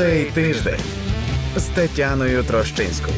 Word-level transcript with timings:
Цей 0.00 0.24
тиждень 0.24 0.80
з 1.56 1.64
Тетяною 1.64 2.42
Трощинською. 2.42 3.16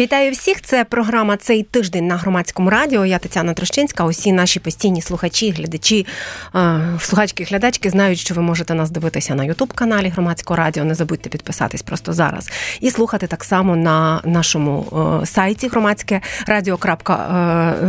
Вітаю 0.00 0.32
всіх! 0.32 0.62
Це 0.62 0.84
програма 0.84 1.36
цей 1.36 1.62
тиждень 1.62 2.06
на 2.06 2.16
громадському 2.16 2.70
радіо. 2.70 3.06
Я 3.06 3.18
Тетяна 3.18 3.54
Трощинська. 3.54 4.04
Усі 4.04 4.32
наші 4.32 4.60
постійні 4.60 5.02
слухачі, 5.02 5.50
глядачі, 5.50 6.06
слухачки, 7.00 7.44
глядачки 7.44 7.90
знають, 7.90 8.18
що 8.18 8.34
ви 8.34 8.42
можете 8.42 8.74
нас 8.74 8.90
дивитися 8.90 9.34
на 9.34 9.44
Ютуб-каналі 9.44 10.08
Громадського 10.08 10.56
радіо. 10.56 10.84
Не 10.84 10.94
забудьте 10.94 11.30
підписатись 11.30 11.82
просто 11.82 12.12
зараз 12.12 12.50
і 12.80 12.90
слухати 12.90 13.26
так 13.26 13.44
само 13.44 13.76
на 13.76 14.20
нашому 14.24 14.86
сайті 15.24 15.68
громадське 15.68 16.20
радіо. 16.46 16.78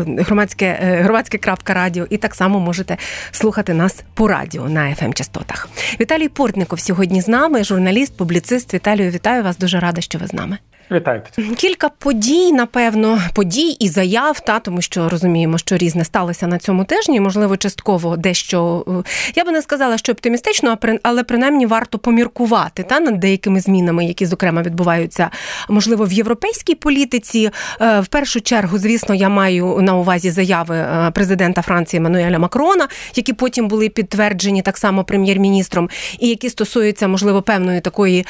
громадське 0.05 0.79
громадське 1.03 1.37
крапка 1.37 1.73
радіо. 1.73 2.07
І 2.09 2.17
так 2.17 2.35
само 2.35 2.59
можете 2.59 2.97
слухати 3.31 3.73
нас 3.73 4.03
по 4.13 4.27
радіо 4.27 4.69
на 4.69 4.81
fm 4.81 5.13
частотах. 5.13 5.69
Віталій 5.99 6.29
Портников 6.29 6.79
сьогодні 6.79 7.21
з 7.21 7.27
нами, 7.27 7.63
журналіст, 7.63 8.17
публіцист. 8.17 8.73
Віталію, 8.73 9.11
вітаю 9.11 9.43
вас. 9.43 9.57
Дуже 9.57 9.79
рада, 9.79 10.01
що 10.01 10.19
ви 10.19 10.27
з 10.27 10.33
нами. 10.33 10.57
Вітаю. 10.91 11.21
Кілька 11.57 11.89
подій, 11.89 12.51
напевно, 12.51 13.19
подій 13.33 13.69
і 13.79 13.89
заяв, 13.89 14.39
та 14.39 14.59
тому 14.59 14.81
що 14.81 15.09
розуміємо, 15.09 15.57
що 15.57 15.77
різне 15.77 16.05
сталося 16.05 16.47
на 16.47 16.57
цьому 16.57 16.85
тижні. 16.85 17.19
Можливо, 17.19 17.57
частково 17.57 18.17
дещо 18.17 18.85
е, 18.87 19.09
я 19.35 19.45
би 19.45 19.51
не 19.51 19.61
сказала, 19.61 19.97
що 19.97 20.11
оптимістично, 20.11 20.77
але 21.03 21.23
принаймні 21.23 21.65
варто 21.65 21.97
поміркувати 21.97 22.83
та 22.83 22.99
над 22.99 23.19
деякими 23.19 23.59
змінами, 23.59 24.05
які 24.05 24.25
зокрема 24.25 24.61
відбуваються, 24.61 25.29
можливо, 25.69 26.05
в 26.05 26.13
європейській 26.13 26.75
політиці. 26.75 27.49
Е, 27.81 27.99
в 27.99 28.07
першу 28.07 28.41
чергу, 28.41 28.77
звісно, 28.77 29.15
я 29.15 29.29
маю 29.29 29.79
на 29.81 29.95
увазі 29.95 30.31
заяви 30.31 30.75
е, 30.75 31.11
президента 31.13 31.61
Франції 31.61 31.99
Мануеля 31.99 32.39
Макрона, 32.39 32.87
які 33.15 33.33
потім 33.33 33.67
були 33.67 33.89
підтверджені 33.89 34.61
так 34.61 34.77
само 34.77 35.03
прем'єр-міністром, 35.03 35.89
і 36.19 36.29
які 36.29 36.49
стосуються, 36.49 37.07
можливо, 37.07 37.41
певної 37.41 37.81
такої 37.81 38.25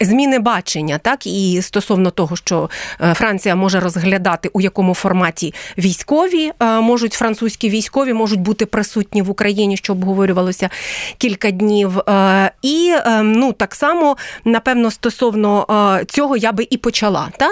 зміни 0.00 0.38
бачення, 0.38 0.98
так 0.98 1.26
і 1.26 1.62
стосовно 1.68 2.10
того, 2.10 2.36
що 2.36 2.70
е, 3.00 3.14
Франція 3.14 3.54
може 3.54 3.80
розглядати 3.80 4.50
у 4.52 4.60
якому 4.60 4.94
форматі 4.94 5.54
військові 5.78 6.52
е, 6.60 6.80
можуть 6.80 7.12
французькі 7.12 7.68
військові 7.68 8.12
можуть 8.12 8.40
бути 8.40 8.66
присутні 8.66 9.22
в 9.22 9.30
Україні, 9.30 9.76
що 9.76 9.92
обговорювалося 9.92 10.70
кілька 11.18 11.50
днів. 11.50 11.98
Е, 11.98 12.50
і 12.62 12.94
ну 13.22 13.52
так 13.52 13.74
само 13.74 14.16
напевно 14.44 14.90
стосовно 14.90 15.66
цього 16.08 16.36
я 16.36 16.52
би 16.52 16.66
і 16.70 16.76
почала. 16.76 17.28
Та 17.38 17.48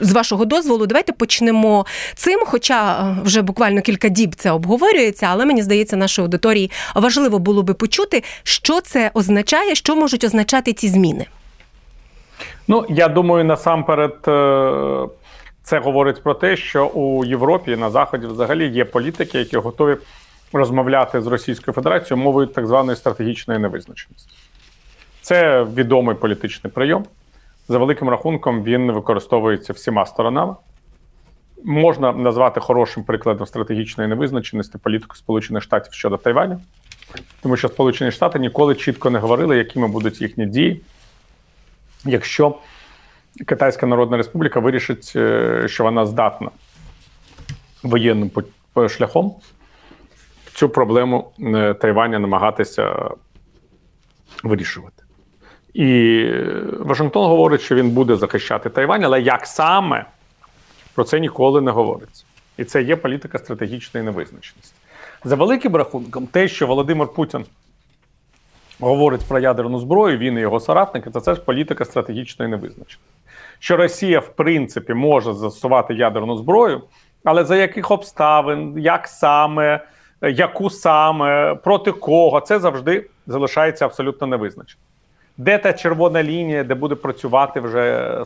з 0.00 0.12
вашого 0.12 0.44
дозволу, 0.44 0.86
давайте 0.86 1.12
почнемо 1.12 1.86
цим. 2.16 2.40
Хоча 2.46 3.16
вже 3.24 3.42
буквально 3.42 3.80
кілька 3.80 4.08
діб 4.08 4.34
це 4.34 4.50
обговорюється, 4.50 5.26
але 5.30 5.44
мені 5.44 5.62
здається, 5.62 5.96
нашій 5.96 6.20
аудиторії 6.20 6.70
важливо 6.94 7.38
було 7.38 7.62
би 7.62 7.74
почути, 7.74 8.22
що 8.42 8.80
це 8.80 9.10
означає, 9.14 9.74
що 9.74 9.96
можуть 9.96 10.24
означати 10.24 10.72
ці 10.72 10.88
зміни. 10.88 11.26
Ну, 12.68 12.86
я 12.88 13.08
думаю, 13.08 13.44
насамперед 13.44 14.16
е, 14.28 15.08
це 15.62 15.78
говорить 15.78 16.22
про 16.22 16.34
те, 16.34 16.56
що 16.56 16.86
у 16.86 17.24
Європі 17.24 17.76
на 17.76 17.90
Заході 17.90 18.26
взагалі 18.26 18.68
є 18.68 18.84
політики, 18.84 19.38
які 19.38 19.56
готові 19.56 19.96
розмовляти 20.52 21.20
з 21.20 21.26
Російською 21.26 21.74
Федерацією 21.74 22.24
мовою 22.24 22.46
так 22.46 22.66
званої 22.66 22.96
стратегічної 22.96 23.60
невизначеності. 23.60 24.36
Це 25.20 25.64
відомий 25.64 26.16
політичний 26.16 26.72
прийом. 26.72 27.04
За 27.68 27.78
великим 27.78 28.08
рахунком, 28.08 28.62
він 28.62 28.92
використовується 28.92 29.72
всіма 29.72 30.06
сторонами. 30.06 30.54
Можна 31.64 32.12
назвати 32.12 32.60
хорошим 32.60 33.04
прикладом 33.04 33.46
стратегічної 33.46 34.08
невизначеності 34.08 34.78
політику 34.78 35.16
Сполучених 35.16 35.62
Штатів 35.62 35.92
щодо 35.92 36.16
Тайваню, 36.16 36.60
тому 37.42 37.56
що 37.56 37.68
Сполучені 37.68 38.10
Штати 38.10 38.38
ніколи 38.38 38.74
чітко 38.74 39.10
не 39.10 39.18
говорили, 39.18 39.56
якими 39.56 39.88
будуть 39.88 40.20
їхні 40.20 40.46
дії 40.46 40.80
якщо 42.04 42.58
Китайська 43.46 43.86
Народна 43.86 44.16
Республіка 44.16 44.60
вирішить, 44.60 45.12
е, 45.16 45.64
що 45.68 45.84
вона 45.84 46.06
здатна 46.06 46.50
воєнним 47.82 48.30
шляхом 48.88 49.34
цю 50.54 50.68
проблему 50.68 51.32
е, 51.40 51.74
Тайваня 51.74 52.18
намагатися 52.18 53.10
вирішувати. 54.42 55.02
І 55.74 56.24
Вашингтон 56.78 57.26
говорить, 57.26 57.60
що 57.60 57.74
він 57.74 57.90
буде 57.90 58.16
захищати 58.16 58.70
Тайвань, 58.70 59.04
але 59.04 59.20
як 59.20 59.46
саме 59.46 60.04
про 60.94 61.04
це 61.04 61.20
ніколи 61.20 61.60
не 61.60 61.70
говориться. 61.70 62.24
І 62.58 62.64
це 62.64 62.82
є 62.82 62.96
політика 62.96 63.38
стратегічної 63.38 64.06
невизначеності. 64.06 64.74
За 65.24 65.36
великим 65.36 65.76
рахунком, 65.76 66.26
те, 66.26 66.48
що 66.48 66.66
Володимир 66.66 67.08
Путін 67.08 67.44
говорить 68.80 69.24
про 69.28 69.38
ядерну 69.38 69.78
зброю, 69.78 70.18
він 70.18 70.38
і 70.38 70.40
його 70.40 70.60
соратники, 70.60 71.10
то 71.10 71.20
це 71.20 71.34
ж 71.34 71.40
політика 71.40 71.84
стратегічної 71.84 72.50
невизначеності. 72.50 72.98
Що 73.58 73.76
Росія, 73.76 74.18
в 74.18 74.28
принципі, 74.28 74.94
може 74.94 75.32
застосувати 75.32 75.94
ядерну 75.94 76.36
зброю, 76.36 76.82
але 77.24 77.44
за 77.44 77.56
яких 77.56 77.90
обставин, 77.90 78.74
як 78.78 79.08
саме, 79.08 79.80
яку 80.22 80.70
саме, 80.70 81.54
проти 81.54 81.92
кого, 81.92 82.40
це 82.40 82.58
завжди 82.58 83.06
залишається 83.26 83.84
абсолютно 83.84 84.26
невизначеним. 84.26 84.84
Де 85.36 85.58
та 85.58 85.72
червона 85.72 86.22
лінія, 86.22 86.64
де 86.64 86.74
буде 86.74 86.94
працювати 86.94 87.60
вже 87.60 88.18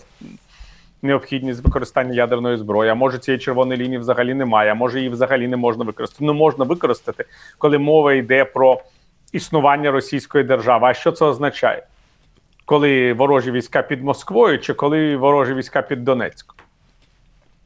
необхідність 1.03 1.64
використання 1.64 2.14
ядерної 2.14 2.56
зброї? 2.56 2.91
А 2.91 2.94
може 2.94 3.19
цієї 3.19 3.38
червоної 3.38 3.81
лінії 3.81 3.98
взагалі 3.98 4.34
немає, 4.34 4.70
а 4.70 4.75
може 4.75 4.98
її 4.98 5.10
взагалі 5.10 5.48
не 5.48 5.56
можна 5.56 5.84
використати. 5.84 6.25
Ну 6.25 6.34
можна 6.34 6.64
використати, 6.64 7.25
коли 7.58 7.78
мова 7.78 8.12
йде 8.12 8.44
про 8.44 8.81
існування 9.33 9.91
російської 9.91 10.44
держави. 10.44 10.89
А 10.89 10.94
що 10.94 11.12
це 11.12 11.25
означає? 11.25 11.83
Коли 12.65 13.12
ворожі 13.12 13.50
війська 13.50 13.83
під 13.83 14.03
Москвою, 14.03 14.59
чи 14.59 14.75
коли 14.75 15.16
ворожі 15.16 15.55
війська 15.55 15.83
під 15.83 16.05
Донецьком? 16.05 16.56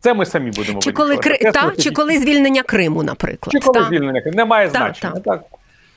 Це 0.00 0.14
ми 0.14 0.26
самі 0.26 0.50
будемо 0.50 0.80
чи 0.80 0.92
коли 0.92 1.16
Кри... 1.16 1.38
та, 1.38 1.72
чи 1.78 1.90
коли 1.90 2.18
звільнення 2.18 2.62
Криму, 2.62 3.02
наприклад. 3.02 3.52
Чи 3.52 3.58
коли 3.58 3.80
та. 3.80 3.84
звільнення 3.84 4.20
Криму. 4.20 4.36
Немає 4.36 4.68
та, 4.68 4.78
значення. 4.78 5.12
Та. 5.12 5.20
Так? 5.20 5.42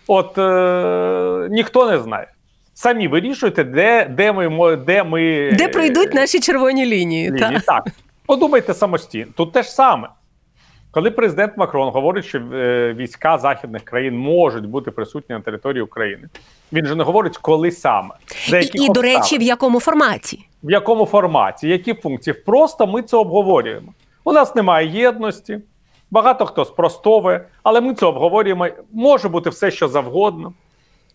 От 0.07 0.37
е... 0.37 1.47
ніхто 1.51 1.91
не 1.91 1.99
знає. 1.99 2.27
Самі 2.73 3.07
вирішуйте, 3.07 3.63
де 3.63 4.05
де 4.05 4.31
ми 4.31 4.75
де 4.75 5.03
ми 5.03 5.51
де 5.51 5.67
пройдуть 5.67 6.13
наші 6.13 6.39
червоні 6.39 6.85
лінії. 6.85 7.31
лінії. 7.31 7.61
Так, 7.65 7.85
подумайте 8.25 8.73
самостійно. 8.73 9.31
Тут 9.35 9.51
те 9.51 9.63
ж 9.63 9.69
саме. 9.69 10.07
Коли 10.95 11.11
президент 11.11 11.57
Макрон 11.57 11.89
говорить, 11.89 12.25
що 12.25 12.39
е, 12.39 12.93
війська 12.93 13.37
західних 13.37 13.83
країн 13.83 14.17
можуть 14.17 14.65
бути 14.65 14.91
присутні 14.91 15.35
на 15.35 15.41
території 15.41 15.81
України, 15.83 16.29
він 16.73 16.85
же 16.85 16.95
не 16.95 17.03
говорить, 17.03 17.37
коли 17.37 17.71
саме 17.71 18.15
За 18.49 18.59
і, 18.59 18.69
і 18.73 18.89
до 18.89 19.01
речі, 19.01 19.37
в 19.37 19.41
якому 19.41 19.79
форматі, 19.79 20.39
в 20.63 20.71
якому 20.71 21.05
форматі, 21.05 21.67
які 21.67 21.93
функції? 21.93 22.33
Просто 22.33 22.87
ми 22.87 23.01
це 23.01 23.17
обговорюємо. 23.17 23.93
У 24.23 24.31
нас 24.31 24.55
немає 24.55 24.87
єдності, 24.87 25.59
багато 26.11 26.45
хто 26.45 26.65
спростовує, 26.65 27.45
але 27.63 27.81
ми 27.81 27.93
це 27.93 28.05
обговорюємо. 28.05 28.67
Може 28.91 29.29
бути 29.29 29.49
все, 29.49 29.71
що 29.71 29.87
завгодно. 29.87 30.53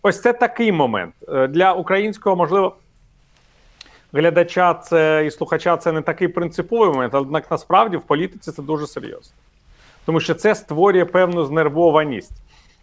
Ось 0.03 0.21
це 0.21 0.33
такий 0.33 0.71
момент 0.71 1.13
е, 1.29 1.47
для 1.47 1.73
українського, 1.73 2.35
можливо, 2.35 2.75
глядача 4.13 4.73
це 4.73 5.23
і 5.25 5.31
слухача 5.31 5.77
це 5.77 5.91
не 5.91 6.01
такий 6.01 6.27
принциповий 6.27 6.89
момент, 6.89 7.13
однак 7.13 7.51
насправді 7.51 7.97
в 7.97 8.01
політиці 8.01 8.51
це 8.51 8.61
дуже 8.61 8.87
серйозно 8.87 9.33
тому 10.05 10.19
що 10.19 10.33
це 10.33 10.55
створює 10.55 11.05
певну 11.05 11.45
знервованість. 11.45 12.31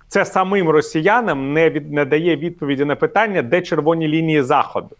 Це 0.08 0.24
самим 0.24 0.68
росіянам 0.68 1.52
не 1.52 1.70
від, 1.70 1.92
не 1.92 2.04
дає 2.04 2.36
відповіді 2.36 2.84
на 2.84 2.96
питання, 2.96 3.42
де 3.42 3.62
червоні 3.62 4.08
лінії 4.08 4.42
заходу. 4.42 4.96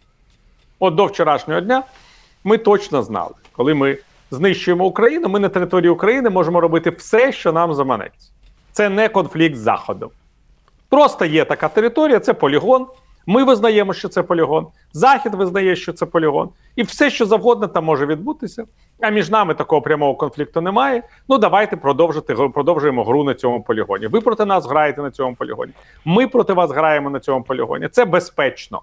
От 0.79 0.95
до 0.95 1.05
вчорашнього 1.05 1.61
дня 1.61 1.83
ми 2.43 2.57
точно 2.57 3.03
знали, 3.03 3.33
коли 3.51 3.73
ми 3.73 3.97
знищуємо 4.31 4.85
Україну, 4.85 5.29
ми 5.29 5.39
на 5.39 5.49
території 5.49 5.89
України 5.89 6.29
можемо 6.29 6.61
робити 6.61 6.89
все, 6.89 7.31
що 7.31 7.51
нам 7.51 7.73
заманеться. 7.73 8.31
Це 8.71 8.89
не 8.89 9.09
конфлікт 9.09 9.55
з 9.55 9.59
Заходом. 9.59 10.09
Просто 10.89 11.25
є 11.25 11.45
така 11.45 11.67
територія, 11.69 12.19
це 12.19 12.33
полігон. 12.33 12.87
Ми 13.25 13.43
визнаємо, 13.43 13.93
що 13.93 14.09
це 14.09 14.23
полігон. 14.23 14.67
Захід 14.93 15.33
визнає, 15.33 15.75
що 15.75 15.93
це 15.93 16.05
полігон, 16.05 16.49
і 16.75 16.83
все, 16.83 17.09
що 17.09 17.25
завгодно 17.25 17.67
там 17.67 17.85
може 17.85 18.05
відбутися. 18.05 18.65
А 19.01 19.09
між 19.09 19.29
нами 19.29 19.53
такого 19.53 19.81
прямого 19.81 20.15
конфлікту 20.15 20.61
немає. 20.61 21.03
Ну 21.29 21.37
давайте 21.37 21.77
продовжити 21.77 22.35
продовжуємо 22.35 23.03
гру 23.03 23.23
на 23.23 23.33
цьому 23.33 23.63
полігоні. 23.63 24.07
Ви 24.07 24.21
проти 24.21 24.45
нас 24.45 24.67
граєте 24.67 25.01
на 25.01 25.11
цьому 25.11 25.35
полігоні. 25.35 25.71
Ми 26.05 26.27
проти 26.27 26.53
вас 26.53 26.71
граємо 26.71 27.09
на 27.09 27.19
цьому 27.19 27.43
полігоні. 27.43 27.87
Це 27.87 28.05
безпечно. 28.05 28.81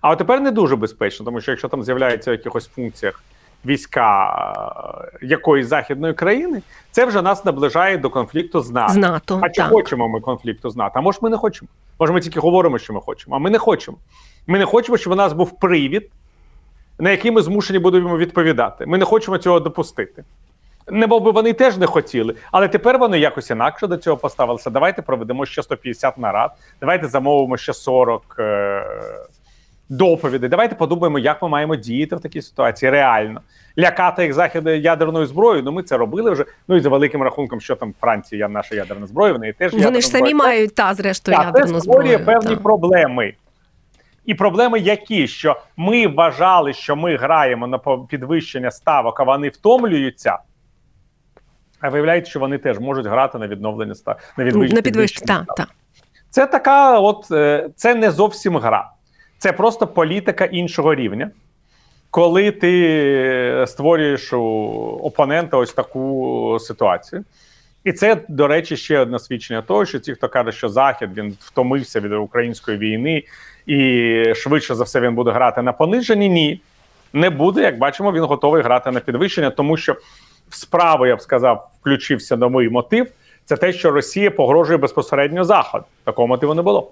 А 0.00 0.10
от 0.10 0.18
тепер 0.18 0.40
не 0.40 0.50
дуже 0.50 0.76
безпечно, 0.76 1.24
тому 1.24 1.40
що 1.40 1.50
якщо 1.50 1.68
там 1.68 1.82
з'являється 1.82 2.30
в 2.30 2.34
якихось 2.34 2.68
функціях 2.68 3.22
війська 3.66 5.08
е, 5.22 5.26
якоїсь 5.26 5.66
західної 5.66 6.14
країни, 6.14 6.62
це 6.90 7.04
вже 7.04 7.22
нас 7.22 7.44
наближає 7.44 7.98
до 7.98 8.10
конфлікту 8.10 8.60
з 8.60 8.70
НАТО. 8.70 8.92
З 8.92 8.96
НАТО 8.96 9.40
а 9.42 9.48
чи 9.48 9.62
так. 9.62 9.70
хочемо 9.70 10.08
ми 10.08 10.20
конфлікту 10.20 10.70
з 10.70 10.76
НАТО? 10.76 10.92
А 10.94 11.00
може 11.00 11.18
ми 11.22 11.30
не 11.30 11.36
хочемо? 11.36 11.68
Може, 12.00 12.12
ми 12.12 12.20
тільки 12.20 12.40
говоримо, 12.40 12.78
що 12.78 12.92
ми 12.92 13.00
хочемо, 13.00 13.36
а 13.36 13.38
ми 13.38 13.50
не 13.50 13.58
хочемо. 13.58 13.96
Ми 14.46 14.58
не 14.58 14.64
хочемо, 14.64 14.98
щоб 14.98 15.12
у 15.12 15.16
нас 15.16 15.32
був 15.32 15.58
привід, 15.58 16.10
на 17.02 17.10
який 17.10 17.30
ми 17.30 17.42
змушені 17.42 17.78
будемо 17.78 18.16
відповідати. 18.16 18.86
Ми 18.86 18.98
не 18.98 19.04
хочемо 19.04 19.38
цього 19.38 19.60
допустити. 19.60 20.24
Не 20.90 21.06
мов 21.06 21.22
би 21.22 21.30
вони 21.30 21.52
теж 21.52 21.76
не 21.76 21.86
хотіли, 21.86 22.34
але 22.52 22.68
тепер 22.68 22.98
вони 22.98 23.18
якось 23.18 23.50
інакше 23.50 23.86
до 23.86 23.96
цього 23.96 24.16
поставилися. 24.16 24.70
Давайте 24.70 25.02
проведемо 25.02 25.46
ще 25.46 25.62
150 25.62 26.18
нарад, 26.18 26.50
давайте 26.80 27.08
замовимо 27.08 27.56
ще 27.56 27.72
40 27.72 28.36
е- 28.38 28.84
доповідей. 29.88 30.48
Давайте 30.48 30.74
подумаємо, 30.74 31.18
як 31.18 31.42
ми 31.42 31.48
маємо 31.48 31.76
діяти 31.76 32.16
в 32.16 32.20
такій 32.20 32.42
ситуації 32.42 32.90
реально. 32.90 33.40
Лякати 33.78 34.22
їх 34.22 34.32
захід 34.32 34.66
ядерною 34.66 35.26
зброєю. 35.26 35.62
Ну 35.64 35.72
ми 35.72 35.82
це 35.82 35.96
робили 35.96 36.30
вже. 36.30 36.44
Ну 36.68 36.76
і 36.76 36.80
за 36.80 36.88
великим 36.88 37.22
рахунком, 37.22 37.60
що 37.60 37.76
там 37.76 37.94
Франції 38.00 38.46
наша 38.50 38.74
ядерна 38.74 39.06
зброя, 39.06 39.32
вони 39.32 39.52
теж 39.52 39.72
Вони 39.72 40.00
ж 40.00 40.08
самі 40.08 40.34
мають 40.34 40.74
та 40.74 40.94
зрештою 40.94 41.38
ядерну 41.38 41.74
це 41.74 41.80
створює 41.80 42.18
певні 42.18 42.56
та. 42.56 42.62
проблеми. 42.62 43.34
І 44.26 44.34
проблеми 44.34 44.78
які? 44.78 45.28
Що 45.28 45.60
ми 45.76 46.06
вважали, 46.06 46.72
що 46.72 46.96
ми 46.96 47.16
граємо 47.16 47.66
на 47.66 47.78
підвищення 48.08 48.70
ставок, 48.70 49.20
а 49.20 49.22
вони 49.22 49.48
втомлюються. 49.48 50.38
А 51.80 51.88
виявляється, 51.88 52.30
що 52.30 52.40
вони 52.40 52.58
теж 52.58 52.78
можуть 52.78 53.06
грати 53.06 53.38
на 53.38 53.48
відновлення 53.48 53.92
ста 53.92 54.16
на 54.36 54.44
відвищення. 54.44 54.76
На 54.76 54.82
підвищення. 54.82 55.24
ставок. 55.24 55.56
так. 55.56 55.68
Це 56.30 56.46
така, 56.46 56.98
от 56.98 57.30
е, 57.30 57.68
це 57.76 57.94
не 57.94 58.10
зовсім 58.10 58.56
гра, 58.56 58.90
це 59.38 59.52
просто 59.52 59.86
політика 59.86 60.44
іншого 60.44 60.94
рівня. 60.94 61.30
Коли 62.10 62.50
ти 62.50 63.64
створюєш 63.66 64.32
у 64.32 64.40
опонента 65.02 65.56
ось 65.56 65.72
таку 65.72 66.58
ситуацію. 66.60 67.24
І 67.84 67.92
це, 67.92 68.16
до 68.28 68.46
речі, 68.46 68.76
ще 68.76 68.98
одне 68.98 69.18
свідчення 69.18 69.62
того, 69.62 69.84
що 69.84 69.98
ті, 69.98 70.14
хто 70.14 70.28
каже, 70.28 70.52
що 70.52 70.68
Захід 70.68 71.10
він 71.16 71.36
втомився 71.40 72.00
від 72.00 72.12
української 72.12 72.78
війни, 72.78 73.24
і 73.66 74.34
швидше 74.34 74.74
за 74.74 74.84
все 74.84 75.00
він 75.00 75.14
буде 75.14 75.30
грати 75.30 75.62
на 75.62 75.72
пониженні. 75.72 76.28
Ні, 76.28 76.60
не 77.12 77.30
буде. 77.30 77.62
Як 77.62 77.78
бачимо, 77.78 78.12
він 78.12 78.24
готовий 78.24 78.62
грати 78.62 78.90
на 78.90 79.00
підвищення, 79.00 79.50
тому 79.50 79.76
що 79.76 79.96
в 80.48 80.54
справу, 80.54 81.06
я 81.06 81.16
б 81.16 81.20
сказав, 81.20 81.70
включився 81.80 82.36
новий 82.36 82.68
мотив. 82.68 83.06
Це 83.44 83.56
те, 83.56 83.72
що 83.72 83.90
Росія 83.90 84.30
погрожує 84.30 84.78
безпосередньо 84.78 85.44
Заходу. 85.44 85.84
Такого 86.04 86.28
мотиву 86.28 86.54
не 86.54 86.62
було. 86.62 86.90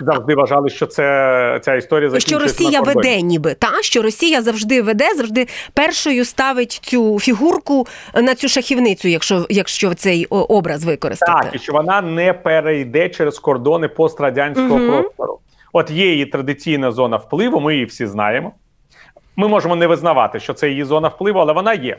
Завжди 0.00 0.34
вважали, 0.34 0.68
що 0.68 0.86
це 0.86 1.60
ця 1.62 1.74
історія 1.74 2.20
Що 2.20 2.38
Росія 2.38 2.80
на 2.80 2.92
веде, 2.92 3.22
ніби 3.22 3.54
та 3.54 3.82
що 3.82 4.02
Росія 4.02 4.42
завжди 4.42 4.82
веде, 4.82 5.08
завжди 5.16 5.46
першою 5.74 6.24
ставить 6.24 6.70
цю 6.70 7.20
фігурку 7.20 7.86
на 8.14 8.34
цю 8.34 8.48
шахівницю, 8.48 9.08
якщо 9.08 9.46
якщо 9.50 9.94
цей 9.94 10.26
образ 10.26 10.84
використати. 10.84 11.32
Так, 11.32 11.54
і 11.54 11.58
що 11.58 11.72
вона 11.72 12.00
не 12.00 12.32
перейде 12.32 13.08
через 13.08 13.38
кордони 13.38 13.88
пострадянського 13.88 14.78
Мгм. 14.78 14.90
простору. 14.90 15.38
От 15.72 15.90
є 15.90 16.10
її 16.10 16.26
традиційна 16.26 16.92
зона 16.92 17.16
впливу, 17.16 17.60
ми 17.60 17.72
її 17.72 17.84
всі 17.84 18.06
знаємо. 18.06 18.52
Ми 19.36 19.48
можемо 19.48 19.76
не 19.76 19.86
визнавати, 19.86 20.40
що 20.40 20.54
це 20.54 20.68
її 20.68 20.84
зона 20.84 21.08
впливу, 21.08 21.38
але 21.38 21.52
вона 21.52 21.74
є. 21.74 21.98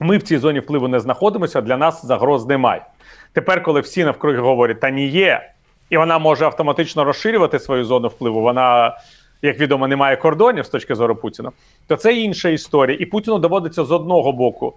Ми 0.00 0.18
в 0.18 0.22
цій 0.22 0.38
зоні 0.38 0.60
впливу 0.60 0.88
не 0.88 1.00
знаходимося, 1.00 1.60
для 1.60 1.76
нас 1.76 2.06
загроз 2.06 2.46
немає. 2.46 2.86
Тепер, 3.32 3.62
коли 3.62 3.80
всі 3.80 4.04
навкруги 4.04 4.38
говорять, 4.38 4.80
та 4.80 4.90
ні 4.90 5.06
є, 5.08 5.50
і 5.90 5.96
вона 5.96 6.18
може 6.18 6.44
автоматично 6.44 7.04
розширювати 7.04 7.58
свою 7.58 7.84
зону 7.84 8.08
впливу, 8.08 8.40
вона, 8.40 8.98
як 9.42 9.60
відомо, 9.60 9.88
не 9.88 9.96
має 9.96 10.16
кордонів 10.16 10.66
з 10.66 10.68
точки 10.68 10.94
зору 10.94 11.16
Путіна, 11.16 11.52
то 11.86 11.96
це 11.96 12.14
інша 12.14 12.48
історія. 12.48 12.98
І 13.00 13.06
Путіну 13.06 13.38
доводиться 13.38 13.84
з 13.84 13.90
одного 13.90 14.32
боку 14.32 14.74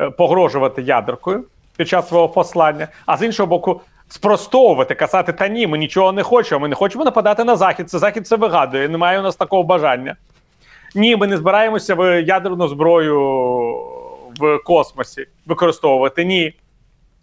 е, 0.00 0.10
погрожувати 0.10 0.82
ядеркою 0.82 1.44
під 1.76 1.88
час 1.88 2.08
свого 2.08 2.28
послання, 2.28 2.88
а 3.06 3.16
з 3.16 3.22
іншого 3.22 3.46
боку, 3.46 3.80
спростовувати, 4.08 4.94
казати, 4.94 5.32
та 5.32 5.48
ні, 5.48 5.66
ми 5.66 5.78
нічого 5.78 6.12
не 6.12 6.22
хочемо, 6.22 6.60
ми 6.60 6.68
не 6.68 6.74
хочемо 6.74 7.04
нападати 7.04 7.44
на 7.44 7.56
захід. 7.56 7.90
Це 7.90 7.98
захід 7.98 8.26
це 8.26 8.36
вигадує, 8.36 8.88
немає 8.88 9.20
у 9.20 9.22
нас 9.22 9.36
такого 9.36 9.62
бажання. 9.62 10.16
Ні, 10.94 11.16
ми 11.16 11.26
не 11.26 11.36
збираємося 11.36 11.94
в 11.94 12.22
ядерну 12.22 12.68
зброю 12.68 13.20
в 14.38 14.58
космосі 14.64 15.26
використовувати. 15.46 16.24
Ні. 16.24 16.54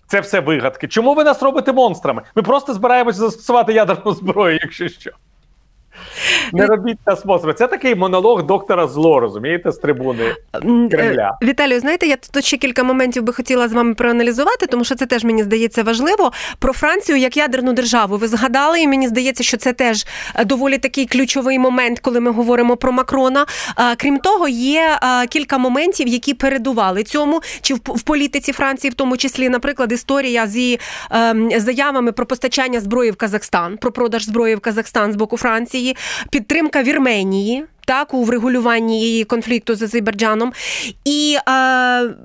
Це 0.07 0.19
все 0.19 0.39
вигадки. 0.39 0.87
Чому 0.87 1.13
ви 1.13 1.23
нас 1.23 1.43
робите 1.43 1.73
монстрами? 1.73 2.21
Ми 2.35 2.41
просто 2.43 2.73
збираємося 2.73 3.19
застосувати 3.19 3.73
ядерну 3.73 4.13
зброю, 4.13 4.59
якщо 4.61 4.87
що. 4.87 5.11
Не 6.53 6.65
робіть 6.65 6.97
нас 7.07 7.25
монстрами. 7.25 7.53
Це 7.53 7.67
такий 7.67 7.95
монолог 7.95 8.43
доктора 8.45 8.87
зло, 8.87 9.19
розумієте, 9.19 9.71
з 9.71 9.77
трибуни. 9.77 10.35
Кремля. 10.91 11.37
е, 11.43 11.45
Віталію, 11.45 11.79
знаєте, 11.79 12.07
я 12.07 12.15
тут 12.31 12.45
ще 12.45 12.57
кілька 12.57 12.83
моментів 12.83 13.23
би 13.23 13.33
хотіла 13.33 13.67
з 13.67 13.73
вами 13.73 13.93
проаналізувати, 13.93 14.67
тому 14.67 14.83
що 14.83 14.95
це 14.95 15.05
теж 15.05 15.23
мені 15.23 15.43
здається 15.43 15.83
важливо. 15.83 16.31
Про 16.59 16.73
Францію 16.73 17.17
як 17.17 17.37
ядерну 17.37 17.73
державу. 17.73 18.17
Ви 18.17 18.27
згадали, 18.27 18.81
і 18.81 18.87
мені 18.87 19.07
здається, 19.07 19.43
що 19.43 19.57
це 19.57 19.73
теж 19.73 20.05
е, 20.35 20.45
доволі 20.45 20.77
такий 20.77 21.05
ключовий 21.05 21.59
момент, 21.59 21.99
коли 21.99 22.19
ми 22.19 22.31
говоримо 22.31 22.77
про 22.77 22.91
Макрона. 22.91 23.45
Крім 23.97 24.17
того, 24.17 24.47
є 24.47 24.99
кілька 25.29 25.57
моментів, 25.57 26.07
які 26.07 26.33
передували 26.33 27.03
цьому, 27.03 27.41
чи 27.61 27.73
в, 27.73 27.77
в 27.85 28.01
політиці 28.01 28.51
Франції, 28.51 28.91
в 28.91 28.93
тому 28.93 29.17
числі, 29.17 29.49
наприклад, 29.49 29.91
історія 29.91 30.47
з 30.47 30.77
ем, 31.11 31.49
заявами 31.57 32.11
про 32.11 32.25
постачання 32.25 32.79
зброї 32.79 33.11
в 33.11 33.15
Казахстан, 33.15 33.77
про 33.77 33.91
продаж 33.91 34.25
зброї 34.25 34.55
в 34.55 34.59
Казахстан 34.59 35.13
з 35.13 35.15
боку 35.15 35.37
Франції, 35.37 35.95
підтримка 36.31 36.83
Вірменії. 36.83 37.65
Так, 37.85 38.13
у 38.13 38.23
врегулюванні 38.23 39.25
конфлікту 39.25 39.75
з 39.75 39.81
Азербайджаном. 39.81 40.53
І 41.05 41.37
е, 41.49 42.15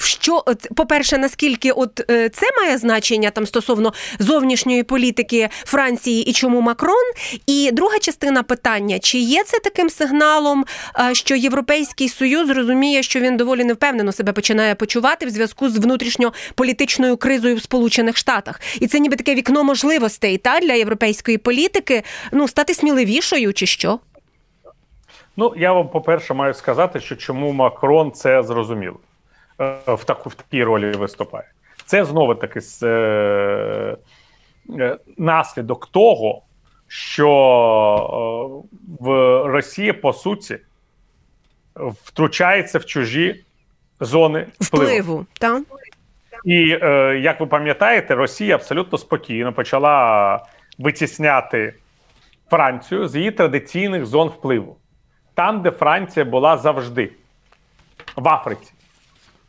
що, 0.00 0.44
по-перше, 0.76 1.18
наскільки 1.18 1.72
от 1.72 2.10
е, 2.10 2.28
це 2.28 2.46
має 2.56 2.78
значення 2.78 3.30
там 3.30 3.46
стосовно 3.46 3.92
зовнішньої 4.18 4.82
політики 4.82 5.48
Франції 5.64 6.22
і 6.22 6.32
чому 6.32 6.60
Макрон? 6.60 7.12
І 7.46 7.70
друга 7.72 7.98
частина 7.98 8.42
питання: 8.42 8.98
чи 8.98 9.18
є 9.18 9.44
це 9.44 9.58
таким 9.58 9.90
сигналом, 9.90 10.64
е, 10.98 11.14
що 11.14 11.36
Європейський 11.36 12.08
Союз 12.08 12.50
розуміє, 12.50 13.02
що 13.02 13.20
він 13.20 13.36
доволі 13.36 13.64
невпевнено 13.64 14.12
себе 14.12 14.32
починає 14.32 14.74
почувати 14.74 15.26
в 15.26 15.30
зв'язку 15.30 15.70
з 15.70 15.76
внутрішньополітичною 15.76 17.16
кризою 17.16 17.56
в 17.56 17.62
Сполучених 17.62 18.16
Штатах? 18.16 18.60
І 18.80 18.86
це 18.86 18.98
ніби 18.98 19.16
таке 19.16 19.34
вікно 19.34 19.64
можливостей 19.64 20.38
та 20.38 20.60
для 20.60 20.72
європейської 20.72 21.38
політики 21.38 22.02
ну 22.32 22.48
стати 22.48 22.74
сміливішою, 22.74 23.52
чи 23.52 23.66
що? 23.66 23.98
Ну, 25.40 25.54
я 25.56 25.72
вам, 25.72 25.88
по-перше, 25.88 26.34
маю 26.34 26.54
сказати, 26.54 27.00
що 27.00 27.16
чому 27.16 27.52
Макрон 27.52 28.12
це 28.12 28.42
зрозумів 28.42 28.96
е, 29.60 29.76
в 29.86 30.04
таку 30.04 30.28
в 30.28 30.34
такій 30.34 30.64
ролі 30.64 30.92
виступає. 30.92 31.44
Це 31.86 32.04
знову 32.04 32.34
таки 32.34 32.60
е, 32.82 32.86
е, 34.78 34.96
наслідок 35.16 35.86
того, 35.86 36.42
що 36.88 37.28
е, 38.72 39.04
в 39.04 39.08
Росії 39.46 39.92
по 39.92 40.12
суті 40.12 40.58
втручається 41.76 42.78
в 42.78 42.84
чужі 42.84 43.44
зони 44.00 44.46
впливу. 44.60 44.84
Впливу, 44.84 45.26
так? 45.38 45.62
І 46.44 46.78
е, 46.82 47.20
як 47.22 47.40
ви 47.40 47.46
пам'ятаєте, 47.46 48.14
Росія 48.14 48.54
абсолютно 48.54 48.98
спокійно 48.98 49.52
почала 49.52 50.46
витісняти 50.78 51.74
Францію 52.50 53.08
з 53.08 53.16
її 53.16 53.30
традиційних 53.30 54.06
зон 54.06 54.28
впливу, 54.28 54.76
там, 55.40 55.62
де 55.62 55.70
Франція 55.70 56.24
була 56.24 56.56
завжди, 56.56 57.10
в 58.16 58.28
Африці. 58.28 58.72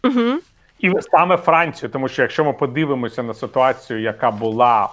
Угу. 0.03 0.39
І 0.79 0.91
саме 1.01 1.37
Францію, 1.37 1.89
тому 1.89 2.07
що 2.07 2.21
якщо 2.21 2.45
ми 2.45 2.53
подивимося 2.53 3.23
на 3.23 3.33
ситуацію, 3.33 4.01
яка 4.01 4.31
була 4.31 4.89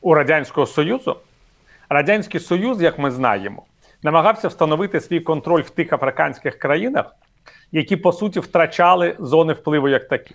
у 0.00 0.14
Радянського 0.14 0.66
Союзу, 0.66 1.16
Радянський 1.88 2.40
Союз, 2.40 2.82
як 2.82 2.98
ми 2.98 3.10
знаємо, 3.10 3.62
намагався 4.02 4.48
встановити 4.48 5.00
свій 5.00 5.20
контроль 5.20 5.62
в 5.62 5.70
тих 5.70 5.92
африканських 5.92 6.58
країнах, 6.58 7.06
які 7.72 7.96
по 7.96 8.12
суті 8.12 8.40
втрачали 8.40 9.16
зони 9.18 9.52
впливу 9.52 9.88
як 9.88 10.08
такі. 10.08 10.34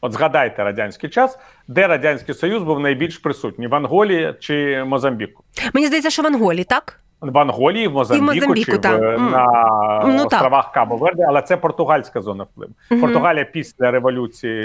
От 0.00 0.12
згадайте 0.12 0.64
радянський 0.64 1.10
час, 1.10 1.38
де 1.68 1.86
Радянський 1.86 2.34
Союз 2.34 2.62
був 2.62 2.80
найбільш 2.80 3.18
присутній 3.18 3.66
в 3.66 3.74
Анголії 3.74 4.34
чи 4.40 4.84
Мозамбіку. 4.84 5.44
Мені 5.72 5.86
здається, 5.86 6.10
що 6.10 6.22
в 6.22 6.26
Анголі, 6.26 6.64
так? 6.64 6.99
В 7.20 7.38
Анголі, 7.38 7.88
в 7.88 7.92
Мозамбіку, 7.92 8.34
Мозамбіку, 8.34 8.72
чи 8.72 8.78
в, 8.78 9.18
на 9.18 10.02
Ну, 10.06 10.24
островах 10.24 10.72
Кабо 10.72 10.96
Верде, 10.96 11.24
але 11.28 11.42
це 11.42 11.56
португальська 11.56 12.20
зона 12.20 12.44
впливу. 12.44 12.72
Мгм. 12.90 13.00
Португалія 13.00 13.44
після 13.44 13.90
революції 13.90 14.62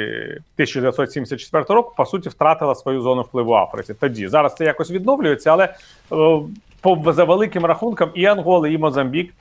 1974 0.55 1.65
року 1.69 1.93
по 1.97 2.05
суті 2.05 2.29
втратила 2.29 2.75
свою 2.75 3.01
зону 3.01 3.21
впливу 3.21 3.49
в 3.49 3.53
Африці. 3.53 3.93
Тоді 3.99 4.27
зараз 4.27 4.55
це 4.55 4.65
якось 4.65 4.91
відновлюється, 4.91 5.51
але 5.51 5.63
е, 5.65 6.39
по 6.81 7.13
за 7.13 7.23
великим 7.23 7.65
рахунком 7.65 8.09
і 8.13 8.25
Ангола, 8.25 8.67
і 8.67 8.77
Мозамбік. 8.77 9.33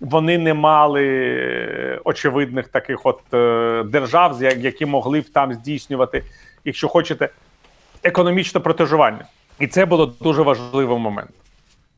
Вони 0.00 0.38
не 0.38 0.54
мали 0.54 2.00
очевидних 2.04 2.68
таких 2.68 3.06
от 3.06 3.20
е, 3.34 3.82
держав, 3.82 4.42
які 4.42 4.86
могли 4.86 5.20
б 5.20 5.28
там 5.28 5.54
здійснювати, 5.54 6.24
якщо 6.64 6.88
хочете, 6.88 7.28
економічне 8.02 8.60
протежування. 8.60 9.24
І 9.58 9.66
це 9.66 9.86
було 9.86 10.06
дуже 10.06 10.42
важливий 10.42 10.98
момент 10.98 11.30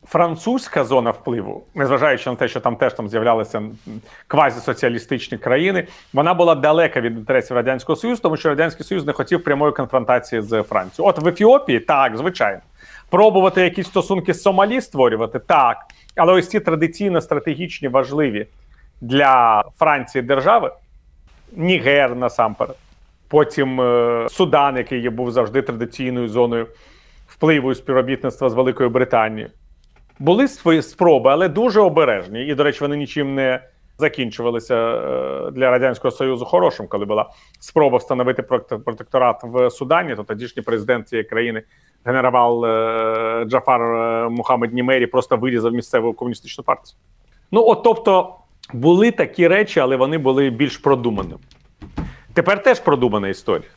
французька 0.06 0.84
зона 0.84 1.10
впливу, 1.10 1.64
незважаючи 1.74 2.30
на 2.30 2.36
те, 2.36 2.48
що 2.48 2.60
там 2.60 2.76
теж 2.76 2.94
там 2.94 3.08
з'являлися 3.08 3.62
квазісоціалістичні 4.26 5.38
країни, 5.38 5.86
вона 6.12 6.34
була 6.34 6.54
далека 6.54 7.00
від 7.00 7.12
інтересів 7.16 7.56
радянського 7.56 7.96
союзу, 7.96 8.22
тому 8.22 8.36
що 8.36 8.48
радянський 8.48 8.86
союз 8.86 9.06
не 9.06 9.12
хотів 9.12 9.44
прямої 9.44 9.72
конфронтації 9.72 10.42
з 10.42 10.62
Францією. 10.62 11.10
От 11.10 11.18
в 11.18 11.28
Ефіопії 11.28 11.80
так, 11.80 12.16
звичайно, 12.16 12.60
пробувати 13.10 13.62
якісь 13.62 13.86
стосунки 13.86 14.34
з 14.34 14.42
Сомалі 14.42 14.80
створювати 14.80 15.38
так, 15.38 15.76
але 16.16 16.32
ось 16.32 16.48
ці 16.48 16.60
традиційно 16.60 17.20
стратегічні 17.20 17.88
важливі 17.88 18.46
для 19.00 19.64
Франції 19.78 20.22
держави 20.22 20.72
Нігер 21.52 22.16
насамперед, 22.16 22.76
потім 23.28 23.80
е, 23.80 24.26
Судан, 24.30 24.76
який 24.76 25.08
був 25.08 25.30
завжди 25.30 25.62
традиційною 25.62 26.28
зоною 26.28 26.66
впливу 27.26 27.72
і 27.72 27.74
співробітництва 27.74 28.50
з 28.50 28.54
Великою 28.54 28.90
Британією. 28.90 29.50
Були 30.20 30.48
свої 30.48 30.82
спроби, 30.82 31.30
але 31.30 31.48
дуже 31.48 31.80
обережні. 31.80 32.46
І, 32.46 32.54
до 32.54 32.64
речі, 32.64 32.78
вони 32.80 32.96
нічим 32.96 33.34
не 33.34 33.60
закінчувалися 33.98 34.74
е, 34.74 35.50
для 35.50 35.70
радянського 35.70 36.12
союзу 36.12 36.44
хорошим, 36.44 36.86
коли 36.88 37.04
була 37.04 37.30
спроба 37.60 37.98
встановити 37.98 38.42
протекторат 38.42 39.40
в 39.42 39.70
Судані. 39.70 40.16
То 40.16 40.24
тодішній 40.24 40.62
президент 40.62 41.08
цієї 41.08 41.24
країни, 41.24 41.62
генерал 42.04 42.64
е, 42.64 43.44
Джафар 43.44 43.82
е, 43.82 44.28
Мухаммед 44.28 44.74
Німері, 44.74 45.06
просто 45.06 45.36
вирізав 45.36 45.72
місцеву 45.72 46.12
комуністичну 46.12 46.64
партію. 46.64 46.96
Ну, 47.52 47.64
от 47.66 47.82
тобто, 47.82 48.34
були 48.72 49.10
такі 49.10 49.48
речі, 49.48 49.80
але 49.80 49.96
вони 49.96 50.18
були 50.18 50.50
більш 50.50 50.76
продуманими. 50.76 51.40
Тепер 52.34 52.62
теж 52.62 52.80
продумана 52.80 53.28
історія. 53.28 53.70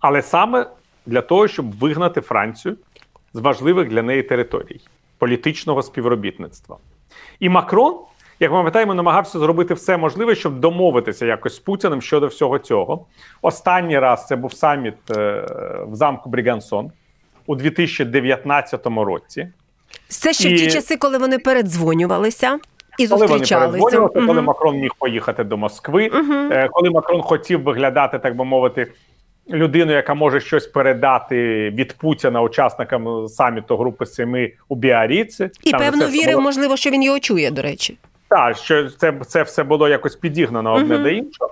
Але 0.00 0.22
саме 0.22 0.66
для 1.06 1.20
того, 1.20 1.48
щоб 1.48 1.78
вигнати 1.78 2.20
Францію 2.20 2.76
з 3.32 3.40
важливих 3.40 3.88
для 3.88 4.02
неї 4.02 4.22
територій 4.22 4.80
політичного 5.18 5.82
співробітництва. 5.82 6.76
І 7.40 7.48
Макрон, 7.48 7.96
як 8.40 8.50
ми 8.50 8.56
пам'ятаємо, 8.56 8.94
намагався 8.94 9.38
зробити 9.38 9.74
все 9.74 9.96
можливе, 9.96 10.34
щоб 10.34 10.60
домовитися 10.60 11.26
якось 11.26 11.56
з 11.56 11.58
Путіним 11.58 12.02
щодо 12.02 12.26
всього 12.26 12.58
цього. 12.58 13.06
Останній 13.42 13.98
раз 13.98 14.26
це 14.26 14.36
був 14.36 14.52
саміт 14.52 14.94
е, 15.10 15.46
в 15.88 15.94
замку 15.94 16.30
Брігансон 16.30 16.92
у 17.46 17.54
2019 17.54 18.86
році. 18.86 19.48
Це 20.08 20.32
ще 20.32 20.54
в 20.54 20.58
ті 20.58 20.70
часи, 20.70 20.96
коли 20.96 21.18
вони 21.18 21.38
передзвонювалися. 21.38 22.58
І 22.98 23.06
зустрічалися. 23.06 23.84
Коли 23.84 23.96
вони 23.96 23.98
угу. 24.14 24.26
коли 24.26 24.42
Макрон 24.42 24.76
міг 24.76 24.90
поїхати 24.98 25.44
до 25.44 25.56
Москви, 25.56 26.10
угу. 26.14 26.68
коли 26.70 26.90
Макрон 26.90 27.22
хотів 27.22 27.62
виглядати, 27.62 28.18
так 28.18 28.36
би 28.36 28.44
мовити, 28.44 28.92
людину, 29.50 29.92
яка 29.92 30.14
може 30.14 30.40
щось 30.40 30.66
передати 30.66 31.70
від 31.70 31.92
Путіна 31.92 32.42
учасникам 32.42 33.28
саміту 33.28 33.76
Групи 33.76 34.06
Семи 34.06 34.52
у 34.68 34.76
Біаріці. 34.76 35.50
І 35.62 35.70
Там 35.70 35.80
певно 35.80 36.06
вірив, 36.06 36.32
було... 36.32 36.42
можливо, 36.42 36.76
що 36.76 36.90
він 36.90 37.02
його 37.02 37.20
чує, 37.20 37.50
до 37.50 37.62
речі. 37.62 37.98
Так, 38.28 38.56
що 38.56 38.90
це 38.90 39.12
це 39.26 39.42
все 39.42 39.64
було 39.64 39.88
якось 39.88 40.16
підігнано 40.16 40.74
одне 40.74 40.96
uh-huh. 40.96 41.02
до 41.02 41.08
іншого. 41.08 41.50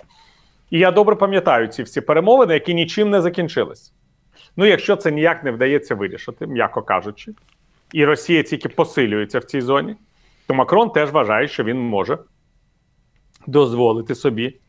І 0.70 0.78
я 0.78 0.90
добре 0.90 1.16
пам'ятаю 1.16 1.66
ці 1.66 1.82
всі 1.82 2.00
перемовини, 2.00 2.54
які 2.54 2.74
нічим 2.74 3.10
не 3.10 3.20
закінчились. 3.20 3.92
Ну, 4.56 4.66
якщо 4.66 4.96
це 4.96 5.10
ніяк 5.10 5.44
не 5.44 5.50
вдається 5.50 5.94
вирішити, 5.94 6.46
м'яко 6.46 6.82
кажучи, 6.82 7.32
і 7.92 8.04
Росія 8.04 8.42
тільки 8.42 8.68
посилюється 8.68 9.38
в 9.38 9.44
цій 9.44 9.60
зоні, 9.60 9.96
то 10.46 10.54
Макрон 10.54 10.90
теж 10.90 11.10
вважає, 11.10 11.48
що 11.48 11.64
він 11.64 11.78
може 11.78 12.18
дозволити 13.46 14.14
собі 14.14 14.60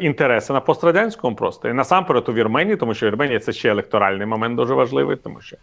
інтереси 0.00 0.52
на 0.52 0.60
пострадянському 0.60 1.36
просто 1.36 1.68
і 1.68 1.72
насамперед 1.72 2.28
у 2.28 2.32
Вірменії, 2.32 2.76
тому 2.76 2.94
що 2.94 3.06
Вірменія 3.06 3.40
це 3.40 3.52
ще 3.52 3.68
електоральний 3.70 4.26
момент 4.26 4.56
дуже 4.56 4.74
важливий, 4.74 5.16
тому 5.16 5.40
що 5.40 5.56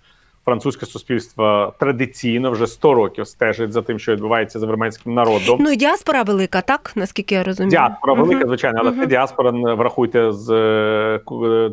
французьке 0.46 0.86
суспільство 0.86 1.74
традиційно 1.80 2.52
вже 2.52 2.68
100 2.68 2.94
років 2.94 3.28
стежить 3.28 3.72
за 3.72 3.82
тим, 3.82 4.00
що 4.00 4.12
відбувається 4.12 4.60
з 4.60 4.64
вірменським 4.64 5.14
народом. 5.14 5.58
Ну 5.62 5.72
і 5.72 5.76
діаспора 5.76 6.24
велика, 6.24 6.62
так 6.62 6.92
наскільки 6.96 7.36
я 7.36 7.44
розумію. 7.44 7.70
Діаспора 7.70 8.14
uh-huh. 8.14 8.18
велика, 8.18 8.48
звичайно, 8.48 8.80
але 8.82 8.92
це 8.92 9.06
діаспора 9.06 9.52
врахуйте 9.52 10.32
з 10.32 10.50
е, 10.52 11.22
е, 11.46 11.72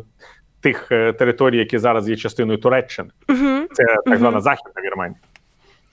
тих 0.61 0.87
територій, 0.89 1.57
які 1.57 1.77
зараз 1.77 2.09
є 2.09 2.15
частиною 2.15 2.59
Туреччини. 2.59 3.09
Uh-huh. 3.27 3.61
Це 3.73 3.83
так 4.05 4.17
звана 4.17 4.41
Західна 4.41 4.81
Вірменія. 4.81 5.19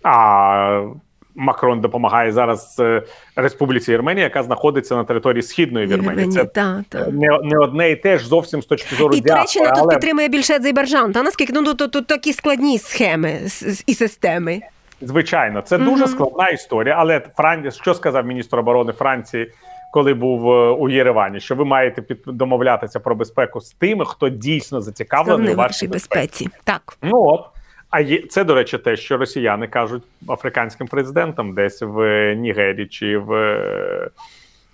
А 0.02 0.92
Макрон 1.34 1.80
допомагає 1.80 2.32
зараз 2.32 2.76
е, 2.80 3.02
Республіці 3.36 3.92
Вірменія, 3.92 4.24
яка 4.24 4.42
знаходиться 4.42 4.96
на 4.96 5.04
території 5.04 5.42
східної 5.42 5.86
Вірменії. 5.86 6.28
Це 6.28 6.44
та, 6.44 6.84
та. 6.88 6.98
Не 6.98 7.38
не 7.42 7.58
одне 7.58 7.90
і 7.90 7.96
теж 7.96 8.24
зовсім 8.24 8.62
з 8.62 8.66
точки 8.66 8.96
зору 8.96 9.14
і 9.14 9.20
Туреччина 9.20 9.70
але... 9.72 9.80
тут 9.80 9.90
підтримує 9.90 10.28
більше 10.28 10.54
Азербайджан. 10.54 11.12
Та 11.12 11.22
наскільки 11.22 11.52
ну 11.52 11.74
тут, 11.74 11.92
тут, 11.92 12.06
такі 12.06 12.32
складні 12.32 12.78
схеми 12.78 13.40
і 13.86 13.94
системи? 13.94 14.60
Звичайно, 15.00 15.60
це 15.60 15.76
mm 15.76 15.84
дуже 15.84 16.06
складна 16.06 16.48
історія. 16.48 16.94
Але 16.98 17.20
Фран... 17.36 17.70
що 17.70 17.94
сказав 17.94 18.26
міністр 18.26 18.58
оборони 18.58 18.92
Франції, 18.92 19.50
коли 19.92 20.14
був 20.14 20.50
е, 20.50 20.70
у 20.70 20.88
Єревані? 20.88 21.40
Що 21.40 21.54
ви 21.54 21.64
маєте 21.64 22.02
під 22.02 22.18
домовлятися 22.26 23.00
про 23.00 23.14
безпеку 23.14 23.60
з 23.60 23.72
тими, 23.72 24.04
хто 24.04 24.28
дійсно 24.28 24.80
зацікавлений 24.80 25.54
у 25.54 25.56
вашій 25.56 25.88
безпеці? 25.88 26.44
безпеці? 26.44 26.48
Так 26.64 26.96
ну 27.02 27.22
от. 27.22 27.46
А 27.94 28.00
є 28.00 28.22
це, 28.28 28.44
до 28.44 28.54
речі, 28.54 28.78
те, 28.78 28.96
що 28.96 29.16
росіяни 29.16 29.66
кажуть 29.66 30.02
африканським 30.28 30.86
президентам 30.86 31.54
десь 31.54 31.82
в 31.82 32.34
Нігері 32.34 32.86
чи 32.86 33.18
в 33.18 33.32
е, 33.32 34.10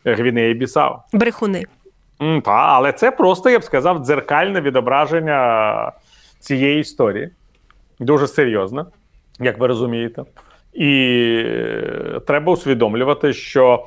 Гвінеї 0.05 0.55
Бісау. 0.55 0.97
Брехуни. 1.13 1.65
Mm, 2.21 2.43
та, 2.43 2.51
але 2.51 2.93
це 2.93 3.11
просто, 3.11 3.51
я 3.51 3.59
б 3.59 3.65
сказав, 3.65 3.99
дзеркальне 3.99 4.61
відображення 4.61 5.93
цієї 6.39 6.81
історії. 6.81 7.31
Дуже 7.99 8.29
серйозно, 8.29 8.87
як 9.41 9.59
ви 9.59 9.67
розумієте. 9.67 10.23
І 10.73 10.93
е, 11.47 12.21
треба 12.27 12.53
усвідомлювати, 12.53 13.33
що 13.33 13.87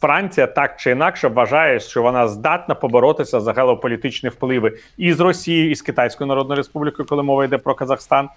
Франція 0.00 0.46
так 0.46 0.76
чи 0.76 0.90
інакше 0.90 1.28
вважає, 1.28 1.80
що 1.80 2.02
вона 2.02 2.28
здатна 2.28 2.74
поборотися 2.74 3.40
за 3.40 3.52
геополітичні 3.52 4.28
впливи 4.28 4.78
і 4.96 5.12
з 5.12 5.20
Росією, 5.20 5.70
і 5.70 5.74
з 5.74 5.82
Китайською 5.82 6.28
Народною 6.28 6.56
Республікою, 6.56 7.08
коли 7.08 7.22
мова 7.22 7.44
йде 7.44 7.58
про 7.58 7.74
Казахстан, 7.74 8.28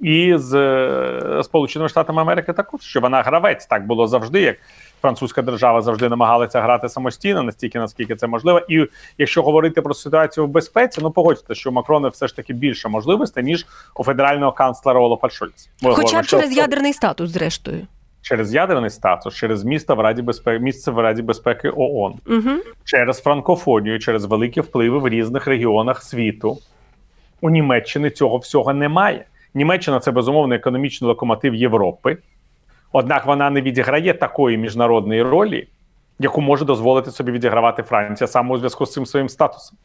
і 0.00 0.34
з 0.36 0.54
е, 0.54 1.42
Сполученими 1.44 1.88
Штатами 1.88 2.22
Америки 2.22 2.52
також 2.52 2.80
що 2.80 3.00
вона 3.00 3.22
гравець. 3.22 3.66
Так 3.66 3.86
було 3.86 4.06
завжди, 4.06 4.40
як 4.40 4.56
французька 5.00 5.42
держава 5.42 5.82
завжди 5.82 6.08
намагалася 6.08 6.60
грати 6.60 6.88
самостійно, 6.88 7.42
настільки 7.42 7.78
наскільки 7.78 8.16
це 8.16 8.26
можливо. 8.26 8.60
І 8.68 8.86
якщо 9.18 9.42
говорити 9.42 9.82
про 9.82 9.94
ситуацію 9.94 10.46
в 10.46 10.48
безпеці, 10.48 11.00
ну 11.02 11.10
погодьте, 11.10 11.54
що 11.54 11.70
у 11.70 11.72
Макрона 11.72 12.08
все 12.08 12.28
ж 12.28 12.36
таки 12.36 12.52
більше 12.52 12.88
можливостей 12.88 13.44
ніж 13.44 13.66
у 13.94 14.04
федерального 14.04 14.52
канцлера 14.52 15.00
Олафа 15.00 15.28
Шольца. 15.28 15.68
Хоча 15.82 16.20
б 16.20 16.26
через 16.26 16.56
ядерний 16.56 16.92
статус, 16.92 17.30
зрештою 17.30 17.86
через 18.22 18.54
ядерний 18.54 18.90
статус, 18.90 19.34
через 19.34 19.64
місто 19.64 19.94
в 19.94 20.00
Раді 20.00 20.22
безпеки, 20.22 20.58
місце 20.58 20.90
в 20.90 20.98
Раді 20.98 21.22
безпеки 21.22 21.72
ООН, 21.76 22.14
угу. 22.26 22.50
через 22.84 23.22
франкофонію, 23.22 23.98
через 23.98 24.24
великі 24.24 24.60
впливи 24.60 24.98
в 24.98 25.08
різних 25.08 25.46
регіонах 25.46 26.02
світу. 26.02 26.58
У 27.40 27.50
Німеччині 27.50 28.10
цього 28.10 28.36
всього 28.36 28.74
немає. 28.74 29.24
Німеччина 29.54 30.00
це 30.00 30.10
безумовно 30.10 30.54
економічний 30.54 31.08
локомотив 31.08 31.54
Європи. 31.54 32.18
Однак 32.92 33.26
вона 33.26 33.50
не 33.50 33.60
відіграє 33.60 34.14
такої 34.14 34.58
міжнародної 34.58 35.22
ролі, 35.22 35.68
яку 36.18 36.40
може 36.40 36.64
дозволити 36.64 37.10
собі 37.10 37.32
відігравати 37.32 37.82
Франція 37.82 38.28
саме 38.28 38.54
у 38.54 38.58
зв'язку 38.58 38.86
з 38.86 38.92
цим 38.92 39.06
своїм 39.06 39.28
статусом. 39.28 39.78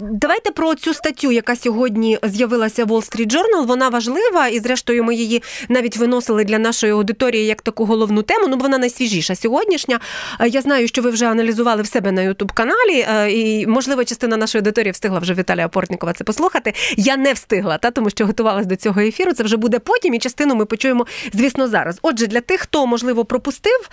Давайте 0.00 0.50
про 0.50 0.74
цю 0.74 0.94
статтю, 0.94 1.32
яка 1.32 1.56
сьогодні 1.56 2.18
з'явилася 2.22 2.84
в 2.84 2.88
Wall 2.88 3.16
Street 3.16 3.32
Journal, 3.32 3.66
Вона 3.66 3.88
важлива, 3.88 4.48
і 4.48 4.58
зрештою 4.60 5.04
ми 5.04 5.14
її 5.14 5.42
навіть 5.68 5.96
виносили 5.96 6.44
для 6.44 6.58
нашої 6.58 6.92
аудиторії 6.92 7.46
як 7.46 7.62
таку 7.62 7.84
головну 7.84 8.22
тему. 8.22 8.46
Ну 8.48 8.56
вона 8.56 8.78
найсвіжіша 8.78 9.34
сьогоднішня. 9.36 10.00
Я 10.46 10.60
знаю, 10.60 10.88
що 10.88 11.02
ви 11.02 11.10
вже 11.10 11.26
аналізували 11.26 11.82
в 11.82 11.86
себе 11.86 12.12
на 12.12 12.22
Ютуб 12.22 12.52
каналі, 12.52 13.06
і 13.34 13.66
можливо, 13.66 14.04
частина 14.04 14.36
нашої 14.36 14.60
аудиторії 14.60 14.92
встигла 14.92 15.18
вже 15.18 15.34
Віталія 15.34 15.68
Портнікова 15.68 16.12
це 16.12 16.24
послухати. 16.24 16.72
Я 16.96 17.16
не 17.16 17.32
встигла, 17.32 17.78
та 17.78 17.90
тому 17.90 18.10
що 18.10 18.26
готувалась 18.26 18.66
до 18.66 18.76
цього 18.76 19.00
ефіру. 19.00 19.32
Це 19.32 19.42
вже 19.42 19.56
буде 19.56 19.78
потім, 19.78 20.14
і 20.14 20.18
частину 20.18 20.54
ми 20.54 20.64
почуємо, 20.64 21.06
звісно, 21.32 21.68
зараз. 21.68 21.98
Отже, 22.02 22.26
для 22.26 22.40
тих, 22.40 22.60
хто 22.60 22.86
можливо 22.86 23.24
пропустив, 23.24 23.88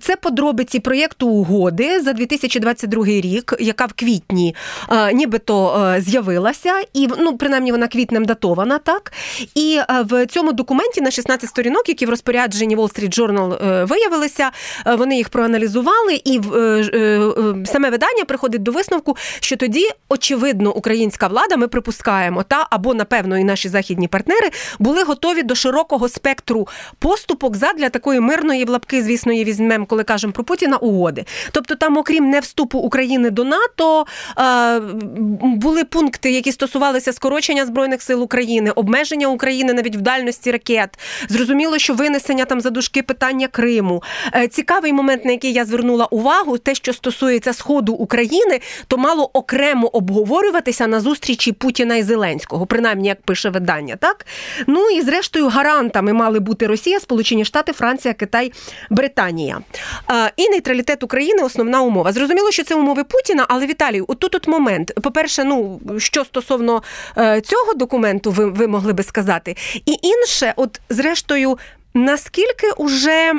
це 0.00 0.16
подробиці 0.20 0.80
проєкту 0.80 1.28
угоди 1.28 2.00
за 2.00 2.12
2022 2.12 3.04
рік, 3.06 3.54
яка 3.60 3.86
в 3.86 3.92
квітні 3.92 4.54
нібито 5.10 5.86
е, 5.96 6.00
з'явилася, 6.00 6.72
і 6.92 7.08
ну 7.18 7.36
принаймні 7.36 7.72
вона 7.72 7.88
квітнем 7.88 8.24
датована, 8.24 8.78
так 8.78 9.12
і 9.54 9.78
е, 9.90 10.02
в 10.02 10.26
цьому 10.26 10.52
документі 10.52 11.00
на 11.00 11.10
16 11.10 11.50
сторінок, 11.50 11.88
які 11.88 12.06
в 12.06 12.10
розпорядженні 12.10 12.76
Wall 12.76 13.00
Street 13.00 13.20
Journal 13.20 13.68
е, 13.68 13.84
виявилися, 13.84 14.50
вони 14.86 15.16
їх 15.16 15.28
проаналізували, 15.28 16.20
і 16.24 16.40
саме 17.64 17.90
видання 17.90 18.24
приходить 18.26 18.62
до 18.62 18.72
висновку, 18.72 19.16
що 19.40 19.56
тоді 19.56 19.88
очевидно 20.08 20.72
українська 20.72 21.26
влада, 21.28 21.56
ми 21.56 21.68
припускаємо, 21.68 22.42
та 22.42 22.66
або 22.70 22.94
напевно 22.94 23.38
і 23.38 23.44
наші 23.44 23.68
західні 23.68 24.08
партнери 24.08 24.50
були 24.78 25.02
готові 25.02 25.42
до 25.42 25.54
широкого 25.54 26.08
спектру 26.08 26.68
поступок 26.98 27.56
задля 27.56 27.88
такої 27.88 28.20
мирної 28.20 28.64
в 28.64 28.68
лапки, 28.68 29.02
звісно, 29.02 29.32
її 29.32 29.44
візьмемо, 29.44 29.86
коли 29.86 30.04
кажемо 30.04 30.32
про 30.32 30.44
Путіна 30.44 30.76
угоди. 30.76 31.24
Тобто, 31.52 31.74
там, 31.74 31.96
окрім 31.96 32.30
не 32.30 32.40
вступу 32.40 32.78
України 32.78 33.30
до 33.30 33.44
НАТО, 33.44 34.06
були 35.42 35.84
пункти, 35.84 36.30
які 36.30 36.52
стосувалися 36.52 37.12
скорочення 37.12 37.66
збройних 37.66 38.02
сил 38.02 38.22
України, 38.22 38.70
обмеження 38.70 39.26
України 39.26 39.72
навіть 39.72 39.96
в 39.96 40.00
дальності 40.00 40.50
ракет. 40.50 40.98
Зрозуміло, 41.28 41.78
що 41.78 41.94
винесення 41.94 42.44
там 42.44 42.60
за 42.60 42.70
дужки 42.70 43.02
питання 43.02 43.48
Криму. 43.48 44.02
Е, 44.34 44.48
Цікавий 44.48 44.92
момент, 44.92 45.24
на 45.24 45.30
який 45.30 45.52
я 45.52 45.64
звернула 45.64 46.06
увагу, 46.06 46.58
те, 46.58 46.74
що 46.74 46.92
стосується 46.92 47.52
сходу 47.52 47.92
України, 47.92 48.60
то 48.86 48.98
мало 48.98 49.30
окремо 49.32 49.86
обговорюватися 49.86 50.86
на 50.86 51.00
зустрічі 51.00 51.52
Путіна 51.52 51.96
і 51.96 52.02
Зеленського, 52.02 52.66
принаймні 52.66 53.08
як 53.08 53.22
пише 53.22 53.50
видання. 53.50 53.96
Так 53.96 54.26
ну 54.66 54.90
і 54.90 55.02
зрештою 55.02 55.48
гарантами 55.48 56.12
мали 56.12 56.40
бути 56.40 56.66
Росія, 56.66 57.00
Сполучені 57.00 57.44
Штати, 57.44 57.72
Франція, 57.72 58.14
Китай, 58.14 58.52
Британія. 58.90 59.60
Е, 60.10 60.32
І 60.36 60.48
нейтралітет 60.48 61.02
України 61.02 61.42
основна 61.42 61.82
умова. 61.82 62.12
Зрозуміло, 62.12 62.50
що 62.50 62.64
це 62.64 62.74
умови 62.74 63.04
Путіна, 63.04 63.46
але 63.48 63.66
Віталій, 63.66 64.00
отут 64.00 64.34
от 64.34 64.48
момент. 64.48 64.81
По-перше, 64.84 65.44
ну 65.44 65.80
що 65.98 66.24
стосовно 66.24 66.82
е, 67.18 67.40
цього 67.40 67.74
документу, 67.74 68.30
ви, 68.30 68.46
ви 68.46 68.66
могли 68.66 68.92
би 68.92 69.02
сказати, 69.02 69.56
і 69.86 69.98
інше, 70.02 70.52
от 70.56 70.80
зрештою. 70.88 71.58
Наскільки 71.94 72.70
уже 72.76 73.32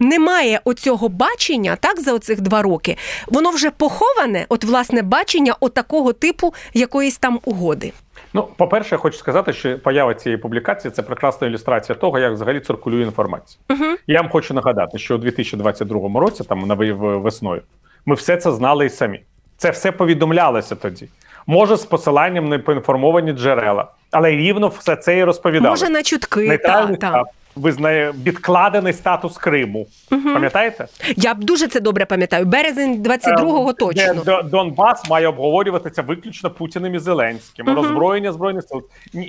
немає 0.00 0.60
оцього 0.64 1.08
бачення, 1.08 1.76
так 1.76 2.00
за 2.00 2.12
оцих 2.12 2.40
два 2.40 2.62
роки, 2.62 2.96
воно 3.26 3.50
вже 3.50 3.70
поховане, 3.70 4.46
от 4.48 4.64
власне 4.64 5.02
бачення 5.02 5.54
отакого 5.60 6.12
типу 6.12 6.54
якоїсь 6.74 7.18
там 7.18 7.40
угоди. 7.44 7.92
Ну, 8.32 8.48
по-перше, 8.56 8.94
я 8.94 8.98
хочу 8.98 9.18
сказати, 9.18 9.52
що 9.52 9.78
поява 9.78 10.14
цієї 10.14 10.36
публікації 10.38 10.92
це 10.92 11.02
прекрасна 11.02 11.46
ілюстрація 11.46 11.98
того, 11.98 12.18
як 12.18 12.32
взагалі 12.32 12.60
циркулює 12.60 13.02
інформація. 13.02 13.60
Угу. 13.70 13.96
Я 14.06 14.20
вам 14.20 14.30
хочу 14.30 14.54
нагадати, 14.54 14.98
що 14.98 15.14
у 15.14 15.18
2022 15.18 16.20
році, 16.20 16.44
там 16.44 16.58
на 16.58 16.74
весною, 16.74 17.62
ми 18.06 18.14
все 18.14 18.36
це 18.36 18.52
знали 18.52 18.86
і 18.86 18.90
самі. 18.90 19.20
Це 19.58 19.70
все 19.70 19.92
повідомлялося 19.92 20.74
тоді. 20.74 21.08
Може, 21.46 21.76
з 21.76 21.84
посиланням 21.84 22.48
на 22.48 22.58
поінформовані 22.58 23.32
джерела, 23.32 23.86
але 24.10 24.30
рівно 24.30 24.68
все 24.68 24.96
це 24.96 25.18
і 25.18 25.24
розповідали. 25.24 25.70
Може 25.70 25.88
на 25.88 26.02
чутки, 26.02 26.58
та, 26.58 26.86
та. 26.86 27.24
визнає 27.56 28.14
відкладений 28.22 28.92
статус 28.92 29.38
Криму. 29.38 29.86
Угу. 30.12 30.22
Пам'ятаєте? 30.34 30.86
Я 31.16 31.34
б 31.34 31.44
дуже 31.44 31.68
це 31.68 31.80
добре 31.80 32.04
пам'ятаю. 32.06 32.44
Березень 32.44 33.02
22-го 33.02 33.70
Е, 33.70 33.72
точно. 33.72 34.22
Де 34.24 34.42
Донбас 34.42 35.10
має 35.10 35.28
обговорюватися 35.28 36.02
виключно 36.02 36.50
Путіним 36.50 36.94
і 36.94 36.98
Зеленським. 36.98 37.66
Мгм. 37.66 37.76
Роззброєння 37.76 38.32
збройних 38.32 38.64
сил. 38.64 38.82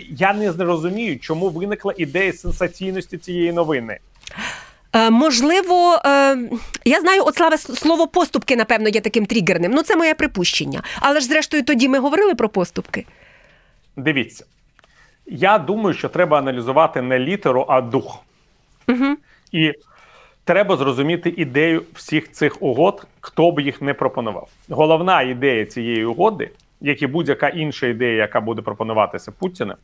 Я 0.10 0.34
не 0.34 0.52
розумію, 0.52 1.20
чому 1.20 1.50
виникла 1.50 1.94
ідея 1.98 2.34
сенсаційності 2.34 3.18
цієї 3.18 3.52
новини. 3.52 3.98
Е, 4.94 5.10
можливо, 5.10 6.00
е, 6.06 6.38
я 6.86 7.00
знаю, 7.02 7.24
от 7.26 7.36
славе 7.36 7.58
слово 7.58 8.08
поступки, 8.08 8.56
напевно, 8.56 8.90
є 8.90 9.02
таким 9.02 9.26
тригерним. 9.26 9.72
Ну, 9.72 9.84
це 9.84 9.96
моє 9.96 10.14
припущення. 10.14 10.82
Але 11.00 11.20
ж, 11.20 11.26
зрештою, 11.26 11.64
тоді 11.64 11.90
ми 11.90 12.00
говорили 12.00 12.36
про 12.36 12.50
поступки. 12.50 13.06
Дивіться, 13.98 14.46
я 15.26 15.58
думаю, 15.58 15.94
що 15.94 16.10
треба 16.10 16.38
аналізувати 16.38 17.02
не 17.02 17.20
літеру, 17.20 17.66
а 17.70 17.82
дух. 17.82 18.20
Угу. 18.88 19.16
І 19.52 19.74
треба 20.44 20.78
зрозуміти 20.78 21.34
ідею 21.38 21.84
всіх 21.94 22.32
цих 22.32 22.62
угод, 22.62 23.08
хто 23.22 23.52
б 23.52 23.60
їх 23.60 23.82
не 23.82 23.94
пропонував. 23.94 24.50
Головна 24.70 25.22
ідея 25.22 25.66
цієї 25.66 26.06
угоди, 26.06 26.50
як 26.82 27.02
і 27.02 27.08
будь-яка 27.08 27.48
інша 27.48 27.88
ідея, 27.88 28.16
яка 28.16 28.42
буде 28.42 28.62
пропонуватися 28.62 29.32
Путіним, 29.32 29.78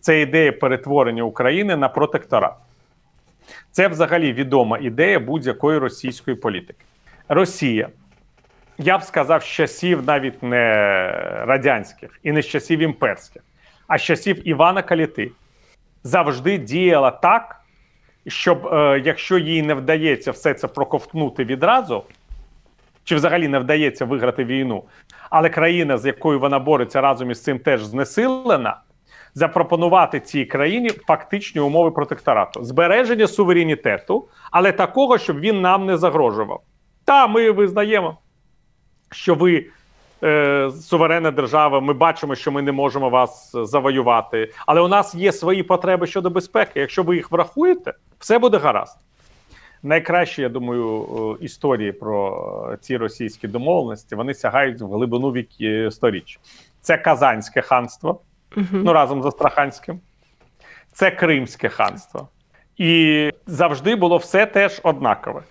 це 0.00 0.20
ідея 0.20 0.52
перетворення 0.52 1.22
України 1.22 1.76
на 1.76 1.88
протекторат. 1.88 2.54
Це 3.76 3.88
взагалі 3.88 4.32
відома 4.32 4.78
ідея 4.78 5.20
будь-якої 5.20 5.78
російської 5.78 6.36
політики. 6.36 6.84
Росія, 7.28 7.88
я 8.78 8.98
б 8.98 9.02
сказав, 9.02 9.42
з 9.42 9.46
часів 9.46 10.06
навіть 10.06 10.42
не 10.42 10.64
радянських 11.46 12.20
і 12.22 12.32
не 12.32 12.42
з 12.42 12.46
часів 12.46 12.78
імперських, 12.78 13.42
а 13.86 13.98
з 13.98 14.02
часів 14.02 14.48
Івана 14.48 14.82
Каліти, 14.82 15.30
завжди 16.02 16.58
діяла 16.58 17.10
так, 17.10 17.60
щоб 18.26 18.66
е, 18.66 19.02
якщо 19.04 19.38
їй 19.38 19.62
не 19.62 19.74
вдається 19.74 20.30
все 20.30 20.54
це 20.54 20.68
проковтнути 20.68 21.44
відразу, 21.44 22.04
чи 23.04 23.16
взагалі 23.16 23.48
не 23.48 23.58
вдається 23.58 24.04
виграти 24.04 24.44
війну, 24.44 24.84
але 25.30 25.48
країна, 25.48 25.98
з 25.98 26.06
якою 26.06 26.40
вона 26.40 26.58
бореться 26.58 27.00
разом 27.00 27.30
із 27.30 27.42
цим, 27.42 27.58
теж 27.58 27.84
знесилена, 27.84 28.80
запропонувати 29.36 30.20
цій 30.20 30.44
країні 30.44 30.90
фактичні 31.06 31.60
умови 31.60 31.90
протекторату, 31.90 32.64
збереження 32.64 33.26
суверенітету, 33.26 34.28
але 34.50 34.72
такого, 34.72 35.18
щоб 35.18 35.40
він 35.40 35.60
нам 35.60 35.86
не 35.86 35.96
загрожував. 35.96 36.60
Та 37.04 37.26
ми 37.26 37.50
визнаємо, 37.50 38.18
що 39.10 39.34
ви 39.34 39.66
е, 40.22 40.70
суверенна 40.70 41.30
держава, 41.30 41.80
ми 41.80 41.92
бачимо, 41.92 42.34
що 42.34 42.52
ми 42.52 42.62
не 42.62 42.72
можемо 42.72 43.10
вас 43.10 43.50
завоювати, 43.54 44.52
але 44.66 44.80
у 44.80 44.88
нас 44.88 45.14
є 45.14 45.32
свої 45.32 45.62
потреби 45.62 46.06
щодо 46.06 46.30
безпеки. 46.30 46.80
Якщо 46.80 47.02
ви 47.02 47.16
їх 47.16 47.30
врахуєте, 47.30 47.94
все 48.18 48.38
буде 48.38 48.58
гаразд. 48.58 48.98
Найкращі, 49.82 50.42
я 50.42 50.48
думаю, 50.48 51.06
е, 51.40 51.44
історії 51.44 51.92
про 51.92 52.70
е, 52.72 52.76
ці 52.80 52.96
російські 52.96 53.48
домовленості 53.48 54.14
вони 54.14 54.34
сягають 54.34 54.80
в 54.80 54.86
глибину 54.86 55.32
віки 55.32 55.90
сторіч. 55.90 56.40
Це 56.80 56.98
Казанське 56.98 57.62
ханство, 57.62 58.20
Ну 58.72 58.92
разом 58.92 59.22
з 59.22 59.26
Астраханським, 59.26 60.00
це 60.92 61.10
Кримське 61.10 61.68
ханство. 61.68 62.28
І 62.76 63.30
завжди 63.46 63.96
було 63.96 64.16
все 64.16 64.46
теж 64.46 64.80
однакове. 64.82 65.42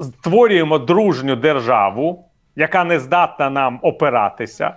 Створюємо 0.00 0.78
дружню 0.78 1.36
державу, 1.36 2.24
яка 2.56 2.84
не 2.84 3.00
здатна 3.00 3.50
нам 3.50 3.78
опиратися. 3.82 4.74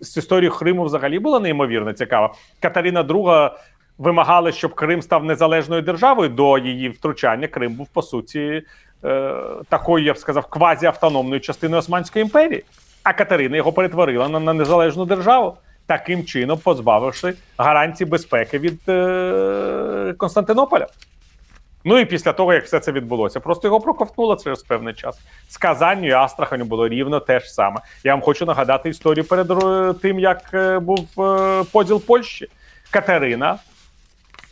З, 0.00 0.16
історією 0.16 0.56
Криму 0.56 0.84
взагалі 0.84 1.18
було 1.18 1.40
неймовірно 1.40 1.92
цікаво. 1.92 2.34
Катерина 2.60 3.02
II 3.02 3.50
вимагала, 3.98 4.52
щоб 4.52 4.74
Крим 4.74 5.02
став 5.02 5.24
незалежною 5.24 5.82
державою 5.82 6.28
до 6.28 6.58
її 6.58 6.88
втручання. 6.88 7.48
Крим 7.48 7.74
був 7.74 7.88
по 7.88 8.02
суті 8.02 8.62
е, 9.04 9.32
такою, 9.68 10.04
я 10.04 10.12
б 10.12 10.18
сказав, 10.18 10.46
квазіавтономною 10.46 11.40
частиною 11.40 11.78
Османської 11.78 12.22
імперії. 12.22 12.64
А 13.02 13.12
Катерина 13.12 13.56
його 13.56 13.72
перетворила 13.72 14.28
на, 14.28 14.40
на 14.40 14.52
незалежну 14.52 15.04
державу, 15.04 15.56
таким 15.86 16.24
чином 16.24 16.58
позбавивши 16.58 17.34
гарантій 17.58 18.04
безпеки 18.04 18.58
від 18.58 18.88
е, 18.88 20.14
Константинополя. 20.18 20.86
Ну 21.88 21.98
і 21.98 22.04
після 22.04 22.32
того, 22.32 22.54
як 22.54 22.64
все 22.64 22.80
це 22.80 22.92
відбулося, 22.92 23.40
просто 23.40 23.68
його 23.68 23.80
проковтнуло 23.80 24.36
через 24.36 24.62
певний 24.62 24.94
час. 24.94 25.18
З 25.48 25.56
Казанню 25.56 26.08
і 26.08 26.12
Астраханю 26.12 26.64
було 26.64 26.88
рівно 26.88 27.20
те 27.20 27.40
ж 27.40 27.54
саме. 27.54 27.80
Я 28.04 28.14
вам 28.14 28.22
хочу 28.22 28.46
нагадати 28.46 28.88
історію 28.88 29.24
перед 29.24 29.48
тим, 30.00 30.18
як 30.18 30.50
е, 30.54 30.78
був 30.78 31.08
е, 31.18 31.64
поділ 31.72 32.02
Польщі. 32.02 32.48
Катерина 32.90 33.58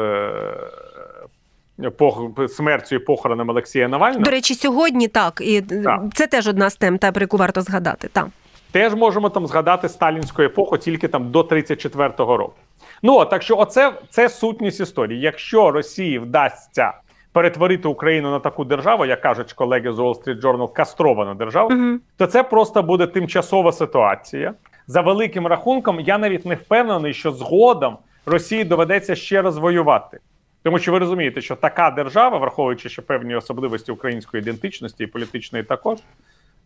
е, 1.78 2.48
смертю 2.48 2.96
і 2.96 2.98
похороном 2.98 3.48
Олексія 3.48 3.88
Навального. 3.88 4.24
До 4.24 4.30
речі, 4.30 4.54
сьогодні 4.54 5.08
так. 5.08 5.40
І 5.44 5.60
Так. 5.60 6.02
це 6.14 6.26
теж 6.26 6.48
одна 6.48 6.70
з 6.70 6.76
тем, 6.76 6.98
та 6.98 7.12
про 7.12 7.20
яку 7.20 7.36
варто 7.36 7.60
згадати. 7.60 8.08
Так. 8.12 8.26
Теж 8.72 8.94
можемо 8.94 9.28
там 9.28 9.46
згадати 9.46 9.88
сталінську 9.88 10.42
епоху 10.42 10.78
тільки 10.78 11.08
там 11.08 11.30
до 11.30 11.40
34-го 11.40 12.36
року. 12.36 12.54
Ну 13.02 13.24
так 13.24 13.42
що, 13.42 13.56
оце 13.56 13.92
це 14.10 14.28
сутність 14.28 14.80
історії. 14.80 15.20
Якщо 15.20 15.70
Росії 15.70 16.18
вдасться 16.18 16.92
перетворити 17.32 17.88
Україну 17.88 18.30
на 18.30 18.38
таку 18.38 18.64
державу, 18.64 19.06
як 19.06 19.20
кажуть 19.20 19.52
колеги 19.52 19.92
з 19.92 19.98
Wall 19.98 20.22
Street 20.24 20.40
Journal, 20.40 20.72
кастровану 20.72 21.34
державу, 21.34 21.74
Угу. 21.74 21.98
то 22.16 22.26
це 22.26 22.42
просто 22.42 22.82
буде 22.82 23.06
тимчасова 23.06 23.72
ситуація. 23.72 24.54
за 24.86 25.00
великим 25.00 25.46
рахунком, 25.46 26.00
я 26.00 26.18
навіть 26.18 26.46
не 26.46 26.54
впевнений, 26.54 27.14
що 27.14 27.32
згодом 27.32 27.96
Росії 28.26 28.64
доведеться 28.64 29.14
ще 29.14 29.42
раз 29.42 29.58
воювати. 29.58 30.18
Тому 30.62 30.78
що 30.78 30.92
ви 30.92 30.98
розумієте, 30.98 31.40
що 31.40 31.56
така 31.56 31.90
держава, 31.90 32.38
враховуючи 32.38 32.88
ще 32.88 33.02
певні 33.02 33.34
особливості 33.36 33.92
української 33.92 34.42
ідентичності 34.42 35.04
і 35.04 35.06
політичної 35.06 35.64
також, 35.64 35.98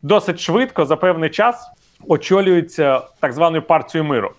досить 0.02 0.40
швидко 0.40 0.84
за 0.84 0.96
певний 0.96 1.30
час 1.30 1.70
очолюється 2.08 3.00
так 3.20 3.32
званою 3.32 3.62
партією 3.62 4.10
миру. 4.10 4.30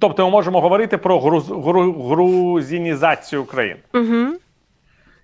Тобто 0.00 0.24
ми 0.24 0.30
можемо 0.30 0.60
говорити 0.60 0.98
про 0.98 1.20
груз, 1.20 1.48
гру, 1.48 2.08
грузінізацію 2.08 3.42
України. 3.42 3.80
Угу. 3.94 4.38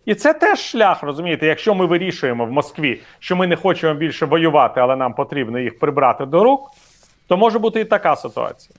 І 0.05 0.15
це 0.15 0.35
теж 0.35 0.59
шлях, 0.59 1.03
розумієте, 1.03 1.47
якщо 1.47 1.75
ми 1.75 1.87
вирішуємо 1.87 2.47
в 2.47 2.51
Москві, 2.51 3.01
що 3.19 3.37
ми 3.37 3.47
не 3.47 3.57
хочемо 3.57 3.95
більше 3.95 4.27
воювати, 4.27 4.81
але 4.81 4.97
нам 4.97 5.15
потрібно 5.15 5.59
їх 5.59 5.79
прибрати 5.79 6.27
до 6.27 6.45
рук, 6.45 6.71
то 7.27 7.37
може 7.37 7.59
бути 7.59 7.81
і 7.81 7.85
така 7.85 8.17
ситуація. 8.17 8.77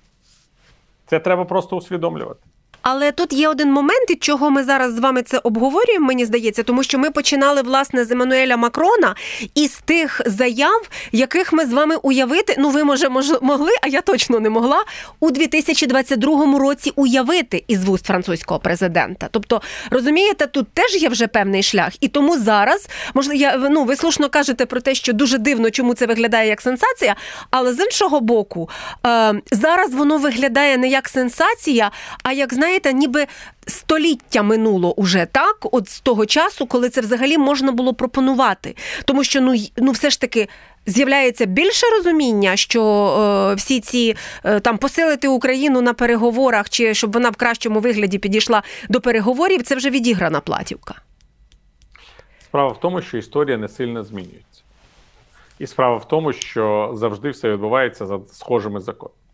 Це 1.05 1.19
треба 1.19 1.45
просто 1.45 1.77
усвідомлювати. 1.77 2.39
Але 2.87 3.11
тут 3.11 3.33
є 3.33 3.49
один 3.49 3.71
момент, 3.71 4.09
і 4.09 4.15
чого 4.15 4.49
ми 4.49 4.63
зараз 4.63 4.95
з 4.95 4.99
вами 4.99 5.21
це 5.21 5.37
обговорюємо, 5.37 6.05
мені 6.05 6.25
здається, 6.25 6.63
тому 6.63 6.83
що 6.83 6.99
ми 6.99 7.11
починали 7.11 7.61
власне 7.61 8.05
з 8.05 8.11
Еммануеля 8.11 8.57
Макрона 8.57 9.15
і 9.55 9.67
з 9.67 9.77
тих 9.85 10.21
заяв, 10.25 10.89
яких 11.11 11.53
ми 11.53 11.65
з 11.65 11.73
вами 11.73 11.95
уявити, 11.95 12.55
ну 12.57 12.69
ви 12.69 12.83
може 12.83 13.09
мож, 13.09 13.25
могли, 13.41 13.71
а 13.81 13.87
я 13.87 14.01
точно 14.01 14.39
не 14.39 14.49
могла 14.49 14.83
у 15.19 15.31
2022 15.31 16.59
році 16.59 16.91
уявити 16.95 17.63
із 17.67 17.85
вуст 17.85 18.05
французького 18.05 18.59
президента. 18.59 19.27
Тобто, 19.31 19.61
розумієте, 19.91 20.47
тут 20.47 20.67
теж 20.73 20.95
є 20.95 21.09
вже 21.09 21.27
певний 21.27 21.63
шлях, 21.63 21.91
і 22.01 22.07
тому 22.07 22.39
зараз 22.39 22.87
можливо, 23.13 23.39
я 23.39 23.57
ну 23.57 23.83
ви 23.83 23.95
слушно 23.95 24.29
кажете 24.29 24.65
про 24.65 24.81
те, 24.81 24.95
що 24.95 25.13
дуже 25.13 25.37
дивно, 25.37 25.71
чому 25.71 25.93
це 25.93 26.05
виглядає 26.05 26.49
як 26.49 26.61
сенсація. 26.61 27.15
Але 27.51 27.73
з 27.73 27.79
іншого 27.79 28.19
боку, 28.19 28.69
е, 29.05 29.33
зараз 29.51 29.93
воно 29.93 30.17
виглядає 30.17 30.77
не 30.77 30.87
як 30.87 31.09
сенсація, 31.09 31.91
а 32.23 32.31
як 32.31 32.53
знаєте 32.53 32.74
знаєте, 32.75 32.93
ніби 32.93 33.25
століття 33.67 34.43
минуло 34.43 34.93
уже 34.93 35.27
так, 35.31 35.57
от 35.61 35.89
з 35.89 35.99
того 35.99 36.25
часу, 36.25 36.65
коли 36.65 36.89
це 36.89 37.01
взагалі 37.01 37.37
можна 37.37 37.71
було 37.71 37.93
пропонувати. 37.93 38.75
Тому 39.05 39.23
що 39.23 39.41
ну 39.41 39.55
ну 39.77 39.91
все 39.91 40.09
ж 40.09 40.21
таки. 40.21 40.47
З'являється 40.87 41.45
більше 41.45 41.85
розуміння, 41.97 42.55
що 42.55 42.83
е, 43.51 43.55
всі 43.55 43.79
ці 43.79 44.15
е, 44.43 44.59
там 44.59 44.77
посилити 44.77 45.27
Україну 45.27 45.81
на 45.81 45.93
переговорах, 45.93 46.69
чи 46.69 46.93
щоб 46.93 47.11
вона 47.11 47.29
в 47.29 47.35
кращому 47.35 47.79
вигляді 47.79 48.17
підійшла 48.17 48.63
до 48.89 49.01
переговорів, 49.01 49.63
це 49.63 49.75
вже 49.75 49.89
відіграна 49.89 50.39
платівка. 50.39 50.95
Справа 52.43 52.71
в 52.71 52.79
тому, 52.79 53.01
що 53.01 53.17
історія 53.17 53.57
не 53.57 53.67
сильно 53.67 54.03
змінюється, 54.03 54.61
і 55.59 55.67
справа 55.67 55.97
в 55.97 56.07
тому, 56.07 56.33
що 56.33 56.91
завжди 56.95 57.29
все 57.29 57.51
відбувається 57.51 58.05
за 58.05 58.19
схожими 58.31 58.79
законами. 58.79 59.24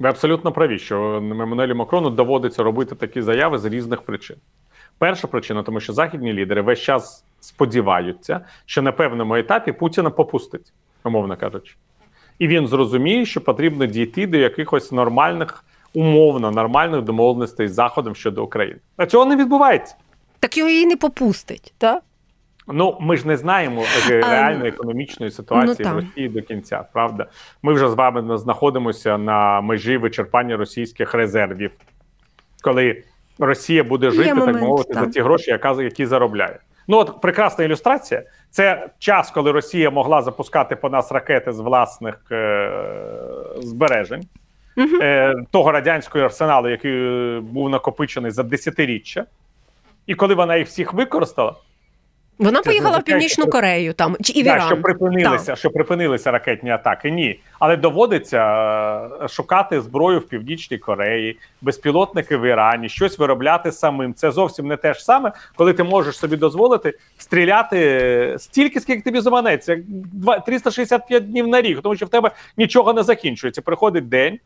Ви 0.00 0.08
абсолютно 0.08 0.52
праві, 0.52 0.78
що 0.78 1.16
Еммануелю 1.16 1.74
Макрону 1.74 2.10
доводиться 2.10 2.62
робити 2.62 2.94
такі 2.94 3.22
заяви 3.22 3.58
з 3.58 3.64
різних 3.64 4.02
причин. 4.02 4.36
Перша 4.98 5.28
причина, 5.28 5.62
тому 5.62 5.80
що 5.80 5.92
західні 5.92 6.32
лідери 6.32 6.62
весь 6.62 6.80
час 6.80 7.24
сподіваються, 7.40 8.40
що 8.66 8.82
на 8.82 8.92
певному 8.92 9.34
етапі 9.34 9.72
Путіна 9.72 10.10
попустить, 10.10 10.72
умовно 11.04 11.36
кажучи. 11.36 11.74
І 12.38 12.48
він 12.48 12.66
зрозуміє, 12.66 13.26
що 13.26 13.40
потрібно 13.40 13.86
дійти 13.86 14.26
до 14.26 14.36
якихось 14.36 14.92
нормальних, 14.92 15.64
умовно 15.94 16.50
нормальних 16.50 17.02
домовленостей 17.02 17.68
з 17.68 17.72
Заходом 17.72 18.14
щодо 18.14 18.44
України. 18.44 18.78
А 18.96 19.06
цього 19.06 19.24
не 19.24 19.36
відбувається. 19.36 19.94
Так 20.38 20.56
його 20.56 20.70
і 20.70 20.86
не 20.86 20.96
попустить, 20.96 21.74
так? 21.78 22.02
Ну, 22.68 22.96
ми 23.00 23.16
ж 23.16 23.26
не 23.26 23.36
знаємо 23.36 23.84
реальної 24.08 24.68
економічної 24.68 25.32
ситуації 25.32 25.88
ну, 25.88 25.92
в 25.92 25.94
Росії 25.94 26.28
до 26.28 26.42
кінця. 26.42 26.84
Правда, 26.92 27.26
ми 27.62 27.72
вже 27.72 27.90
з 27.90 27.94
вами 27.94 28.38
знаходимося 28.38 29.18
на 29.18 29.60
межі 29.60 29.96
вичерпання 29.96 30.56
російських 30.56 31.14
резервів, 31.14 31.72
коли 32.62 33.02
Росія 33.38 33.84
буде 33.84 34.10
жити, 34.10 34.22
Є 34.22 34.28
так 34.28 34.38
момент, 34.38 34.60
мовити, 34.60 34.94
так. 34.94 35.04
за 35.04 35.10
ті 35.10 35.20
гроші, 35.20 35.58
які 35.78 36.06
заробляє. 36.06 36.58
Ну 36.88 36.96
от 36.96 37.20
прекрасна 37.20 37.64
ілюстрація. 37.64 38.22
Це 38.50 38.88
час, 38.98 39.30
коли 39.30 39.52
Росія 39.52 39.90
могла 39.90 40.22
запускати 40.22 40.76
по 40.76 40.90
нас 40.90 41.12
ракети 41.12 41.52
з 41.52 41.60
власних 41.60 42.14
е- 42.32 42.70
збережень. 43.56 44.22
Угу. 44.76 45.02
Е, 45.02 45.34
Того 45.50 45.72
радянського 45.72 46.24
арсеналу, 46.24 46.68
який 46.68 46.92
е, 46.92 47.40
був 47.40 47.70
накопичений 47.70 48.30
за 48.30 48.42
десятиріччя, 48.42 49.24
і 50.06 50.14
коли 50.14 50.34
вона 50.34 50.56
їх 50.56 50.66
всіх 50.66 50.92
використала, 50.92 51.54
вона 52.40 52.62
поїхала 52.62 52.98
в 52.98 53.04
Північну. 53.04 53.46
Корею 53.46 53.92
там 53.92 54.16
чи 54.22 54.32
і 54.32 54.42
в 54.42 54.46
Іран. 54.46 54.58
Да, 54.58 54.66
що 54.66 54.82
припинилися, 54.82 55.46
так. 55.46 55.58
що 55.58 55.70
припинилися 55.70 56.30
ракетні 56.30 56.70
атаки. 56.70 57.10
Ні, 57.10 57.40
але 57.58 57.76
доводиться 57.76 58.38
е, 59.22 59.28
шукати 59.28 59.80
зброю 59.80 60.18
в 60.18 60.28
Північній 60.28 60.78
Кореї, 60.78 61.38
безпілотники 61.60 62.36
в 62.36 62.48
Ірані, 62.48 62.88
щось 62.88 63.18
виробляти 63.18 63.72
самим. 63.72 64.14
Це 64.14 64.30
зовсім 64.30 64.66
не 64.66 64.76
те 64.76 64.94
ж 64.94 65.04
саме, 65.04 65.32
коли 65.56 65.72
ти 65.72 65.82
можеш 65.82 66.18
собі 66.18 66.36
дозволити 66.36 66.98
стріляти 67.18 68.36
стільки, 68.38 68.80
скільки 68.80 69.02
тобі 69.02 69.20
заманеться, 69.20 69.78
365 70.46 71.30
днів 71.30 71.48
на 71.48 71.62
рік, 71.62 71.80
тому 71.82 71.96
що 71.96 72.06
в 72.06 72.08
тебе 72.08 72.30
нічого 72.56 72.92
не 72.92 73.02
закінчується. 73.02 73.62
Приходить 73.62 74.08
день, 74.08 74.38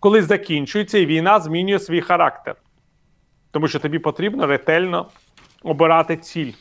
коли 0.00 0.22
закінчується, 0.22 0.98
і 0.98 1.06
війна 1.06 1.40
змінює 1.40 1.78
свій 1.78 2.00
характер, 2.00 2.54
тому 3.50 3.68
що 3.68 3.78
тобі 3.78 3.98
потрібно 3.98 4.46
ретельно 4.46 5.06
обирати 5.62 6.16
ціль. 6.16 6.52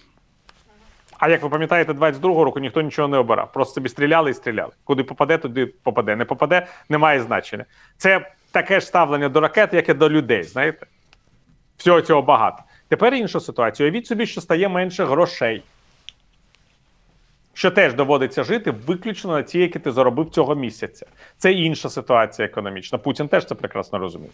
А 1.20 1.30
як 1.30 1.44
ви 1.44 1.50
пам'ятаєте, 1.50 1.94
22-го 1.94 2.44
року 2.44 2.60
ніхто 2.60 2.82
нічого 2.82 3.08
не 3.08 3.18
обирав. 3.18 3.52
Просто 3.52 3.74
собі 3.74 3.90
стріляли 3.90 4.32
і 4.32 4.34
стріляли. 4.34 4.72
Куди 4.84 5.04
попаде, 5.04 5.38
туди 5.38 5.66
попаде. 5.66 6.16
Не 6.16 6.26
попаде, 6.26 6.68
немає 6.90 7.22
значення. 7.22 7.66
Це 7.98 8.32
таке 8.52 8.80
ж 8.80 8.86
ставлення 8.86 9.30
до 9.30 9.40
ракет, 9.40 9.74
як 9.74 9.90
і 9.90 9.94
до 9.94 10.10
людей. 10.10 10.44
Знаєте? 10.44 10.86
Всього 11.78 12.02
цього 12.02 12.22
багато. 12.22 12.64
Тепер 12.88 13.14
інша 13.14 13.40
ситуація. 13.40 13.90
Уявіть 13.90 14.08
собі, 14.08 14.26
що 14.26 14.42
стає 14.42 14.70
менше 14.70 15.06
грошей. 15.06 15.64
Що 17.54 17.72
теж 17.72 17.94
доводиться 17.94 18.44
жити 18.44 18.72
виключно 18.72 19.32
на 19.32 19.44
ті, 19.44 19.60
які 19.60 19.80
ти 19.80 19.92
заробив 19.92 20.30
цього 20.30 20.56
місяця. 20.56 21.06
Це 21.38 21.52
інша 21.52 21.90
ситуація 21.90 22.48
економічна. 22.48 22.98
Путін 22.98 23.28
теж 23.28 23.46
це 23.46 23.56
прекрасно 23.56 24.00
розуміє. 24.00 24.32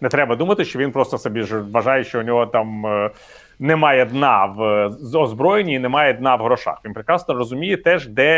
Не 0.00 0.08
треба 0.08 0.36
думати, 0.36 0.64
що 0.64 0.78
він 0.78 0.92
просто 0.92 1.18
собі 1.18 1.42
вважає, 1.42 2.04
що 2.04 2.20
у 2.20 2.22
нього 2.22 2.46
там 2.46 2.86
е, 2.86 3.10
немає 3.58 4.04
дна 4.04 4.44
в 4.44 5.18
озброєнні 5.18 5.74
і 5.74 5.78
немає 5.78 6.12
дна 6.12 6.34
в 6.36 6.42
грошах. 6.42 6.80
Він 6.84 6.92
прекрасно 6.92 7.34
розуміє 7.34 7.76
теж, 7.76 8.08
де 8.08 8.28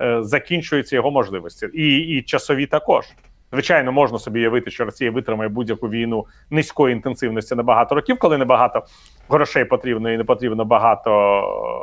е, 0.00 0.22
закінчуються 0.22 0.96
його 0.96 1.10
можливості, 1.10 1.66
і, 1.74 1.98
і 1.98 2.22
часові 2.22 2.66
також. 2.66 3.04
Звичайно, 3.52 3.92
можна 3.92 4.18
собі 4.18 4.40
уявити, 4.40 4.70
що 4.70 4.84
Росія 4.84 5.10
витримає 5.10 5.48
будь-яку 5.48 5.88
війну 5.88 6.26
низької 6.50 6.92
інтенсивності 6.92 7.54
на 7.54 7.62
багато 7.62 7.94
років, 7.94 8.18
коли 8.18 8.38
не 8.38 8.44
багато 8.44 8.84
грошей 9.28 9.64
потрібно 9.64 10.10
і 10.10 10.16
не 10.16 10.24
потрібно 10.24 10.64
багато 10.64 11.10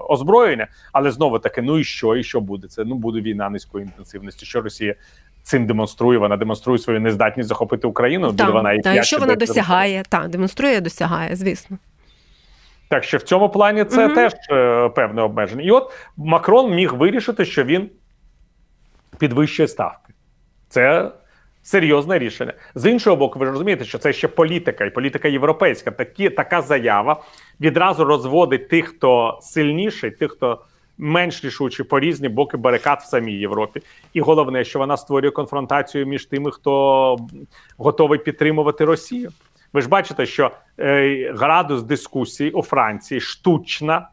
озброєння. 0.10 0.68
Але 0.94 1.12
знову 1.12 1.40
таки, 1.40 1.62
ну 1.62 1.80
і 1.80 1.84
що, 1.84 2.16
і 2.16 2.24
що 2.24 2.42
буде 2.42 2.68
це? 2.68 2.84
Ну 2.86 2.96
буде 2.96 3.22
війна 3.22 3.50
низької 3.50 3.86
інтенсивності. 3.86 4.46
Що 4.46 4.62
Росія 4.62 4.96
цим 5.44 5.66
демонструє. 5.66 6.20
Вона 6.20 6.38
демонструє 6.38 6.80
свою 6.80 7.00
нездатність 7.00 7.50
захопити 7.50 7.88
Україну. 7.88 8.28
Так, 8.28 8.36
буде 8.36 8.52
вона 8.52 8.74
і 8.74 8.80
та, 8.80 8.94
якщо 8.94 9.18
вона 9.18 9.36
досягає, 9.36 10.04
так 10.10 10.30
демонструє, 10.30 10.82
досягає, 10.82 11.36
звісно. 11.36 11.78
Так 12.90 13.04
що 13.04 13.18
в 13.18 13.22
цьому 13.22 13.50
плані 13.50 13.84
це 13.84 14.06
угу. 14.06 14.16
теж 14.16 14.34
е, 14.52 14.90
певне 14.90 15.22
обмеження. 15.22 15.64
І 15.64 15.72
от 15.72 15.94
Макрон 16.18 16.74
міг 16.74 16.94
вирішити, 16.94 17.46
що 17.46 17.64
він 17.64 17.90
підвищує 19.18 19.68
ставки. 19.68 20.14
Це 20.70 21.12
серйозне 21.64 22.20
рішення. 22.20 22.54
З 22.76 22.92
іншого 22.92 23.16
боку, 23.16 23.40
ви 23.40 23.46
ж 23.46 23.52
розумієте, 23.52 23.86
що 23.86 23.98
це 23.98 24.14
ще 24.14 24.28
політика, 24.28 24.86
і 24.86 24.90
політика 24.90 25.28
європейська. 25.28 25.92
Такі, 25.92 26.30
Така 26.30 26.62
заява 26.62 27.24
відразу 27.62 28.06
розводить 28.06 28.70
тих, 28.70 28.88
хто 28.88 29.40
сильніший, 29.42 30.12
тих, 30.12 30.32
хто 30.32 30.62
менш 30.98 31.46
рішучі 31.46 31.84
по 31.84 32.00
різні 32.00 32.30
боки 32.30 32.58
барикад 32.58 33.00
в 33.00 33.06
самій 33.06 33.34
Європі. 33.34 33.82
І 34.14 34.22
головне, 34.22 34.64
що 34.64 34.80
вона 34.80 34.98
створює 34.98 35.32
конфронтацію 35.32 36.06
між 36.06 36.26
тими, 36.26 36.52
хто 36.52 37.18
готовий 37.78 38.20
підтримувати 38.20 38.86
Росію. 38.86 39.32
Ви 39.74 39.82
ж 39.82 39.90
бачите, 39.90 40.26
що 40.26 40.52
е, 40.80 41.34
градус 41.36 41.84
дискусії 41.84 42.52
у 42.52 42.62
Франції 42.62 43.22
штучно 43.22 44.08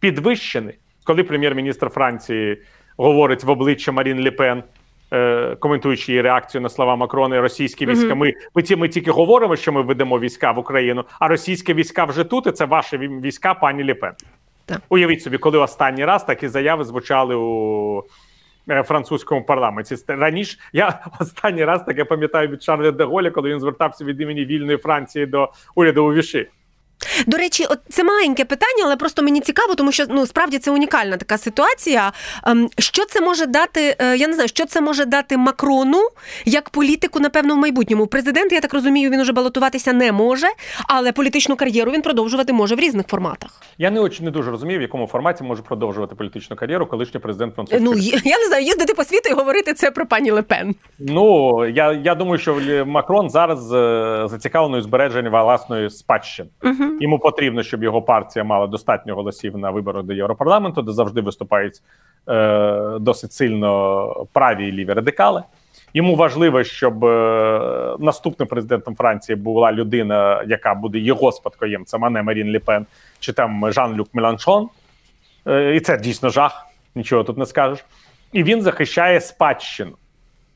підвищений, 0.00 0.78
коли 1.04 1.24
прем'єр-міністр 1.24 1.88
Франції 1.88 2.62
говорить 2.96 3.44
в 3.44 3.50
обличчя 3.50 3.92
Марін 3.92 4.24
Лепен, 4.24 4.62
е, 5.12 5.56
коментуючи 5.60 6.12
її 6.12 6.22
реакцію 6.22 6.60
на 6.60 6.68
слова 6.68 6.96
Макрона, 6.96 7.40
російські 7.40 7.86
війська. 7.86 8.14
Ми, 8.14 8.32
ми 8.54 8.76
ми 8.76 8.88
тільки 8.88 9.10
говоримо, 9.10 9.56
що 9.56 9.72
ми 9.72 9.82
ведемо 9.82 10.18
війська 10.18 10.52
в 10.52 10.58
Україну, 10.58 11.04
а 11.20 11.28
російські 11.28 11.74
війська 11.74 12.04
вже 12.04 12.24
тут. 12.24 12.46
і 12.46 12.52
Це 12.52 12.64
ваші 12.64 12.98
війська, 12.98 13.54
пані 13.54 13.84
Лепен. 13.84 14.12
Так. 14.66 14.80
Уявіть 14.88 15.22
собі, 15.22 15.38
коли 15.38 15.58
останній 15.58 16.04
раз 16.04 16.24
такі 16.24 16.48
заяви 16.48 16.84
звучали 16.84 17.34
у 17.34 18.02
французькому 18.66 19.44
парламенті. 19.44 19.96
Раніше 20.08 20.58
я 20.72 21.04
останній 21.20 21.64
раз 21.64 21.84
таке 21.84 22.04
пам'ятаю 22.04 22.48
від 22.48 22.62
Шарля 22.62 22.90
де 22.90 23.04
Голля, 23.04 23.30
коли 23.30 23.50
він 23.50 23.60
звертався 23.60 24.04
від 24.04 24.20
імені 24.20 24.44
вільної 24.44 24.78
Франції 24.78 25.26
до 25.26 25.52
уряду 25.74 26.04
у 26.04 26.12
Віші. 26.12 26.48
До 27.26 27.36
речі, 27.36 27.66
от 27.70 27.78
це 27.88 28.04
маленьке 28.04 28.44
питання, 28.44 28.82
але 28.84 28.96
просто 28.96 29.22
мені 29.22 29.40
цікаво, 29.40 29.74
тому 29.74 29.92
що 29.92 30.04
ну 30.08 30.26
справді 30.26 30.58
це 30.58 30.70
унікальна 30.70 31.16
така 31.16 31.38
ситуація. 31.38 32.12
Ем, 32.46 32.68
що 32.78 33.04
це 33.04 33.20
може 33.20 33.46
дати? 33.46 33.96
Е, 33.98 34.16
я 34.16 34.28
не 34.28 34.34
знаю, 34.34 34.48
що 34.48 34.66
це 34.66 34.80
може 34.80 35.04
дати 35.04 35.36
Макрону 35.36 36.08
як 36.44 36.70
політику, 36.70 37.20
напевно, 37.20 37.54
в 37.54 37.58
майбутньому. 37.58 38.06
Президент, 38.06 38.52
я 38.52 38.60
так 38.60 38.74
розумію, 38.74 39.10
він 39.10 39.20
уже 39.20 39.32
балотуватися 39.32 39.92
не 39.92 40.12
може, 40.12 40.46
але 40.88 41.12
політичну 41.12 41.56
кар'єру 41.56 41.92
він 41.92 42.02
продовжувати 42.02 42.52
може 42.52 42.74
в 42.74 42.80
різних 42.80 43.06
форматах. 43.06 43.62
Я 43.78 43.90
не 43.90 44.00
очень 44.00 44.24
не 44.24 44.30
дуже 44.30 44.50
розумію, 44.50 44.78
в 44.78 44.82
якому 44.82 45.06
форматі 45.06 45.44
може 45.44 45.62
продовжувати 45.62 46.14
політичну 46.14 46.56
кар'єру 46.56 46.86
колишній 46.86 47.20
президент 47.20 47.54
французької. 47.54 47.84
Ну 47.84 48.20
я 48.24 48.38
не 48.38 48.46
знаю, 48.48 48.64
їздити 48.64 48.94
по 48.94 49.04
світу 49.04 49.28
і 49.30 49.32
говорити 49.32 49.74
це 49.74 49.90
про 49.90 50.06
пані 50.06 50.30
Лепен. 50.30 50.74
Ну 50.98 51.66
я 51.66 51.92
я 51.92 52.14
думаю, 52.14 52.38
що 52.38 52.60
Макрон 52.86 53.30
зараз 53.30 53.72
е, 53.72 54.26
зацікавлений 54.28 54.80
у 54.80 55.30
власної 55.30 55.90
спадщини. 55.90 56.48
Угу. 56.62 56.89
Йому 57.00 57.18
потрібно, 57.18 57.62
щоб 57.62 57.82
його 57.82 58.02
партія 58.02 58.44
мала 58.44 58.66
достатньо 58.66 59.14
голосів 59.14 59.58
на 59.58 59.70
виборах 59.70 60.02
до 60.02 60.12
Європарламенту, 60.12 60.82
де 60.82 60.92
завжди 60.92 61.20
виступають 61.20 61.74
е, 62.28 62.98
досить 63.00 63.32
сильно 63.32 64.26
праві 64.32 64.68
і 64.68 64.72
ліві 64.72 64.92
радикали. 64.92 65.42
Йому 65.94 66.16
важливо, 66.16 66.64
щоб 66.64 67.04
е, 67.04 67.96
наступним 67.98 68.48
президентом 68.48 68.96
Франції 68.96 69.36
була 69.36 69.72
людина, 69.72 70.44
яка 70.46 70.74
буде 70.74 70.98
його 70.98 71.32
спадкоємцем, 71.32 72.04
а 72.04 72.10
не 72.10 72.22
Марін 72.22 72.46
Ліпен 72.46 72.86
чи 73.20 73.32
там 73.32 73.72
Жан-Люк 73.72 74.08
Меланшон. 74.12 74.68
Е, 75.46 75.76
і 75.76 75.80
це 75.80 75.98
дійсно 75.98 76.28
жах, 76.28 76.66
нічого 76.94 77.24
тут 77.24 77.38
не 77.38 77.46
скажеш. 77.46 77.84
І 78.32 78.42
він 78.42 78.62
захищає 78.62 79.20
спадщину. 79.20 79.92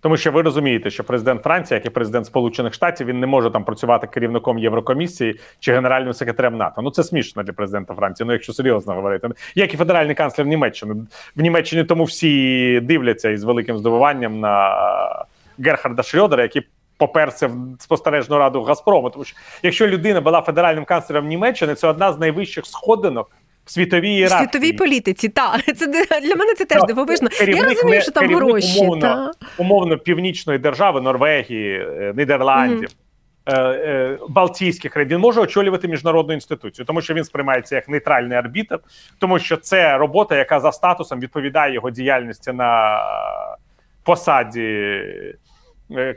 Тому 0.04 0.16
що 0.16 0.32
ви 0.32 0.42
розумієте, 0.42 0.90
що 0.90 1.04
президент 1.04 1.42
Франції, 1.42 1.76
як 1.76 1.86
і 1.86 1.90
президент 1.90 2.26
Сполучених 2.26 2.74
Штатів, 2.74 3.06
він 3.06 3.20
не 3.20 3.26
може 3.26 3.50
там 3.50 3.64
працювати 3.64 4.06
керівником 4.06 4.58
Єврокомісії 4.58 5.40
чи 5.60 5.72
генеральним 5.72 6.12
секретарем 6.12 6.56
НАТО. 6.56 6.82
Ну 6.82 6.90
це 6.90 7.04
смішно 7.04 7.42
для 7.42 7.52
президента 7.52 7.94
Франції. 7.94 8.26
Ну 8.26 8.32
якщо 8.32 8.52
серйозно 8.52 8.94
говорити, 8.94 9.28
як 9.54 9.74
і 9.74 9.76
федеральний 9.76 10.14
канцлер 10.14 10.46
Німеччини 10.46 10.94
в 11.36 11.42
Німеччині, 11.42 11.84
тому 11.84 12.04
всі 12.04 12.80
дивляться 12.80 13.30
із 13.30 13.44
великим 13.44 13.78
здивуванням 13.78 14.40
на 14.40 15.26
Герхарда 15.58 16.02
Шрьодера, 16.02 16.42
який 16.42 16.62
поперся 16.96 17.46
в 17.46 17.52
спостережну 17.78 18.38
раду 18.38 18.62
Газпрому. 18.62 19.10
Тому 19.10 19.24
що 19.24 19.36
якщо 19.62 19.86
людина 19.86 20.20
була 20.20 20.40
федеральним 20.40 20.84
канцлером 20.84 21.26
Німеччини, 21.26 21.74
це 21.74 21.88
одна 21.88 22.12
з 22.12 22.18
найвищих 22.18 22.66
сходинок 22.66 23.30
в 23.64 23.70
світовій 23.70 24.10
ієрархії. 24.10 24.46
В 24.46 24.50
світовій 24.52 24.72
політиці, 24.72 25.28
так. 25.28 25.62
Це 25.76 25.86
для 26.20 26.36
мене 26.36 26.54
це 26.54 26.64
теж 26.64 26.82
дивовижно. 26.88 27.28
Я 27.48 27.62
розумію, 27.62 28.02
що 28.02 28.10
там 28.10 28.34
гроші. 28.34 28.80
Умовно, 28.80 29.00
та. 29.00 29.30
умовно 29.58 29.98
північної 29.98 30.58
держави, 30.58 31.00
Норвегії, 31.00 31.78
е, 31.78 32.14
Нідерландів. 32.16 32.88
Mm-hmm. 32.88 32.94
Балтійських 34.28 34.92
країн 34.92 35.10
він 35.10 35.18
може 35.18 35.40
очолювати 35.40 35.88
міжнародну 35.88 36.34
інституцію, 36.34 36.86
тому 36.86 37.00
що 37.00 37.14
він 37.14 37.24
сприймається 37.24 37.74
як 37.74 37.88
нейтральний 37.88 38.38
арбітр, 38.38 38.78
тому 39.18 39.38
що 39.38 39.56
це 39.56 39.98
робота, 39.98 40.36
яка 40.36 40.60
за 40.60 40.72
статусом 40.72 41.20
відповідає 41.20 41.74
його 41.74 41.90
діяльності 41.90 42.52
на 42.52 42.98
посаді 44.02 44.94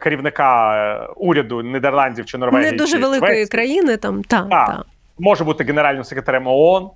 керівника 0.02 1.10
уряду 1.16 1.62
Нідерландів 1.62 2.26
чи 2.26 2.38
Норвегії. 2.38 2.72
Не 2.72 2.78
дуже 2.78 2.98
великої 2.98 3.32
Швеції. 3.32 3.48
країни 3.48 3.98
там 3.98 4.24
та, 4.24 4.42
та. 4.42 4.68
та 4.68 4.84
може 5.20 5.44
бути 5.44 5.64
генеральним 5.64 6.04
секретарем 6.04 6.48
ООН. 6.48 6.90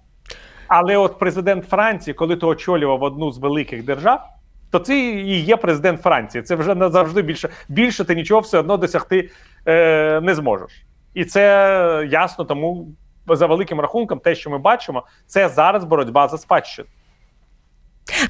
Але 0.74 0.98
от 0.98 1.20
президент 1.20 1.66
Франції, 1.66 2.14
коли 2.14 2.36
ти 2.36 2.46
очолював 2.46 3.04
одну 3.04 3.32
з 3.32 3.38
великих 3.38 3.86
держав, 3.86 4.30
то 4.72 4.80
це 4.80 5.00
і 5.00 5.42
є 5.42 5.58
президент 5.58 6.02
Франції. 6.02 6.42
Це 6.42 6.56
вже 6.56 6.76
назавжди 6.76 7.22
більше 7.22 7.50
більше 7.70 8.06
ти 8.06 8.16
нічого 8.16 8.42
все 8.42 8.60
одно 8.60 8.78
досягти 8.78 9.30
е, 9.66 10.22
не 10.22 10.36
зможеш. 10.36 10.86
І 11.14 11.26
це 11.26 12.08
ясно, 12.12 12.46
тому 12.46 12.88
за 13.28 13.46
великим 13.46 13.80
рахунком, 13.80 14.20
те, 14.20 14.36
що 14.36 14.50
ми 14.50 14.58
бачимо, 14.58 15.04
це 15.26 15.50
зараз 15.50 15.84
боротьба 15.84 16.28
за 16.28 16.38
спадщину. 16.38 16.88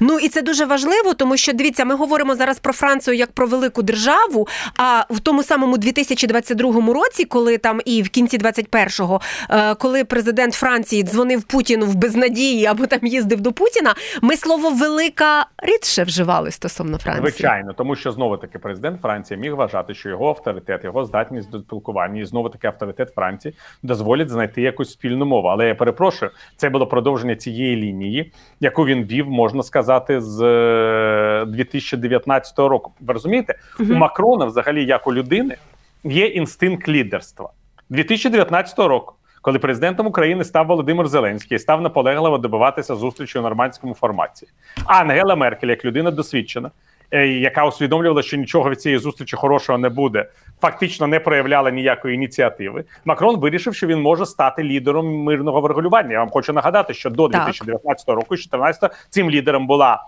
Ну 0.00 0.18
і 0.18 0.28
це 0.28 0.42
дуже 0.42 0.64
важливо, 0.64 1.14
тому 1.14 1.36
що 1.36 1.52
дивіться, 1.52 1.84
ми 1.84 1.94
говоримо 1.94 2.34
зараз 2.34 2.58
про 2.58 2.72
Францію 2.72 3.16
як 3.16 3.32
про 3.32 3.46
велику 3.46 3.82
державу. 3.82 4.48
А 4.76 5.04
в 5.10 5.20
тому 5.20 5.42
самому 5.42 5.78
2022 5.78 6.92
році, 6.92 7.24
коли 7.24 7.58
там 7.58 7.80
і 7.84 8.02
в 8.02 8.08
кінці 8.08 8.38
21-го, 8.38 9.20
е, 9.50 9.74
коли 9.74 10.04
президент 10.04 10.54
Франції 10.54 11.02
дзвонив 11.02 11.42
Путіну 11.42 11.86
в 11.86 11.94
безнадії 11.94 12.66
або 12.66 12.86
там 12.86 13.00
їздив 13.02 13.40
до 13.40 13.52
Путіна, 13.52 13.94
ми 14.22 14.36
слово 14.36 14.70
велика 14.70 15.46
рідше 15.58 16.04
вживали 16.04 16.50
стосовно 16.50 16.98
Франції. 16.98 17.30
Звичайно, 17.30 17.72
тому 17.72 17.96
що 17.96 18.12
знову 18.12 18.36
таки 18.36 18.58
президент 18.58 19.00
Франції 19.00 19.40
міг 19.40 19.54
вважати, 19.54 19.94
що 19.94 20.08
його 20.08 20.28
авторитет, 20.28 20.84
його 20.84 21.04
здатність 21.04 21.50
до 21.50 21.58
спілкування 21.58 22.20
і 22.20 22.24
знову 22.24 22.48
таки 22.48 22.66
авторитет 22.66 23.12
Франції 23.14 23.54
дозволять 23.82 24.28
знайти 24.30 24.62
якусь 24.62 24.92
спільну 24.92 25.26
мову. 25.26 25.48
Але 25.48 25.66
я 25.68 25.74
перепрошую, 25.74 26.30
це 26.56 26.70
було 26.70 26.86
продовження 26.86 27.36
цієї 27.36 27.76
лінії, 27.76 28.32
яку 28.60 28.86
він 28.86 29.04
вів, 29.04 29.30
можна 29.30 29.62
сказати, 29.62 29.71
з 30.20 31.44
2019 31.48 32.58
е, 32.58 32.68
року. 32.68 32.92
Ви 33.00 33.12
розумієте, 33.12 33.54
угу. 33.80 33.92
у 33.92 33.96
Макрона, 33.96 34.44
взагалі, 34.44 34.84
як 34.84 35.06
у 35.06 35.14
людини, 35.14 35.56
є 36.04 36.26
інстинкт 36.26 36.88
лідерства 36.88 37.50
2019 37.90 38.78
року. 38.78 39.14
Коли 39.42 39.58
президентом 39.58 40.06
України 40.06 40.44
став 40.44 40.66
Володимир 40.66 41.08
Зеленський, 41.08 41.58
став 41.58 41.82
наполегливо 41.82 42.38
добиватися 42.38 42.94
зустрічі 42.94 43.38
у 43.38 43.42
нормандському 43.42 43.94
форматі. 43.94 44.46
Ангела 44.86 45.36
Меркель, 45.36 45.68
як 45.68 45.84
людина 45.84 46.10
досвідчена, 46.10 46.70
Е, 47.12 47.26
яка 47.26 47.66
усвідомлювала, 47.66 48.22
що 48.22 48.36
нічого 48.36 48.70
від 48.70 48.80
цієї 48.80 48.98
зустрічі 48.98 49.36
хорошого 49.36 49.78
не 49.78 49.88
буде, 49.88 50.26
фактично 50.62 51.06
не 51.06 51.20
проявляла 51.20 51.70
ніякої 51.70 52.14
ініціативи. 52.14 52.84
Макрон 53.04 53.40
вирішив, 53.40 53.74
що 53.74 53.86
він 53.86 54.00
може 54.00 54.26
стати 54.26 54.62
лідером 54.62 55.22
мирного 55.22 55.60
врегулювання. 55.60 56.12
Я 56.12 56.18
вам 56.18 56.30
хочу 56.30 56.52
нагадати, 56.52 56.94
що 56.94 57.10
до 57.10 57.28
2019 57.28 58.08
року, 58.08 58.26
2014 58.30 58.92
цим 59.10 59.30
лідером 59.30 59.66
була. 59.66 60.02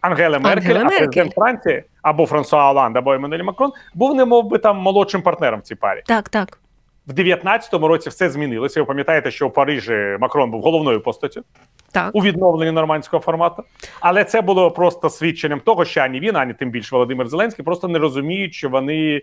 Ангела 0.00 0.38
Меркель, 0.38 0.70
Ангела 0.70 0.84
а 0.84 0.98
президент 0.98 1.34
Франції 1.34 1.84
або 2.02 2.26
Франсуа 2.26 2.70
Оланд, 2.70 2.96
або 2.96 3.12
Еммануель 3.12 3.42
Макрон 3.42 3.72
був 3.94 4.14
не 4.14 4.24
мов 4.24 4.48
би 4.48 4.58
там 4.58 4.76
молодшим 4.76 5.22
партнером 5.22 5.60
в 5.60 5.62
цій 5.62 5.74
парі. 5.74 6.02
Так, 6.06 6.28
так. 6.28 6.58
В 7.06 7.12
19-му 7.12 7.88
році 7.88 8.08
все 8.08 8.30
змінилося. 8.30 8.80
Ви 8.80 8.86
пам'ятаєте, 8.86 9.30
що 9.30 9.46
у 9.46 9.50
Парижі 9.50 10.16
Макрон 10.20 10.50
був 10.50 10.62
головною 10.62 11.00
постаттю 11.00 11.42
так. 11.92 12.10
у 12.12 12.22
відновленні 12.22 12.72
нормандського 12.72 13.22
формату. 13.22 13.64
Але 14.00 14.24
це 14.24 14.40
було 14.40 14.70
просто 14.70 15.10
свідченням 15.10 15.60
того, 15.60 15.84
що 15.84 16.00
ані 16.00 16.20
він, 16.20 16.36
ані 16.36 16.54
тим 16.54 16.70
більше 16.70 16.88
Володимир 16.92 17.28
Зеленський 17.28 17.64
просто 17.64 17.88
не 17.88 17.98
розуміють, 17.98 18.54
що 18.54 18.68
вони 18.68 19.22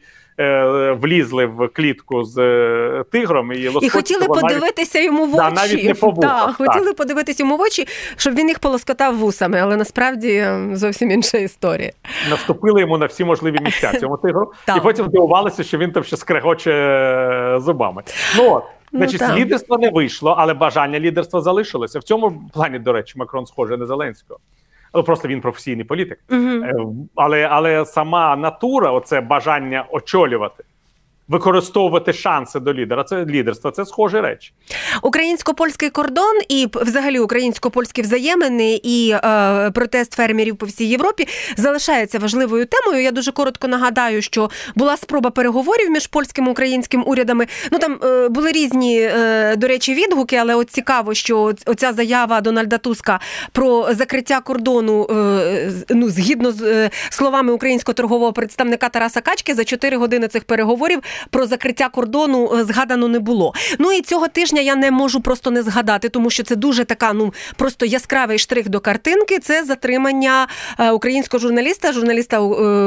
влізли 1.02 1.46
в 1.46 1.68
клітку 1.68 2.24
з 2.24 2.38
е, 2.38 3.04
тигром 3.12 3.52
і 3.52 3.70
І 3.82 3.90
хотіли 3.90 4.28
подивитися 4.28 4.98
навіть, 4.98 5.06
йому 5.06 5.26
в 5.26 5.36
очі. 5.36 5.38
Да, 5.38 5.52
навіть 5.52 5.84
не 5.84 5.94
по 5.94 6.10
вухах, 6.10 6.58
так, 6.58 6.68
Хотіли 6.68 6.94
подивитися 6.94 7.44
йому 7.44 7.58
в 7.58 7.62
очі, 7.62 7.88
щоб 8.18 8.36
він 8.36 8.48
їх 8.48 8.60
полоскотав 8.60 9.18
вусами, 9.18 9.60
але 9.60 9.76
насправді 9.76 10.34
е, 10.34 10.70
зовсім 10.74 11.12
інша 11.12 11.38
історія. 11.38 11.92
Наступили 12.30 12.82
йому 12.82 12.98
на 12.98 13.06
всі 13.06 13.24
можливі 13.24 13.60
місця 13.62 14.00
цьому 14.00 14.18
тигру, 14.18 14.52
і 14.78 14.80
потім 14.80 15.08
дивувалися, 15.08 15.64
що 15.64 15.78
він 15.78 15.92
там 15.92 16.04
ще 16.04 16.18
скрегоче 16.18 16.72
е, 16.72 17.60
зубами. 17.60 18.04
Ну 18.38 18.52
от. 18.52 18.64
Ну, 18.92 19.00
Значить, 19.00 19.22
ну, 19.30 19.36
лідерство 19.36 19.78
не 19.78 19.90
вийшло, 19.90 20.36
але 20.38 20.54
бажання 20.54 21.00
лідерства 21.00 21.42
залишилося. 21.42 22.00
В 22.00 22.04
цьому 22.04 22.42
плані, 22.54 22.80
до 22.80 22.94
речі, 22.94 23.14
Макрон 23.18 23.46
схожий 23.46 23.78
на 23.78 23.86
Зеленського. 23.86 24.40
Але 24.96 25.04
просто 25.04 25.28
він 25.28 25.42
професійний 25.42 25.86
політик. 25.86 26.20
Угу. 26.32 27.08
Але 27.16 27.44
але 27.44 27.86
сама 27.86 28.36
натура, 28.36 28.92
оце 28.92 29.22
бажання 29.22 29.86
очолювати 29.92 30.64
використовувати 31.28 32.14
шанси 32.14 32.60
до 32.60 32.74
лідера. 32.74 33.04
Це 33.04 33.26
лідерство, 33.26 33.72
це 33.72 33.86
схожі 33.86 34.20
речі. 34.20 34.52
Українсько-польський 35.02 35.90
кордон 35.90 36.40
і 36.50 36.68
взагалі 36.74 37.20
українсько-польські 37.20 38.02
взаємини 38.02 38.80
і 38.84 39.16
е, 39.24 39.72
протест 39.72 40.14
фермерів 40.14 40.58
по 40.58 40.66
всій 40.66 40.86
Європі 40.86 41.28
залишається 41.58 42.20
важливою 42.20 42.66
темою. 42.66 43.04
Я 43.04 43.12
дуже 43.12 43.32
коротко 43.32 43.68
нагадаю, 43.68 44.22
що 44.22 44.50
була 44.76 44.98
спроба 44.98 45.30
переговорів 45.30 45.92
між 45.92 46.08
польським 46.08 46.48
і 46.48 46.50
українським 46.50 47.04
урядами. 47.08 47.48
Ну 47.72 47.80
там 47.80 48.00
е, 48.04 48.30
були 48.30 48.52
різні, 48.52 49.02
е, 49.02 49.56
до 49.56 49.68
речі, 49.68 49.94
відгуки, 49.94 50.36
але 50.36 50.56
от 50.56 50.70
цікаво, 50.70 51.14
що 51.14 51.54
оця 51.66 51.94
заява 51.94 52.42
Дональда 52.42 52.78
Туска 52.78 53.20
про 53.52 53.94
закриття 53.94 54.42
кордону, 54.42 55.08
е, 55.12 55.72
ну 55.90 56.10
згідно 56.10 56.52
з 56.52 56.62
е, 56.62 56.90
словами 57.10 57.54
українського 57.54 57.94
торгового 57.94 58.34
представника 58.34 58.90
Тараса 58.90 59.22
Качки, 59.22 59.54
за 59.54 59.64
4 59.64 59.98
години 59.98 60.28
цих 60.28 60.44
переговорів 60.44 61.02
про 61.30 61.48
закриття 61.48 61.90
кордону 61.90 62.52
е, 62.56 62.64
згадано 62.64 63.08
не 63.08 63.20
було. 63.20 63.54
Ну 63.80 63.92
і 63.92 64.02
цього 64.02 64.28
тижня 64.28 64.62
я 64.62 64.76
не 64.76 64.92
можу 64.92 65.22
просто 65.22 65.52
не 65.52 65.64
згадати, 65.64 66.10
тому 66.10 66.30
що 66.30 66.44
це 66.44 66.56
дуже 66.56 66.86
така, 66.86 67.14
ну 67.14 67.34
просто 67.56 67.86
яскравий 67.86 68.40
штрих 68.40 68.70
до 68.70 68.80
картинки. 68.80 69.40
Це 69.40 69.64
затримання 69.64 70.48
е, 70.80 70.92
українського 70.92 71.42
журналіста, 71.42 71.94
журналіста 71.94 72.38
е, 72.38 72.40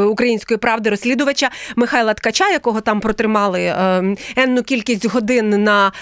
української 0.04 0.58
правди, 0.58 0.90
розслідувача 0.90 1.50
Михайла 1.76 2.14
Ткача, 2.14 2.50
якого 2.50 2.80
там 2.80 3.00
протримали 3.00 3.74
енну 4.36 4.62
кількість 4.62 5.06
годин 5.06 5.64
на 5.64 5.92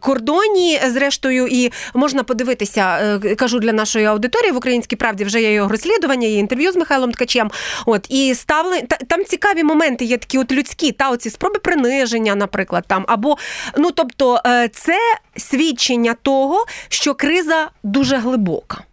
кордоні. 0.00 0.80
Зрештою, 0.86 1.46
і 1.46 1.72
можна 1.94 2.22
подивитися, 2.22 3.18
кажу 3.38 3.58
для 3.58 3.72
нашої 3.72 4.04
аудиторії 4.04 4.52
в 4.52 4.56
українській 4.56 4.96
правді 4.96 5.24
вже 5.24 5.42
є 5.42 5.52
його 5.52 5.68
розслідування, 5.68 6.28
є 6.28 6.38
інтерв'ю 6.38 6.72
з 6.72 6.76
Михайлом 6.76 7.12
Ткачем. 7.12 7.50
От 7.86 8.06
і 8.08 8.34
ставили 8.34 8.82
там 9.08 9.24
цікаві 9.24 9.64
моменти, 9.64 10.04
є 10.04 10.18
такі 10.18 10.38
от 10.38 10.52
людські 10.52 10.92
та 10.92 11.10
оці 11.10 11.30
спроби 11.30 11.51
приниження, 11.58 12.34
наприклад, 12.34 12.84
там 12.86 13.04
або 13.08 13.36
ну 13.78 13.90
тобто, 13.90 14.40
е, 14.46 14.68
це 14.68 14.98
свідчення 15.36 16.14
того, 16.22 16.64
що 16.88 17.14
криза 17.14 17.70
дуже 17.82 18.16
глибока. 18.16 18.84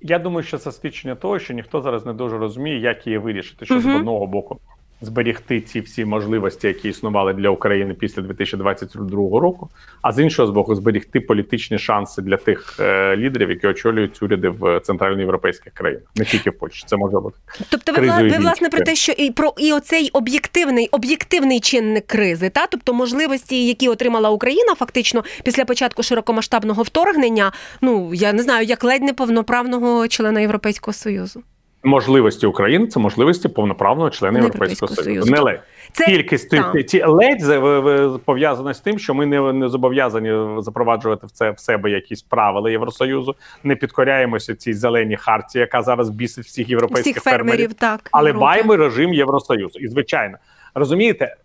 Я 0.00 0.18
думаю, 0.18 0.42
що 0.42 0.58
це 0.58 0.72
свідчення 0.72 1.14
того, 1.14 1.38
що 1.38 1.54
ніхто 1.54 1.80
зараз 1.80 2.06
не 2.06 2.12
дуже 2.12 2.38
розуміє, 2.38 2.80
як 2.80 3.06
її 3.06 3.18
вирішити, 3.18 3.64
що 3.64 3.80
з 3.80 3.86
одного 3.86 4.26
боку 4.26 4.58
зберігти 5.02 5.60
ці 5.60 5.80
всі 5.80 6.04
можливості, 6.04 6.66
які 6.66 6.88
існували 6.88 7.32
для 7.32 7.48
України 7.50 7.94
після 7.94 8.22
2022 8.22 9.40
року, 9.40 9.70
а 10.02 10.12
з 10.12 10.18
іншого 10.18 10.48
з 10.48 10.50
боку, 10.50 10.74
зберігти 10.74 11.20
політичні 11.20 11.78
шанси 11.78 12.22
для 12.22 12.36
тих 12.36 12.76
е, 12.80 13.16
лідерів, 13.16 13.50
які 13.50 13.66
очолюють 13.66 14.22
уряди 14.22 14.48
в 14.48 14.80
центральноєвропейських 14.80 15.72
країнах, 15.72 16.04
не 16.16 16.24
тільки 16.24 16.50
в 16.50 16.58
Польщі. 16.58 16.84
Це 16.86 16.96
може 16.96 17.20
бути 17.20 17.36
Тобто, 17.68 17.92
ви, 17.92 18.28
ви 18.30 18.38
власне 18.38 18.68
про 18.68 18.80
те, 18.80 18.94
що 18.94 19.12
і 19.12 19.30
про 19.30 19.54
і 19.58 19.72
оцей 19.72 20.10
об'єктивний 20.12 20.88
об'єктивний 20.92 21.60
чинник 21.60 22.06
кризи, 22.06 22.50
та 22.50 22.66
тобто 22.66 22.94
можливості, 22.94 23.66
які 23.66 23.88
отримала 23.88 24.30
Україна, 24.30 24.74
фактично 24.74 25.24
після 25.44 25.64
початку 25.64 26.02
широкомасштабного 26.02 26.82
вторгнення. 26.82 27.52
Ну 27.80 28.14
я 28.14 28.32
не 28.32 28.42
знаю, 28.42 28.66
як 28.66 28.84
ледь 28.84 29.02
неповноправного 29.02 30.08
члена 30.08 30.40
Європейського 30.40 30.92
союзу. 30.92 31.42
Можливості 31.84 32.46
України. 32.46 32.86
Це 32.86 33.00
можливості 33.00 33.48
повноправного 33.48 34.10
члена 34.10 34.38
Європейського 34.38 34.94
Союзу. 34.94 35.30
Не 35.30 35.40
ледь. 35.40 35.60
Це 35.92 36.04
Кількість 36.04 36.50
так. 36.50 36.72
ті, 36.72 36.82
ті 36.82 37.04
ледь 37.04 38.22
пов'язана 38.24 38.74
з 38.74 38.80
тим, 38.80 38.98
що 38.98 39.14
ми 39.14 39.26
не, 39.26 39.52
не 39.52 39.68
зобов'язані 39.68 40.62
запроваджувати 40.62 41.26
в 41.26 41.30
це 41.30 41.50
в 41.50 41.58
себе 41.58 41.90
якісь 41.90 42.22
правила 42.22 42.70
Євросоюзу, 42.70 43.34
не 43.64 43.76
підкоряємося 43.76 44.54
цій 44.54 44.72
зеленій 44.72 45.16
харті, 45.16 45.58
яка 45.58 45.82
зараз 45.82 46.10
бісить 46.10 46.44
всіх 46.44 46.68
європейських 46.68 47.16
всіх 47.16 47.32
фермерів, 47.32 47.74
так 47.74 48.08
але 48.12 48.32
маємо 48.32 48.76
режим 48.76 49.14
Євросоюзу. 49.14 49.78
І 49.78 49.88
звичайно, 49.88 50.38
розумієте, 50.74 51.36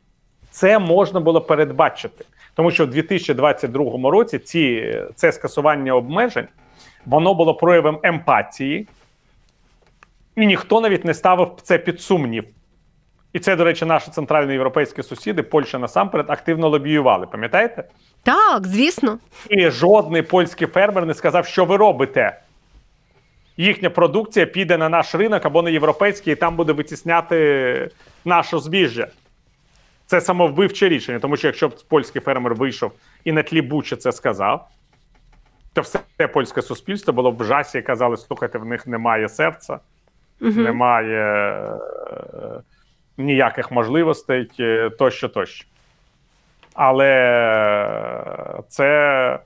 це 0.52 0.80
можна 0.80 1.19
було 1.19 1.41
передбачити, 1.41 2.26
тому 2.56 2.71
що 2.71 2.86
в 2.86 2.89
2022 2.89 4.12
році 4.12 4.39
ці 4.39 4.95
це 5.15 5.32
скасування 5.32 5.93
обмежень 5.93 6.47
воно 7.06 7.34
було 7.34 7.56
проявом 7.56 8.00
емпатії, 8.04 8.88
і 10.38 10.45
ніхто 10.45 10.82
навіть 10.82 11.06
не 11.06 11.13
ставив 11.13 11.52
це 11.63 11.78
під 11.78 12.02
сумнів. 12.02 12.43
І 13.34 13.39
це, 13.39 13.56
до 13.56 13.63
речі, 13.63 13.86
наші 13.86 14.12
центральноєвропейські 14.12 15.04
сусіди, 15.04 15.43
Польща 15.43 15.80
насамперед, 15.80 16.30
активно 16.30 16.69
лобіювали. 16.69 17.26
Пам'ятаєте? 17.26 17.84
Так, 18.23 18.67
звісно. 18.67 19.19
І 19.50 19.69
жодний 19.69 20.21
польський 20.21 20.67
фермер 20.67 21.06
не 21.06 21.13
сказав, 21.13 21.45
що 21.45 21.65
ви 21.65 21.78
робите. 21.78 22.39
Їхня 23.58 23.89
продукція 23.89 24.45
піде 24.45 24.78
на 24.78 24.89
наш 24.89 25.15
ринок 25.15 25.45
або 25.45 25.62
на 25.62 25.69
європейський, 25.69 26.34
і 26.34 26.36
там 26.36 26.56
буде 26.56 26.73
витісняти 26.73 27.89
наше 28.26 28.60
збіжжя. 28.60 29.08
Це 30.06 30.21
самовбивче 30.21 30.89
рішення, 30.89 31.19
тому 31.19 31.38
що 31.38 31.47
якщо 31.47 31.67
б 31.67 31.76
польський 31.88 32.21
фермер 32.21 32.56
вийшов 32.56 32.91
і 33.23 33.32
на 33.32 33.43
тлі 33.43 33.62
Бучі 33.62 33.95
це 33.95 34.12
сказав, 34.12 34.67
то 35.73 35.82
все 35.82 36.28
польське 36.34 36.62
суспільство 36.62 37.13
було 37.13 37.32
б 37.32 37.38
в 37.38 37.43
жасі 37.43 37.78
і 37.78 37.82
казали: 37.82 38.17
слухайте, 38.17 38.58
в 38.58 38.65
них 38.65 38.88
немає 38.88 39.30
серця, 39.30 39.80
немає 40.39 41.23
е, 41.23 42.62
ніяких 43.17 43.71
можливостей, 43.71 44.52
е, 44.60 44.89
тощо, 44.89 45.30
тощо. 45.30 45.67
Але 46.73 48.63
це 48.69 49.39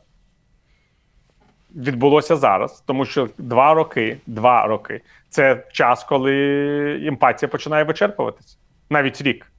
відбулося 1.76 2.36
зараз, 2.36 2.84
тому 2.86 3.06
що 3.06 3.30
два 3.38 3.74
роки, 3.74 4.18
два 4.28 4.68
роки 4.68 5.02
це 5.30 5.64
час, 5.72 6.04
коли 6.04 7.08
емпатія 7.08 7.50
починає 7.50 7.84
вичерпуватися. 7.84 8.58
Навіть 8.90 9.22
рік. 9.22 9.52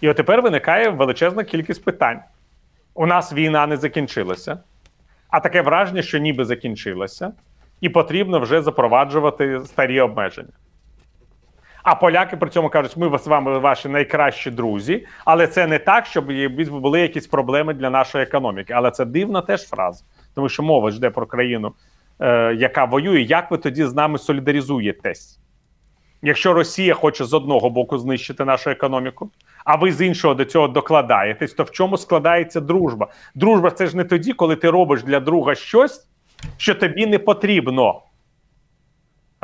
І 0.00 0.08
от 0.08 0.16
тепер 0.16 0.42
виникає 0.42 0.88
величезна 0.88 1.44
кількість 1.44 1.84
питань. 1.84 2.20
У 2.94 3.06
нас 3.06 3.32
війна 3.32 3.66
не 3.66 3.76
закінчилася, 3.76 4.58
а 5.28 5.40
таке 5.40 5.62
враження, 5.62 6.02
що 6.02 6.18
ніби 6.18 6.44
закінчилася, 6.44 7.32
і 7.80 7.88
потрібно 7.88 8.40
вже 8.40 8.62
запроваджувати 8.62 9.60
старі 9.64 10.00
обмеження. 10.00 10.52
А 11.84 11.94
поляки 11.94 12.36
при 12.36 12.50
цьому 12.50 12.68
кажуть, 12.68 12.96
ми 12.96 13.18
з 13.18 13.26
вами 13.26 13.58
ваші 13.58 13.88
найкращі 13.88 14.50
друзі, 14.50 15.06
але 15.24 15.46
це 15.46 15.66
не 15.66 15.78
так, 15.78 16.06
щоб 16.06 16.26
були 16.70 17.00
якісь 17.00 17.26
проблеми 17.26 17.74
для 17.74 17.90
нашої 17.90 18.24
економіки. 18.24 18.72
Але 18.72 18.90
це 18.90 19.04
дивна 19.04 19.40
теж 19.40 19.68
фраза, 19.68 20.04
тому 20.34 20.48
що 20.48 20.62
мова 20.62 20.90
йде 20.90 21.10
про 21.10 21.26
країну, 21.26 21.72
е, 22.20 22.54
яка 22.54 22.84
воює. 22.84 23.20
Як 23.20 23.50
ви 23.50 23.58
тоді 23.58 23.84
з 23.84 23.94
нами 23.94 24.18
солідаризуєтесь? 24.18 25.40
Якщо 26.22 26.52
Росія 26.52 26.94
хоче 26.94 27.24
з 27.24 27.34
одного 27.34 27.70
боку 27.70 27.98
знищити 27.98 28.44
нашу 28.44 28.70
економіку, 28.70 29.30
а 29.64 29.76
ви 29.76 29.92
з 29.92 30.06
іншого 30.06 30.34
до 30.34 30.44
цього 30.44 30.68
докладаєтесь, 30.68 31.52
то 31.52 31.62
в 31.62 31.70
чому 31.70 31.96
складається 31.96 32.60
дружба? 32.60 33.08
Дружба 33.34 33.70
це 33.70 33.86
ж 33.86 33.96
не 33.96 34.04
тоді, 34.04 34.32
коли 34.32 34.56
ти 34.56 34.70
робиш 34.70 35.02
для 35.02 35.20
друга 35.20 35.54
щось, 35.54 36.08
що 36.56 36.74
тобі 36.74 37.06
не 37.06 37.18
потрібно. 37.18 38.02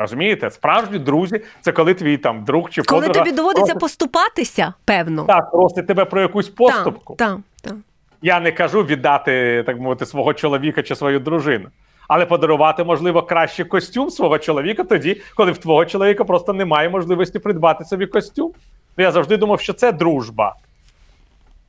Розумієте? 0.05 0.51
Справжні 0.51 0.99
друзі 0.99 1.41
це 1.61 1.73
коли 1.73 1.95
твій 1.95 2.17
там 2.17 2.45
друг 2.45 2.71
чи 2.71 2.83
Коли 2.83 3.07
подруга 3.07 3.25
тобі 3.25 3.37
доводиться 3.37 3.75
просить- 3.75 3.81
поступатися, 3.81 4.75
певно. 4.85 5.25
так, 5.25 5.51
просить 5.51 5.87
тебе 5.87 6.05
про 6.05 6.21
якусь 6.21 6.49
поступку. 6.49 7.15
Так, 7.15 7.29
так, 7.29 7.39
так. 7.63 7.75
Я 8.23 8.41
не 8.41 8.53
кажу 8.53 8.83
віддати, 8.83 9.63
так 9.67 9.79
мовити, 9.81 10.07
свого 10.07 10.35
чоловіка 10.35 10.83
чи 10.83 10.95
свою 10.97 11.21
дружину, 11.21 11.69
але 12.09 12.27
подарувати, 12.27 12.85
можливо, 12.85 13.23
кращий 13.23 13.65
костюм 13.65 14.11
свого 14.11 14.39
чоловіка 14.39 14.85
тоді, 14.85 15.21
коли 15.37 15.53
в 15.53 15.59
твого 15.59 15.85
чоловіка 15.85 16.25
просто 16.25 16.53
немає 16.53 16.89
можливості 16.89 17.39
придбати 17.39 17.85
собі 17.85 18.07
костюм. 18.07 18.53
Я 18.97 19.13
завжди 19.13 19.37
думав, 19.37 19.61
що 19.61 19.73
це 19.73 19.93
дружба. 19.93 20.57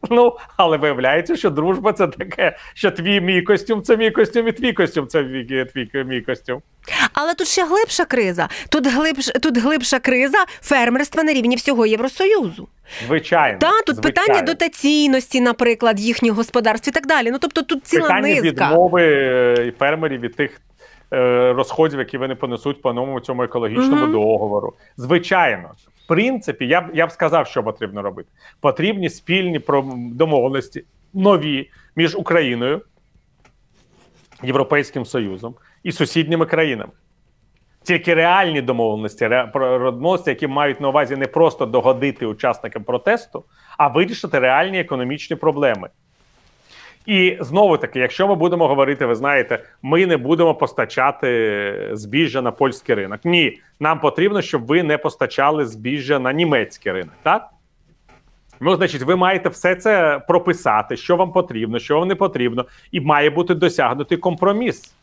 Ну, 0.09 0.37
але 0.57 0.77
виявляється, 0.77 1.35
що 1.35 1.49
дружба 1.49 1.93
це 1.93 2.07
таке, 2.07 2.57
що 2.73 2.91
твій 2.91 3.21
мій 3.21 3.41
костюм 3.41 3.83
це 3.83 3.97
мій 3.97 4.11
костюм, 4.11 4.47
і 4.47 4.51
твій 4.51 4.73
костюм 4.73 5.07
це 5.07 5.23
мій, 5.23 5.65
твій 5.65 6.03
мій 6.03 6.21
костюм. 6.21 6.61
Але 7.13 7.33
тут 7.33 7.47
ще 7.47 7.65
глибша 7.65 8.05
криза. 8.05 8.49
Тут 8.69 8.87
глибш, 8.87 9.25
тут 9.41 9.57
глибша 9.57 9.99
криза 9.99 10.45
фермерства 10.61 11.23
на 11.23 11.33
рівні 11.33 11.55
всього 11.55 11.85
Євросоюзу. 11.85 12.67
Звичайно. 13.07 13.59
Та 13.59 13.81
тут 13.81 13.95
звичайно. 13.95 14.01
питання 14.01 14.41
дотаційності, 14.41 15.41
наприклад, 15.41 15.99
їхніх 15.99 16.33
господарств 16.33 16.89
і 16.89 16.91
так 16.91 17.07
далі. 17.07 17.31
Ну 17.31 17.37
тобто 17.41 17.61
тут 17.61 17.85
ціла 17.85 18.01
питання 18.01 18.41
низка. 18.41 18.69
відмови 18.69 19.03
е, 19.03 19.73
фермерів 19.79 20.19
від 20.19 20.35
тих 20.35 20.61
розходів, 21.11 21.99
які 21.99 22.17
вони 22.17 22.35
понесуть 22.35 22.81
по 22.81 22.93
новому 22.93 23.19
цьому 23.19 23.43
екологічному 23.43 24.01
Мгм. 24.03 24.11
договору. 24.11 24.73
Звичайно, 24.97 25.69
в 26.05 26.07
принципі, 26.07 26.67
я 26.67 26.81
б 26.81 26.85
я 26.93 27.07
б 27.07 27.11
сказав, 27.11 27.47
що 27.47 27.63
потрібно 27.63 28.01
робити. 28.01 28.29
Потрібні 28.59 29.09
спільні 29.09 29.61
домовленості 30.13 30.83
нові 31.13 31.69
між 31.95 32.15
Україною, 32.15 32.81
Європейським 34.43 35.05
Союзом 35.05 35.55
і 35.83 35.91
сусідніми 35.91 36.45
країнами. 36.45 36.91
Тільки 37.83 38.13
реальні 38.13 38.61
домовленості, 38.61 39.29
домовленості, 39.53 40.29
які 40.29 40.47
мають 40.47 40.81
на 40.81 40.89
увазі 40.89 41.15
не 41.15 41.27
просто 41.27 41.65
догодити 41.65 42.25
учасникам 42.25 42.83
протесту, 42.83 43.43
а 43.77 43.87
вирішити 43.87 44.39
реальні 44.39 44.79
економічні 44.79 45.35
проблеми. 45.35 45.89
І 47.05 47.37
знову 47.39 47.77
таки, 47.77 47.99
якщо 47.99 48.27
ми 48.27 48.35
будемо 48.35 48.67
говорити, 48.67 49.05
ви 49.05 49.15
знаєте, 49.15 49.63
ми 49.81 50.05
не 50.05 50.17
будемо 50.17 50.55
постачати 50.55 51.89
збіжжя 51.93 52.41
на 52.41 52.51
польський 52.51 52.95
ринок. 52.95 53.19
Ні, 53.23 53.59
нам 53.79 53.99
потрібно, 53.99 54.41
щоб 54.41 54.65
ви 54.65 54.83
не 54.83 54.97
постачали 54.97 55.65
збіжжя 55.65 56.19
на 56.19 56.33
німецький 56.33 56.91
ринок. 56.91 57.13
Так? 57.23 57.49
Ну, 58.59 58.75
значить, 58.75 59.01
ви 59.01 59.15
маєте 59.15 59.49
все 59.49 59.75
це 59.75 60.21
прописати, 60.27 60.97
що 60.97 61.15
вам 61.15 61.31
потрібно, 61.31 61.79
що 61.79 61.99
вам 61.99 62.07
не 62.07 62.15
потрібно, 62.15 62.65
і 62.91 63.01
має 63.01 63.29
бути 63.29 63.55
досягнутий 63.55 64.17
компроміс. 64.17 64.93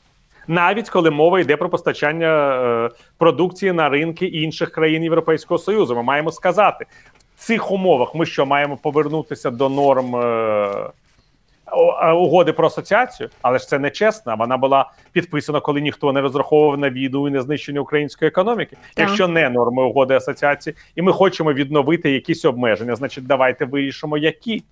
Навіть 0.49 0.91
коли 0.91 1.11
мова 1.11 1.41
йде 1.41 1.57
про 1.57 1.69
постачання 1.69 2.61
е, 2.87 2.91
продукції 3.19 3.73
на 3.73 3.89
ринки 3.89 4.27
інших 4.27 4.71
країн 4.71 5.03
Європейського 5.03 5.59
Союзу, 5.59 5.97
ми 5.97 6.03
маємо 6.03 6.33
сказати, 6.33 6.87
в 7.37 7.41
цих 7.41 7.71
умовах 7.73 8.15
ми 8.15 8.27
що 8.27 8.47
маємо 8.47 8.77
повернутися 8.77 9.51
до 9.51 9.69
норм 9.69 10.17
е, 10.17 10.91
угоди 12.17 12.53
про 12.53 12.67
асоціацію, 12.67 13.29
але 13.43 13.59
ж 13.59 13.69
це 13.69 13.79
не 13.79 13.91
чесно. 13.91 14.37
Вона 14.39 14.57
була 14.57 14.91
підписана, 15.13 15.61
коли 15.61 15.81
ніхто 15.81 16.13
не 16.13 16.21
розраховував 16.21 16.79
на 16.79 16.91
віду 16.91 17.29
і 17.29 17.31
на 17.31 17.43
знищення 17.43 17.81
української 17.81 18.29
економіки. 18.29 18.77
Якщо 18.97 19.29
не 19.29 19.51
норми 19.51 19.83
угоди 19.83 20.15
асоціації, 20.15 20.77
і 20.95 21.03
ми 21.03 21.13
хочемо 21.13 21.53
відновити 21.53 22.11
якісь 22.11 22.45
обмеження, 22.45 22.97
значить, 22.97 23.27
давайте 23.27 23.65
вирішимо, 23.65 24.19
які. 24.19 24.65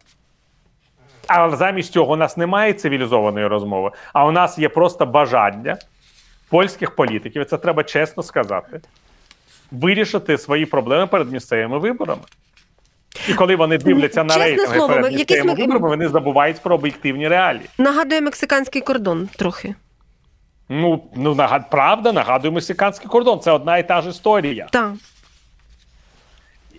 Але 1.26 1.56
замість 1.56 1.92
цього 1.92 2.12
у 2.12 2.16
нас 2.16 2.36
немає 2.36 2.72
цивілізованої 2.72 3.46
розмови, 3.46 3.90
а 4.12 4.26
у 4.26 4.32
нас 4.32 4.58
є 4.58 4.68
просто 4.68 5.06
бажання 5.06 5.78
польських 6.48 6.94
політиків, 6.94 7.42
і 7.42 7.44
це 7.44 7.58
треба 7.58 7.84
чесно 7.84 8.22
сказати, 8.22 8.80
вирішити 9.70 10.38
свої 10.38 10.66
проблеми 10.66 11.06
перед 11.06 11.32
місцевими 11.32 11.78
виборами. 11.78 12.22
І 13.28 13.34
коли 13.34 13.56
вони 13.56 13.78
дивляться 13.78 14.24
на 14.24 14.36
рейтинги 14.36 14.74
слово, 14.74 14.94
перед 14.94 15.12
ми- 15.12 15.18
якісь 15.18 15.44
ми- 15.44 15.54
виборами, 15.54 15.88
вони 15.88 16.08
забувають 16.08 16.60
про 16.62 16.74
об'єктивні 16.74 17.28
реалії. 17.28 17.66
Нагадує 17.78 18.20
мексиканський 18.20 18.82
кордон 18.82 19.28
трохи. 19.36 19.74
Ну, 20.68 21.04
ну 21.16 21.34
нагад... 21.34 21.70
правда, 21.70 22.12
нагадує 22.12 22.54
мексиканський 22.54 23.08
кордон. 23.08 23.40
Це 23.40 23.50
одна 23.50 23.78
і 23.78 23.88
та 23.88 24.02
ж 24.02 24.08
історія. 24.08 24.66
Так. 24.70 24.92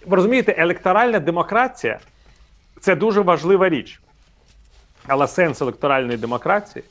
Ви 0.05 0.15
розумієте, 0.15 0.55
електоральна 0.57 1.19
демократія 1.19 1.99
Це 2.79 2.95
дуже 2.95 3.21
важлива 3.21 3.69
річ. 3.69 3.99
Але 5.07 5.27
сенс 5.27 5.61
електоральної 5.61 6.17
демократії 6.17 6.83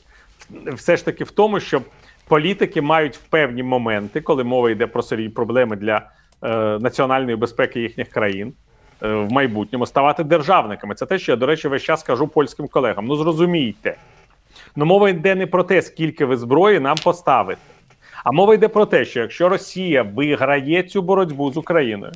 все 0.65 0.97
ж 0.97 1.05
таки 1.05 1.23
в 1.23 1.31
тому, 1.31 1.59
що 1.59 1.81
політики 2.27 2.81
мають 2.81 3.17
в 3.17 3.21
певні 3.21 3.63
моменти, 3.63 4.21
коли 4.21 4.43
мова 4.43 4.71
йде 4.71 4.87
про 4.87 5.03
серійні 5.03 5.29
проблеми 5.29 5.75
для 5.75 6.01
е, 6.43 6.47
національної 6.79 7.35
безпеки 7.35 7.79
їхніх 7.79 8.09
країн. 8.09 8.53
Е, 9.03 9.07
В 9.07 9.31
майбутньому 9.31 9.85
ставати 9.85 10.23
державниками. 10.23 10.95
Це 10.95 11.05
те, 11.05 11.19
що 11.19 11.31
я, 11.31 11.35
до 11.35 11.45
речі, 11.45 11.67
весь 11.67 11.83
час 11.83 12.03
кажу 12.03 12.27
польським 12.27 12.67
колегам. 12.67 13.05
Ну 13.05 13.15
зрозумійте. 13.15 13.95
Ну, 14.75 14.85
мова 14.85 15.09
йде 15.09 15.35
не 15.35 15.47
про 15.47 15.63
те, 15.63 15.81
скільки 15.81 16.25
ви 16.25 16.37
зброї 16.37 16.79
нам 16.79 16.97
поставите. 17.03 17.61
А 18.23 18.31
мова 18.31 18.53
йде 18.53 18.67
про 18.67 18.85
те, 18.85 19.05
що 19.05 19.19
якщо 19.19 19.49
Росія 19.49 20.03
виграє 20.03 20.83
цю 20.83 21.01
боротьбу 21.01 21.51
з 21.51 21.57
Україною, 21.57 22.11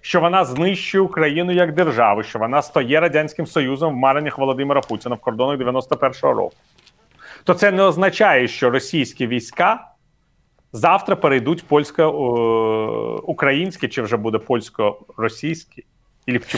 що 0.00 0.20
вона 0.20 0.44
знищує 0.44 1.02
Україну 1.02 1.52
як 1.52 1.74
державу, 1.74 2.22
що 2.22 2.38
вона 2.38 2.62
стає 2.62 3.00
Радянським 3.00 3.46
Союзом 3.46 3.94
в 3.94 3.96
мареннях 3.96 4.38
Володимира 4.38 4.80
Путіна 4.80 5.14
в 5.14 5.18
кордонах 5.18 5.58
91-го 5.58 6.32
року, 6.32 6.56
то 7.44 7.54
це 7.54 7.70
не 7.70 7.82
означає, 7.82 8.48
що 8.48 8.70
російські 8.70 9.26
війська 9.26 9.93
завтра 10.74 11.16
перейдуть 11.16 11.66
польсько-українські, 11.66 13.88
чи 13.88 14.02
вже 14.02 14.16
буде 14.16 14.38
польсько-російські, 14.38 15.84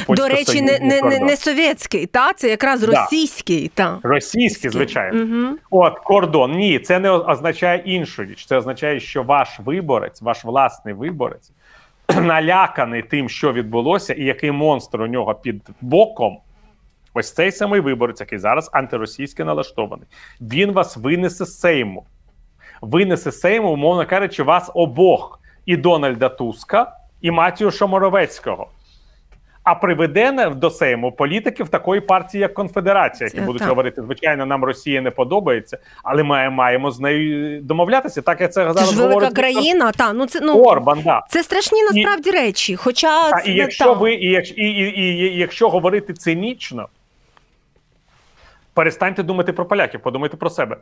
До 0.08 0.28
речі, 0.28 0.62
не, 0.62 0.78
не, 0.78 1.02
не, 1.02 1.18
не 1.18 1.36
совєтський, 1.36 2.06
та 2.06 2.32
це 2.32 2.48
якраз 2.48 2.80
Да. 2.80 2.86
російський. 2.86 3.70
Та. 3.74 3.98
Російські, 4.02 4.68
звичайно. 4.68 5.22
Угу. 5.22 5.56
От 5.70 5.98
кордон. 5.98 6.52
Ні, 6.52 6.78
це 6.78 6.98
не 6.98 7.10
означає 7.10 7.82
іншу 7.84 8.24
річ. 8.24 8.46
Це 8.46 8.56
означає, 8.56 9.00
що 9.00 9.22
ваш 9.22 9.60
виборець, 9.64 10.22
ваш 10.22 10.44
власний 10.44 10.94
виборець, 10.94 11.50
наляканий 12.22 13.02
тим, 13.02 13.28
що 13.28 13.52
відбулося, 13.52 14.14
і 14.14 14.24
який 14.24 14.50
монстр 14.50 15.00
у 15.00 15.06
нього 15.06 15.34
під 15.34 15.62
боком. 15.80 16.38
Ось 17.14 17.32
цей 17.32 17.52
самий 17.52 17.80
виборець, 17.80 18.20
який 18.20 18.38
зараз 18.38 18.70
антиросійськи 18.72 19.44
налаштований, 19.44 20.06
він 20.40 20.72
вас 20.72 20.96
винесе 20.96 21.44
з 21.44 21.60
Сейму. 21.60 22.04
Винесе 22.80 23.32
Сейму, 23.32 23.72
умовно 23.72 24.06
кажучи, 24.06 24.42
вас 24.42 24.70
обох 24.74 25.40
і 25.66 25.76
Дональда 25.76 26.28
Туска, 26.28 26.92
і 27.20 27.30
Матіуша 27.30 27.86
Моровецького. 27.86 28.68
А 29.62 29.74
приведе 29.74 30.50
до 30.50 30.70
Сейму 30.70 31.12
політиків 31.12 31.68
такої 31.68 32.00
партії, 32.00 32.40
як 32.40 32.54
Конфедерація, 32.54 33.26
які 33.26 33.38
Це 33.38 33.44
будуть 33.44 33.60
так. 33.60 33.68
говорити: 33.68 34.02
звичайно, 34.02 34.46
нам 34.46 34.64
Росія 34.64 35.00
не 35.00 35.10
подобається, 35.10 35.78
але 36.02 36.22
ми 36.22 36.50
маємо 36.50 36.90
з 36.90 37.00
нею 37.00 37.60
домовлятися. 37.62 38.22
Так 38.22 38.40
як 38.40 38.52
це 38.52 38.74
Це 38.74 38.84
ж 38.84 38.96
велика 38.96 39.16
Віктор 39.16 39.34
країна. 39.34 39.92
Та, 39.92 40.12
ну, 40.12 40.26
це, 40.26 40.40
ну, 40.42 40.62
Орбан. 40.62 41.02
Да. 41.04 41.22
це 41.30 41.42
страшні 41.42 41.82
насправді 41.82 42.30
речі. 42.30 42.76
Хоча 42.76 43.30
А, 43.30 43.40
це, 43.42 43.50
і 43.50 43.54
якщо 43.54 43.84
та. 43.84 43.92
ви, 43.92 44.14
і, 44.14 44.32
і, 44.32 44.52
і, 44.56 44.66
і, 44.66 45.02
і 45.02 45.38
якщо 45.38 45.68
говорити 45.68 46.14
цинічно, 46.14 46.88
перестаньте 48.74 49.22
думати 49.22 49.52
про 49.52 49.64
поляків, 49.66 50.00
подумайте 50.02 50.36
про 50.36 50.50
себе. 50.50 50.76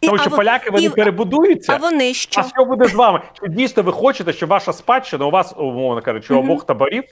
Тому 0.00 0.18
що 0.18 0.30
поляки 0.30 0.70
вони 0.70 0.84
і- 0.84 0.88
перебудуються. 0.90 1.72
А 1.72 1.76
вони 1.76 2.14
що? 2.14 2.40
А 2.40 2.44
що 2.44 2.64
буде 2.64 2.84
з 2.88 2.94
вами? 2.94 3.20
Чи 3.42 3.48
дійсно 3.48 3.82
ви 3.82 3.92
хочете, 3.92 4.32
щоб 4.32 4.48
ваша 4.48 4.72
спадщина 4.72 5.26
у 5.26 5.30
вас, 5.30 5.54
умовно 5.56 6.02
кажучи, 6.02 6.34
у 6.34 6.36
Мгм. 6.36 6.50
обох 6.50 6.66
таборів 6.66 7.04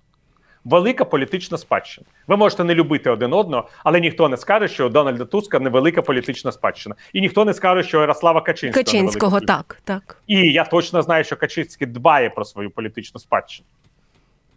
велика 0.65 1.05
політична 1.05 1.59
спадщина? 1.59 2.07
Ви 2.27 2.37
можете 2.37 2.65
не 2.65 2.75
любити 2.75 3.11
один 3.11 3.33
одного, 3.33 3.69
але 3.85 4.01
ніхто 4.01 4.29
не 4.29 4.37
скаже, 4.37 4.69
що 4.69 4.87
у 4.87 4.89
Дональда 4.89 5.25
Туска 5.25 5.59
невелика 5.59 6.03
політична 6.03 6.53
спадщина. 6.53 6.95
І 7.13 7.21
ніхто 7.21 7.45
не 7.45 7.55
скаже, 7.55 7.83
що 7.83 8.01
Ярослава 8.01 8.41
Качинського. 8.41 8.85
Качинського, 8.85 9.41
так, 9.41 9.79
так. 9.85 10.23
і 10.27 10.37
я 10.53 10.65
точно 10.65 11.03
знаю, 11.03 11.25
що 11.25 11.37
Качинський 11.37 11.87
дбає 11.87 12.31
про 12.31 12.45
свою 12.45 12.71
політичну 12.71 13.21
спадщину. 13.21 13.67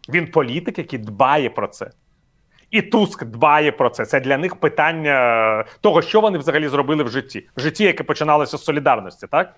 Він 0.09 0.31
політик, 0.31 0.77
який 0.77 0.99
дбає 0.99 1.49
про 1.49 1.67
це. 1.67 1.91
І 2.71 2.81
Туск 2.81 3.23
дбає 3.25 3.71
про 3.71 3.89
це. 3.89 4.05
Це 4.05 4.19
для 4.19 4.37
них 4.37 4.55
питання 4.55 5.65
того, 5.81 6.01
що 6.01 6.21
вони 6.21 6.37
взагалі 6.37 6.67
зробили 6.67 7.03
в 7.03 7.09
житті. 7.09 7.47
В 7.57 7.59
житті, 7.59 7.83
яке 7.83 8.03
починалося 8.03 8.57
з 8.57 8.63
солідарності, 8.63 9.27
так? 9.27 9.53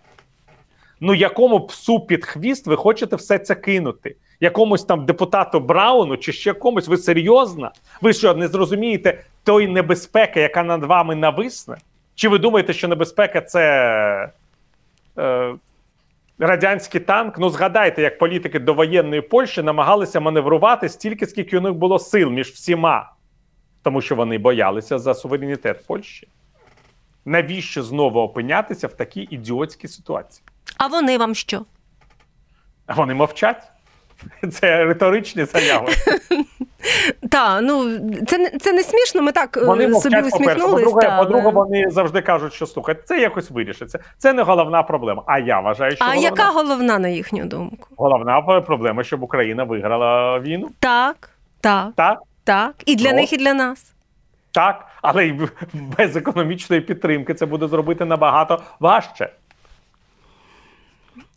Ну, 1.02 1.14
якому 1.14 1.60
псу 1.60 2.00
під 2.00 2.26
хвіст 2.26 2.68
ви 2.68 2.76
хочете 2.76 3.16
все 3.16 3.40
це 3.40 3.56
кинути? 3.56 4.16
Якомусь 4.40 4.84
там 4.84 5.06
депутату 5.06 5.60
Брауну 5.60 6.18
чи 6.18 6.34
ще 6.34 6.54
комусь? 6.54 6.88
Ви 6.88 6.98
серйозно? 6.98 7.72
Ви 8.02 8.14
що, 8.14 8.34
не 8.34 8.48
зрозумієте 8.48 9.24
тої 9.44 9.68
небезпеки, 9.68 10.40
яка 10.40 10.64
над 10.64 10.84
вами 10.84 11.16
нависне? 11.16 11.78
Чи 12.16 12.30
ви 12.30 12.40
думаєте, 12.40 12.74
що 12.74 12.88
небезпека 12.88 13.42
це 13.42 14.30
е, 15.18 15.54
радянський 16.40 17.02
танк? 17.02 17.38
Ну, 17.38 17.50
згадайте, 17.50 18.02
як 18.02 18.18
політики 18.18 18.60
довоєнної 18.60 19.22
Польщі 19.22 19.64
намагалися 19.64 20.20
маневрувати 20.20 20.90
стільки, 20.90 21.28
скільки 21.28 21.58
у 21.58 21.62
них 21.62 21.74
було 21.74 22.00
сил 22.00 22.30
між 22.30 22.48
всіма, 22.48 23.14
тому 23.84 24.02
що 24.02 24.16
вони 24.16 24.38
боялися 24.38 25.00
за 25.00 25.14
суверенітет 25.14 25.88
Польщі. 25.88 26.28
Навіщо 27.26 27.84
знову 27.84 28.20
опинятися 28.20 28.88
в 28.88 28.94
такій 28.94 29.28
ідіотській 29.30 29.88
ситуації? 29.88 30.46
А 30.78 30.88
вони 30.88 31.18
вам 31.18 31.36
що? 31.36 31.66
А 32.86 32.94
вони 32.94 33.14
мовчать. 33.14 33.72
Це 34.52 34.86
риторичні 34.86 35.46
заяви. 35.46 35.88
Та, 37.32 37.62
ну 37.62 38.00
це 38.28 38.50
це 38.60 38.74
не 38.74 38.84
смішно. 38.84 39.22
Ми 39.22 39.32
так 39.32 39.58
е, 39.58 39.66
Вони 39.66 39.94
собі 39.94 40.22
усміхнулись. 40.22 40.84
По-друге, 40.84 41.02
та, 41.08 41.18
по-друге, 41.18 41.42
але- 41.44 41.54
вони 41.54 41.90
завжди 41.90 42.22
кажуть, 42.22 42.54
що 42.54 42.66
слухайте, 42.66 43.02
це 43.06 43.20
якось 43.20 43.52
вирішиться. 43.52 44.00
Це 44.18 44.34
не 44.34 44.42
головна 44.44 44.84
проблема. 44.84 45.24
А 45.26 45.40
я 45.40 45.60
вважаю, 45.60 45.92
що 45.96 46.06
А 46.06 46.08
головна, 46.08 46.24
яка 46.30 46.44
головна 46.52 47.00
на 47.00 47.08
їхню 47.08 47.46
думку? 47.46 47.88
головна 47.98 48.42
проблема, 48.42 49.04
щоб 49.04 49.24
Україна 49.24 49.64
виграла 49.64 50.40
війну. 50.40 50.70
Так, 50.80 51.30
так, 51.62 51.90
Так, 51.96 52.20
так. 52.44 52.74
І 52.86 52.96
для 52.96 53.10
Ну. 53.10 53.16
них, 53.16 53.34
і 53.34 53.38
для 53.38 53.54
нас. 53.54 53.94
так, 54.52 54.86
але 55.02 55.26
й 55.28 55.40
без 55.98 56.16
економічної 56.16 56.82
підтримки 56.82 57.34
це 57.34 57.46
буде 57.46 57.68
зробити 57.68 58.06
набагато 58.06 58.62
важче. 58.80 59.30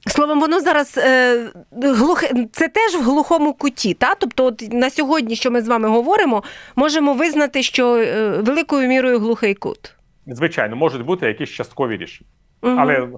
Словом, 0.06 0.40
воно 0.40 0.60
зараз 0.60 0.98
е, 0.98 1.50
глухе, 1.82 2.46
це 2.52 2.68
теж 2.68 2.94
в 2.94 3.02
глухому 3.02 3.54
куті. 3.54 3.94
Та? 3.94 4.14
Тобто, 4.14 4.44
от 4.44 4.72
на 4.72 4.90
сьогодні, 4.90 5.36
що 5.36 5.50
ми 5.50 5.62
з 5.62 5.68
вами 5.68 5.88
говоримо, 5.88 6.42
можемо 6.76 7.14
визнати, 7.14 7.62
що 7.62 7.96
е, 7.96 8.28
великою 8.28 8.88
мірою 8.88 9.18
глухий 9.18 9.54
кут. 9.54 9.94
Звичайно, 10.26 10.76
можуть 10.76 11.04
бути 11.04 11.26
якісь 11.26 11.50
часткові 11.50 11.96
рішення. 11.96 12.30
Мгм. 12.62 12.80
Але 12.80 13.08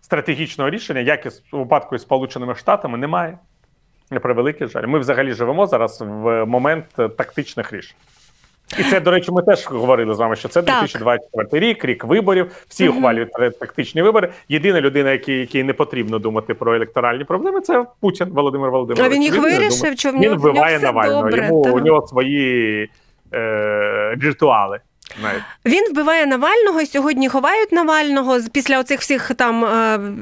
стратегічного 0.00 0.70
рішення, 0.70 1.00
як 1.00 1.26
і 1.26 1.28
у 1.52 1.58
випадку 1.58 1.94
із 1.94 2.02
Сполученими 2.02 2.54
Штатами, 2.54 2.98
немає. 2.98 3.38
На 4.10 4.20
превеликий 4.20 4.66
жаль. 4.66 4.86
Ми 4.86 4.98
взагалі 4.98 5.32
живемо 5.32 5.66
зараз 5.66 6.00
в 6.00 6.44
момент 6.44 6.84
тактичних 6.96 7.72
рішень. 7.72 7.96
І 8.78 8.82
це, 8.82 9.00
до 9.00 9.10
речі, 9.10 9.30
ми 9.32 9.42
теж 9.42 9.66
говорили 9.66 10.14
з 10.14 10.18
вами, 10.18 10.36
що 10.36 10.48
це 10.48 10.62
Так. 10.62 10.80
2024 10.80 11.66
рік, 11.66 11.84
рік 11.84 12.04
виборів. 12.04 12.50
Всі 12.68 12.88
Мгм. 12.88 12.96
ухвалюють 12.98 13.32
тактичні 13.60 14.02
вибори. 14.02 14.32
Єдина 14.48 14.80
людина, 14.80 15.12
якій, 15.12 15.32
якій 15.38 15.62
не 15.62 15.72
потрібно 15.72 16.18
думати 16.18 16.54
про 16.54 16.74
електоральні 16.76 17.24
проблеми, 17.24 17.60
це 17.60 17.84
Путін 18.00 18.26
Володимир 18.30 18.70
Володимирович. 18.70 19.12
А 19.12 19.14
він 19.14 19.22
їх 19.22 19.38
вирішив, 19.42 19.94
в 19.94 20.14
він 20.14 20.20
нього, 20.20 20.36
вбиває 20.36 20.78
Навального. 20.78 21.22
добре? 21.22 21.46
Йому 21.46 21.62
у 21.62 21.80
нього 21.80 22.06
свої 22.06 22.90
е, 23.34 24.16
ритуали. 24.22 24.78
Навіть. 25.22 25.42
Він 25.66 25.92
вбиває 25.92 26.26
Навального 26.26 26.80
і 26.80 26.86
сьогодні 26.86 27.28
ховають 27.28 27.72
Навального 27.72 28.38
після 28.52 28.80
оцих 28.80 29.00
всіх 29.00 29.34
там 29.34 29.64
е, 29.64 29.68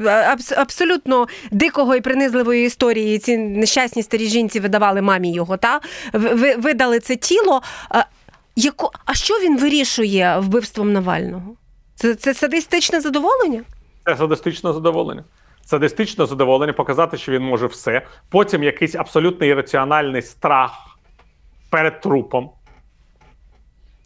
абс- 0.06 0.60
абсолютно 0.60 1.26
дикого 1.50 1.94
і 1.96 2.00
принизливої 2.00 2.66
історії. 2.66 3.18
Ці 3.18 3.38
нещасні 3.38 4.02
старі 4.02 4.26
жінці 4.26 4.60
видавали 4.60 5.02
мамі 5.02 5.32
його. 5.32 5.56
Та 5.56 5.80
Ви- 6.12 6.34
ви- 6.34 6.54
видали 6.56 6.98
це 7.00 7.16
тіло. 7.16 7.62
Яко... 8.56 8.90
А 9.04 9.14
що 9.14 9.34
він 9.34 9.58
вирішує 9.58 10.38
вбивством 10.38 10.92
Навального? 10.92 11.56
Це, 11.94 12.14
це 12.14 12.34
садистичне 12.34 13.00
задоволення? 13.00 13.62
Це 14.04 14.16
садистичне 14.16 14.72
задоволення. 14.72 15.24
Садистичне 15.64 16.26
задоволення 16.26 16.72
показати, 16.72 17.16
що 17.16 17.32
він 17.32 17.42
може 17.42 17.66
все. 17.66 18.06
Потім 18.28 18.62
якийсь 18.62 18.94
абсолютно 18.94 19.46
ірраціональний 19.46 20.22
страх 20.22 20.98
перед 21.70 22.00
трупом. 22.00 22.50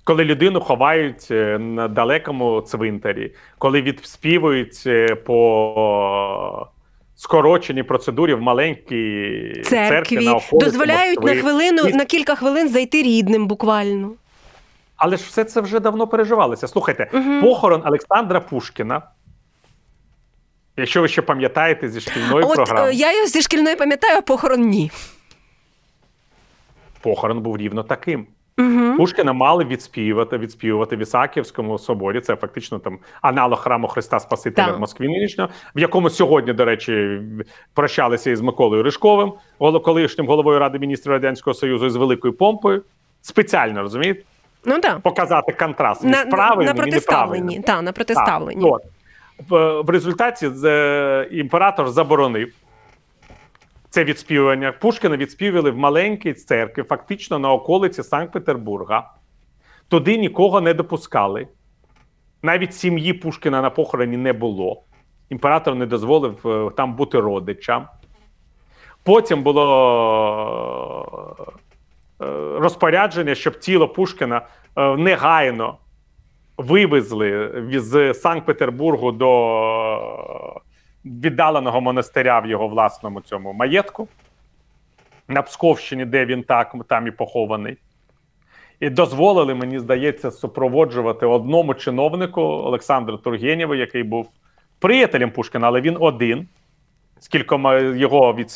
Коли 0.05 0.25
людину 0.25 0.61
ховають 0.61 1.29
е, 1.31 1.59
на 1.59 1.89
далекому 1.89 2.61
цвинтарі, 2.61 3.35
коли 3.59 3.83
відспівують 3.83 4.83
е, 4.87 5.15
по 5.15 6.69
скороченій 7.17 7.83
процедурі 7.83 8.35
в 8.35 8.41
маленькій 8.41 9.53
церкві, 9.65 9.89
Церкві 9.89 10.25
на 10.25 10.41
дозволяють 10.53 11.23
на 11.23 11.35
хвилину, 11.35 11.83
на 11.85 12.05
кілька 12.05 12.35
хвилин 12.35 12.69
зайти 12.69 13.03
рідним 13.03 13.47
буквально. 13.47 14.11
Але 14.99 15.17
ж 15.17 15.25
все 15.27 15.45
це 15.45 15.61
вже 15.61 15.81
давно 15.81 16.07
переживалося. 16.07 16.69
Слухайте, 16.69 17.11
Мгм. 17.13 17.41
похорон 17.41 17.83
Олександра 17.87 18.41
Пушкіна. 18.41 19.03
Якщо 20.77 21.01
ви 21.03 21.09
ще 21.09 21.23
пам'ятаєте 21.23 21.89
зі 21.89 22.01
шкільної 22.01 22.45
От 22.45 22.55
програми. 22.55 22.91
е, 22.91 22.95
я 22.95 23.15
його 23.15 23.27
зі 23.27 23.43
шкільної 23.43 23.77
пам'ятаю, 23.77 24.19
а 24.19 24.21
похорон 24.21 24.61
ні. 24.61 24.91
похорон 27.03 27.41
був 27.41 27.57
рівно 27.57 27.83
таким. 27.83 28.27
Угу. 28.59 28.97
Пушкіна 28.97 29.33
мали 29.33 29.65
відспівати, 29.65 30.39
відспівувати 30.39 30.97
в 30.97 30.99
Ісаківському 30.99 31.79
соборі. 31.79 32.21
Це 32.21 32.37
фактично 32.37 32.79
там 32.79 32.99
аналог 33.23 33.59
храму 33.61 33.89
Христа 33.89 34.21
Спасителя 34.21 34.67
Так. 34.67 34.77
в 34.77 34.81
Москві 34.81 35.09
нинішнього, 35.09 35.51
в 35.75 35.79
якому 35.81 36.11
сьогодні, 36.11 36.53
до 36.53 36.65
речі, 36.65 37.21
прощалися 37.75 38.31
із 38.31 38.41
Миколою 38.41 38.83
Ришковим, 38.83 39.33
колишнім 39.85 40.27
головою 40.27 40.59
Ради 40.59 40.79
міністрів 40.79 41.13
Радянського 41.13 41.55
Союзу 41.55 41.87
із 41.87 41.97
великою 41.97 42.35
помпою. 42.35 42.83
Спеціально 43.23 43.83
розумієте, 43.83 44.23
Ну 44.69 44.81
так. 44.81 45.01
показати 45.01 45.53
контраст 45.53 46.05
між 46.05 46.13
На, 46.13 46.25
на, 46.25 46.31
правильним 46.31 46.67
на 46.67 46.73
і 46.73 46.77
протиставленні. 46.77 47.41
неправильним. 47.41 47.63
Та, 47.63 47.83
на 47.83 47.93
протиставленні. 47.93 48.63
Так, 48.63 48.73
от. 48.73 48.83
В, 49.87 49.91
результаті 49.91 50.51
е, 50.65 51.29
імператор 51.33 51.89
заборонив 51.89 52.53
це 53.91 54.05
відспівання. 54.05 54.73
Пушкіна 54.73 55.17
відспівали 55.17 55.71
в 55.71 55.77
маленькій 55.77 56.33
церкві, 56.33 56.83
фактично 56.83 57.39
на 57.39 57.53
околиці 57.53 58.03
Санкт-Петербурга. 58.03 59.11
Туди 59.89 60.19
нікого 60.19 60.61
не 60.61 60.75
допускали. 60.75 61.49
Навіть 62.43 62.75
сім'ї 62.75 63.13
Пушкіна 63.13 63.63
на 63.63 63.71
похороні 63.71 64.17
не 64.17 64.33
було. 64.33 64.83
Імператор 65.31 65.75
не 65.75 65.87
дозволив 65.87 66.47
е, 66.47 66.71
там 66.77 66.95
бути 66.95 67.21
родичам. 67.21 67.87
Потім 69.03 69.43
було 69.43 71.37
розпорядження, 72.59 73.35
щоб 73.35 73.59
тіло 73.59 73.89
Пушкіна 73.89 74.43
е, 74.77 74.97
негайно 74.97 75.79
вивезли 76.57 77.53
з 77.71 78.15
Санкт-Петербургу 78.15 79.13
до 79.13 80.61
віддаленого 81.05 81.81
монастиря 81.81 82.39
в 82.41 82.47
його 82.47 82.69
власному 82.69 83.21
цьому 83.21 83.53
маєтку 83.53 84.09
на 85.29 85.43
Псковщині, 85.43 86.05
де 86.05 86.25
він 86.25 86.43
так, 86.43 86.75
там 86.89 87.07
і 87.07 87.11
похований. 87.11 87.77
І 88.81 88.91
дозволили, 88.91 89.55
мені 89.55 89.79
здається, 89.79 90.31
супроводжувати 90.31 91.27
одному 91.27 91.75
чиновнику 91.75 92.41
Олександру 92.43 93.17
Тургенєву, 93.17 93.75
який 93.75 94.03
був 94.03 94.31
приятелем 94.79 95.31
Пушкіна, 95.31 95.67
але 95.67 95.81
він 95.81 95.97
один. 96.01 96.49
З 97.21 97.29
кількома 97.29 97.79
його 97.79 98.35
від 98.35 98.51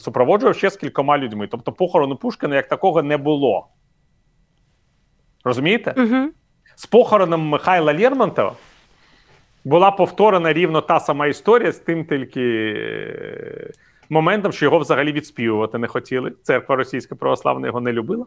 супроводжував 0.00 0.56
ще 0.56 0.70
з 0.70 0.76
кількома 0.76 1.18
людьми. 1.18 1.46
Тобто 1.50 1.72
похорону 1.72 2.16
Пушкіна 2.16 2.56
як 2.56 2.68
такого 2.68 3.02
не 3.02 3.16
було. 3.16 3.68
Розумієте? 5.44 5.94
Угу. 5.96 6.30
З 6.76 6.86
похороном 6.86 7.48
Михайла 7.48 7.94
Лермонтова 7.94 8.52
була 9.64 9.90
повторена 9.90 10.52
рівно 10.52 10.80
та 10.80 11.00
сама 11.00 11.26
історія 11.26 11.72
з 11.72 11.78
тим 11.78 12.04
тільки 12.04 12.74
е, 12.76 13.70
моментом, 14.08 14.52
що 14.52 14.64
його 14.64 14.78
взагалі 14.78 15.12
відспівувати 15.12 15.78
не 15.78 15.86
хотіли. 15.86 16.32
Церква 16.42 16.76
Російська 16.76 17.14
православна 17.14 17.66
його 17.66 17.80
не 17.80 17.92
любила. 17.92 18.26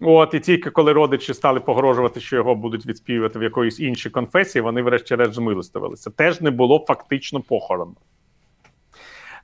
От, 0.00 0.34
і 0.34 0.40
тільки 0.40 0.70
коли 0.70 0.92
родичі 0.92 1.34
стали 1.34 1.60
погрожувати, 1.60 2.20
що 2.20 2.36
його 2.36 2.54
будуть 2.54 2.86
відспівувати 2.86 3.38
в 3.38 3.42
якоїсь 3.42 3.80
іншій 3.80 4.10
конфесії, 4.10 4.62
вони, 4.62 4.82
врешті-решт, 4.82 5.34
змилостивилися. 5.34 6.10
Теж 6.10 6.40
не 6.40 6.50
було 6.50 6.84
фактично 6.88 7.40
похорону. 7.40 7.96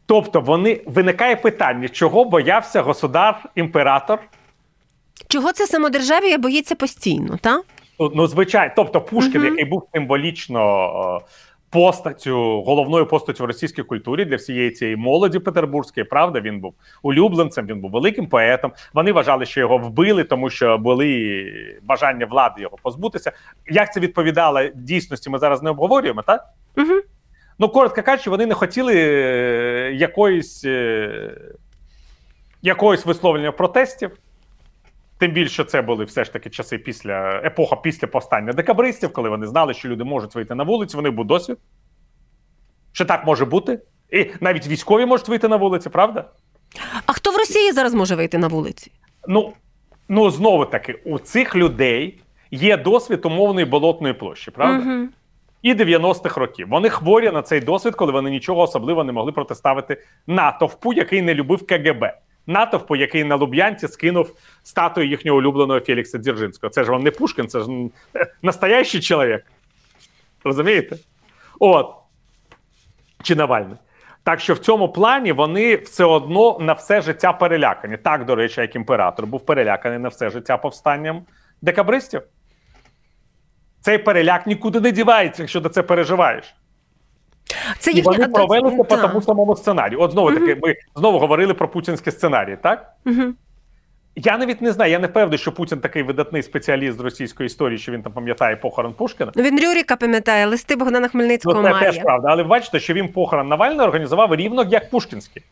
Тобто, 0.07 0.41
вони 0.41 0.81
виникає 0.87 1.37
питання, 1.37 1.89
чого 1.89 2.25
боявся 2.25 2.83
государ-імператор 2.83 4.19
Чого 5.29 5.53
це 5.53 5.67
самодержав'я 5.67 6.39
боїться 6.39 6.75
постійно, 6.75 7.39
та? 7.41 7.63
Ну, 8.01 8.13
ну 8.15 8.27
звичайно, 8.27 8.73
тобто 8.77 9.01
Пушкін, 9.01 9.41
Мгм. 9.41 9.51
який 9.51 9.65
був 9.65 9.89
символічно 9.95 11.21
е, 11.23 11.27
постаттю, 11.71 12.63
головною 12.63 13.07
постаттю 13.07 13.45
в 13.45 13.47
російській 13.47 13.83
культурі 13.83 14.25
для 14.25 14.37
всієї 14.37 14.71
цієї 14.71 14.97
молоді 14.97 15.39
петербурзької, 15.39 16.05
правда, 16.05 16.41
він 16.41 16.61
був 16.61 16.75
улюбленцем, 17.03 17.67
він 17.67 17.81
був 17.81 17.91
великим 17.91 18.27
поетом. 18.27 18.73
Вони 18.95 19.13
вважали, 19.13 19.47
що 19.47 19.61
його 19.61 19.79
вбили, 19.79 20.25
тому 20.25 20.51
що 20.51 20.79
були 20.79 21.53
бажання 21.83 22.27
влади 22.27 22.63
його 22.63 22.79
позбутися. 22.83 23.33
Як 23.71 23.93
це 23.93 24.01
відповідало 24.01 24.61
дійсності, 24.75 25.31
ми 25.31 25.39
зараз 25.39 25.63
не 25.63 25.71
обговорюємо, 25.71 26.23
так? 26.23 26.45
Угу. 26.77 26.93
Ну, 27.59 27.69
коротко 27.69 28.03
кажучи, 28.03 28.31
вони 28.31 28.47
не 28.47 28.55
хотіли 28.55 28.95
е, 28.97 29.93
якоїсь, 29.95 30.65
е, 30.65 31.41
якоїсь 32.63 33.07
висловлення 33.07 33.53
протестів. 33.53 34.11
Тим 35.19 35.33
більше 35.33 35.65
це 35.65 35.83
були 35.83 36.05
все 36.05 36.25
ж 36.25 36.33
таки 36.33 36.51
часи 36.51 36.79
після 36.79 37.41
епоха 37.45 37.77
після 37.77 38.07
повстання 38.07 38.53
декабристів, 38.53 39.13
коли 39.13 39.29
вони 39.29 39.47
знали, 39.47 39.75
що 39.75 39.89
люди 39.89 40.05
можуть 40.05 40.35
вийти 40.35 40.55
на 40.55 40.65
вулицю, 40.65 40.97
вони 40.97 41.11
був 41.11 41.25
досвід. 41.25 41.59
Що 42.93 43.05
так 43.05 43.27
може 43.27 43.45
бути? 43.45 43.81
І 44.11 44.27
навіть 44.41 44.67
військові 44.67 45.07
можуть 45.07 45.29
вийти 45.29 45.49
на 45.49 45.57
вулиці, 45.57 45.89
правда? 45.89 46.25
А 47.07 47.13
хто 47.13 47.31
в 47.33 47.37
Росії 47.37 47.73
зараз 47.73 47.95
може 47.95 48.15
вийти 48.15 48.39
на 48.39 48.49
вулиці? 48.49 48.93
Ну, 49.29 49.53
ну 50.09 50.31
знову 50.31 50.65
таки, 50.65 50.93
у 51.05 51.19
цих 51.19 51.57
людей 51.57 52.21
є 52.51 52.77
досвід 52.77 53.27
умовної 53.27 53.67
болотної 53.67 54.15
площі, 54.15 54.51
правда? 54.51 54.91
Угу. 54.91 55.09
І 55.67 55.75
90-х 55.75 56.41
років. 56.41 56.69
Вони 56.69 56.89
хворі 56.89 57.31
на 57.31 57.43
цей 57.43 57.61
досвід, 57.61 57.95
коли 57.95 58.13
вони 58.13 58.31
нічого 58.31 58.61
особливо 58.61 59.05
не 59.05 59.13
могли 59.13 59.33
протиставити 59.33 60.03
натовпу, 60.27 60.93
який 60.93 61.23
не 61.23 61.35
любив 61.35 61.67
КГБ. 61.67 62.13
Натовпу, 62.47 62.97
який 62.97 63.25
на 63.25 63.37
Луб'янці 63.37 63.89
скинув 63.89 64.33
статую 64.63 65.09
їхнього 65.09 65.39
улюбленого 65.39 65.81
Фелікса 65.81 66.19
Дзержинського. 66.19 66.71
Це 66.71 66.85
ж 66.85 66.91
вам 66.91 67.03
не 67.03 67.11
Пушкін, 67.11 67.49
це 67.49 67.61
ж 67.61 67.67
настоящий 68.43 69.01
чоловік. 69.01 69.45
Розумієте? 70.45 70.97
От. 71.61 71.95
Чи 73.23 73.37
Навальний. 73.37 73.77
Так 74.23 74.41
що 74.41 74.55
в 74.55 74.59
цьому 74.59 74.89
плані 74.89 75.33
вони 75.33 75.77
все 75.77 76.05
одно 76.05 76.59
на 76.61 76.73
все 76.73 77.01
життя 77.01 77.33
перелякані. 77.33 77.97
Так, 77.97 78.25
до 78.25 78.35
речі, 78.35 78.61
як 78.61 78.77
імператор 78.77 79.27
був 79.27 79.47
переляканий 79.47 79.99
на 79.99 80.09
все 80.09 80.31
життя 80.31 80.57
повстанням 80.57 81.23
декабристів. 81.63 82.23
Цей 83.87 83.99
переляк 83.99 84.47
нікуди 84.47 84.81
не 84.81 84.91
дівається, 84.93 85.43
якщо 85.43 85.61
ти 85.61 85.69
це 85.69 85.83
переживаєш. 85.83 86.55
Це 87.79 87.91
І 87.91 87.95
їхня 87.95 88.13
вони 88.13 88.29
провели 88.29 88.71
це 88.71 88.77
по 88.77 88.97
тому 88.97 89.23
самому 89.23 89.57
сценарію. 89.57 90.01
От 90.01 90.13
знову 90.13 90.33
таки, 90.33 90.59
ми 90.63 90.75
знову 90.97 91.19
говорили 91.19 91.55
про 91.55 91.69
путінські 91.69 92.11
сценарії, 92.11 92.57
так? 92.63 92.93
Мгм. 93.05 93.35
Я 94.17 94.39
навіть 94.39 94.63
не 94.63 94.73
знаю, 94.73 94.93
я 94.93 94.99
не 94.99 95.07
впевнений, 95.07 95.39
що 95.39 95.53
Путін 95.53 95.79
такий 95.81 96.03
видатний 96.03 96.43
спеціаліст 96.43 96.99
з 96.99 97.01
російської 97.01 97.47
історії, 97.47 97.79
що 97.79 97.93
він 97.93 98.03
там 98.03 98.13
пам'ятає 98.13 98.57
похорон 98.57 98.93
Пушкіна. 98.93 99.33
Ну, 99.35 99.43
Він 99.43 99.61
Рюріка 99.61 99.97
пам'ятає, 99.97 100.47
листи 100.47 100.77
Богдана 100.77 101.01
Ну, 101.01 101.09
Хмельницького 101.09 101.63
це 101.63 101.71
має. 101.71 101.93
теж 101.93 102.03
правда. 102.03 102.29
Але 102.31 102.43
ви 102.43 102.49
бачите, 102.49 102.81
що 102.81 102.95
він 102.95 103.09
похорон 103.09 103.49
Навального 103.49 103.85
організував 103.85 104.35
рівно 104.35 104.65
як 104.71 104.91
Пушкінський. 104.91 105.43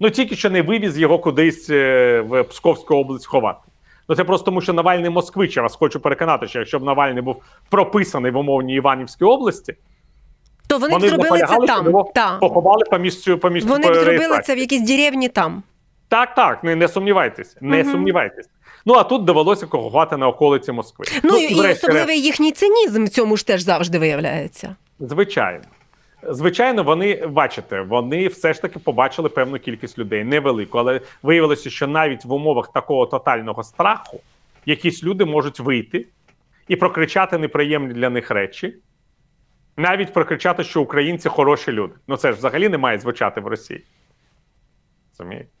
Ну 0.00 0.10
тільки 0.10 0.36
що 0.36 0.50
не 0.50 0.62
вивіз 0.62 0.98
його 0.98 1.18
кудись 1.18 1.70
е, 1.70 2.20
в 2.20 2.44
Псковську 2.44 2.94
область 2.96 3.26
ховати. 3.26 3.60
Ну 4.08 4.16
це 4.16 4.24
просто 4.24 4.44
тому, 4.44 4.60
що 4.60 4.72
Навальний 4.72 5.10
москвич. 5.10 5.56
Я 5.56 5.62
вас 5.62 5.76
хочу 5.76 6.00
переконати, 6.00 6.46
що 6.46 6.58
якщо 6.58 6.78
б 6.78 6.82
Навальний 6.82 7.22
був 7.22 7.42
прописаний 7.70 8.30
в 8.32 8.36
умовній 8.36 8.74
Іванівській 8.74 9.24
області, 9.24 9.74
То 10.68 10.78
вони, 10.78 10.92
вони 10.94 11.06
б 11.06 11.10
зробили 11.10 11.38
це 11.38 11.66
там. 11.66 12.04
Та. 12.14 12.38
поховали 12.38 12.84
по 12.90 12.98
місцю 12.98 13.38
по 13.38 13.50
місцю 13.50 13.68
Вони 13.70 13.90
б 13.90 13.94
зробили 13.94 14.40
це 14.44 14.54
в 14.54 14.58
якійсь 14.58 14.82
деревні 14.82 15.28
там. 15.28 15.62
Так, 16.08 16.34
так, 16.34 16.64
не, 16.64 16.76
не 16.76 16.88
сумнівайтеся, 16.88 17.56
не 17.60 17.82
Мгм. 17.82 17.92
сумнівайтеся. 17.92 18.48
Ну 18.86 18.94
а 18.94 19.02
тут 19.04 19.24
довелося 19.24 19.66
кохувати 19.66 20.16
на 20.16 20.28
околиці 20.28 20.72
Москви. 20.72 21.04
Ну, 21.22 21.36
і 21.36 21.54
врешті-решт, 21.54 21.84
особливий 21.84 22.22
їхній 22.22 22.52
цинізм 22.52 23.04
в 23.04 23.08
цьому 23.08 23.36
ж 23.36 23.46
теж 23.46 23.62
завжди 23.62 23.98
виявляється. 23.98 24.76
Звичайно. 25.00 25.64
Звичайно, 26.30 26.82
вони 26.82 27.26
бачите, 27.26 27.80
вони 27.80 28.28
все 28.28 28.52
ж 28.52 28.62
таки 28.62 28.78
побачили 28.78 29.28
певну 29.28 29.58
кількість 29.58 29.98
людей, 29.98 30.24
невелику, 30.24 30.78
але 30.78 31.00
виявилося, 31.22 31.70
що 31.70 31.86
навіть 31.86 32.24
в 32.24 32.32
умовах 32.32 32.72
такого 32.72 33.06
тотального 33.06 33.62
страху 33.62 34.20
якісь 34.66 35.04
люди 35.04 35.24
можуть 35.24 35.60
вийти 35.60 36.06
і 36.68 36.76
прокричати 36.76 37.38
неприємні 37.38 37.94
для 37.94 38.10
них 38.10 38.30
речі, 38.30 38.74
навіть 39.76 40.12
прокричати, 40.12 40.64
що 40.64 40.82
українці 40.82 41.28
хороші 41.28 41.72
люди. 41.72 41.94
Ну 42.08 42.16
це 42.16 42.32
ж 42.32 42.38
взагалі 42.38 42.68
не 42.68 42.78
має 42.78 42.98
звучати 42.98 43.40
в 43.40 43.46
Росії. 43.46 43.84
Розумієте? 45.18 45.57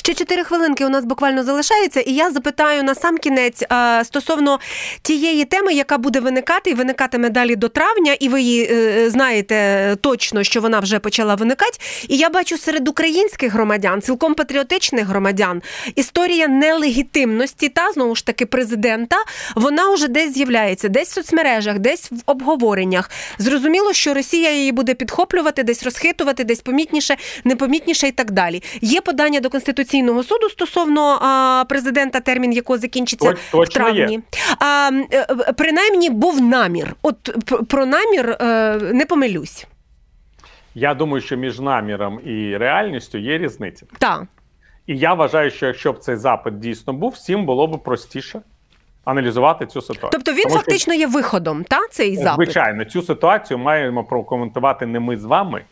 Ще 0.00 0.14
чотири 0.14 0.44
хвилинки 0.44 0.84
у 0.84 0.88
нас 0.88 1.04
буквально 1.04 1.44
залишається, 1.44 2.00
і 2.00 2.12
я 2.12 2.30
запитаю 2.30 2.82
на 2.82 2.94
сам 2.94 3.18
кінець 3.18 3.62
а, 3.68 4.02
стосовно 4.04 4.58
тієї 5.02 5.44
теми, 5.44 5.74
яка 5.74 5.98
буде 5.98 6.20
виникати 6.20 6.70
і 6.70 6.74
виникатиме 6.74 7.28
далі 7.28 7.56
до 7.56 7.68
травня, 7.68 8.16
і 8.20 8.28
ви 8.28 8.42
її 8.42 8.68
е, 8.72 9.10
знаєте 9.10 9.96
точно, 10.00 10.42
що 10.42 10.60
вона 10.60 10.80
вже 10.80 10.98
почала 10.98 11.34
виникати. 11.34 11.78
І 12.08 12.16
я 12.16 12.30
бачу 12.30 12.58
серед 12.58 12.88
українських 12.88 13.52
громадян, 13.52 14.02
цілком 14.02 14.34
патріотичних 14.34 15.06
громадян, 15.06 15.62
історія 15.94 16.48
нелегітимності 16.48 17.68
та 17.68 17.92
знову 17.92 18.16
ж 18.16 18.26
таки 18.26 18.46
президента. 18.46 19.16
Вона 19.56 19.94
вже 19.94 20.08
десь 20.08 20.34
з'являється, 20.34 20.88
десь 20.88 21.10
в 21.10 21.14
соцмережах, 21.14 21.78
десь 21.78 22.10
в 22.10 22.16
обговореннях. 22.26 23.10
Зрозуміло, 23.38 23.92
що 23.92 24.14
Росія 24.14 24.50
її 24.50 24.72
буде 24.72 24.94
підхоплювати, 24.94 25.62
десь 25.62 25.82
розхитувати, 25.82 26.44
десь 26.44 26.60
помітніше, 26.60 27.16
непомітніше 27.44 28.08
і 28.08 28.12
так 28.12 28.30
далі. 28.30 28.62
Є 28.80 29.00
подання 29.00 29.40
до 29.40 29.50
Конституційного 30.00 30.22
суду 30.22 30.48
стосовно 30.48 31.18
а, 31.20 31.64
президента, 31.68 32.20
термін 32.20 32.52
якого 32.52 32.78
закінчиться 32.78 33.28
Точ- 33.52 33.64
в 33.64 33.68
травні. 33.68 34.00
є. 34.00 34.22
А, 34.58 34.90
е, 35.12 35.52
принаймні 35.56 36.10
був 36.10 36.40
намір. 36.40 36.94
От 37.02 37.30
про 37.68 37.86
намір 37.86 38.36
е, 38.40 38.78
не 38.92 39.06
помилюсь. 39.06 39.66
Я 40.74 40.94
думаю, 40.94 41.20
що 41.20 41.36
між 41.36 41.60
наміром 41.60 42.20
і 42.24 42.56
реальністю 42.56 43.18
є 43.18 43.38
різниця. 43.38 43.86
Так. 43.98 44.22
І 44.86 44.98
я 44.98 45.14
вважаю, 45.14 45.50
що 45.50 45.66
якщо 45.66 45.92
б 45.92 45.98
цей 45.98 46.16
запит 46.16 46.58
дійсно 46.58 46.92
був, 46.92 47.12
всім 47.12 47.44
було 47.46 47.66
б 47.66 47.82
простіше 47.82 48.40
аналізувати 49.04 49.66
цю 49.66 49.80
ситуацію. 49.82 50.10
Тобто 50.12 50.32
він 50.32 50.42
Тому 50.42 50.54
що- 50.54 50.58
фактично 50.58 50.94
є 50.94 51.06
виходом, 51.06 51.64
та 51.64 51.78
цей 51.90 52.16
запит? 52.16 52.34
Звичайно, 52.34 52.84
цю 52.84 53.02
ситуацію 53.02 53.58
маємо 53.58 54.04
прокоментувати 54.04 54.86
не 54.86 55.00
ми 55.00 55.16
з 55.16 55.24
вами, 55.24 55.62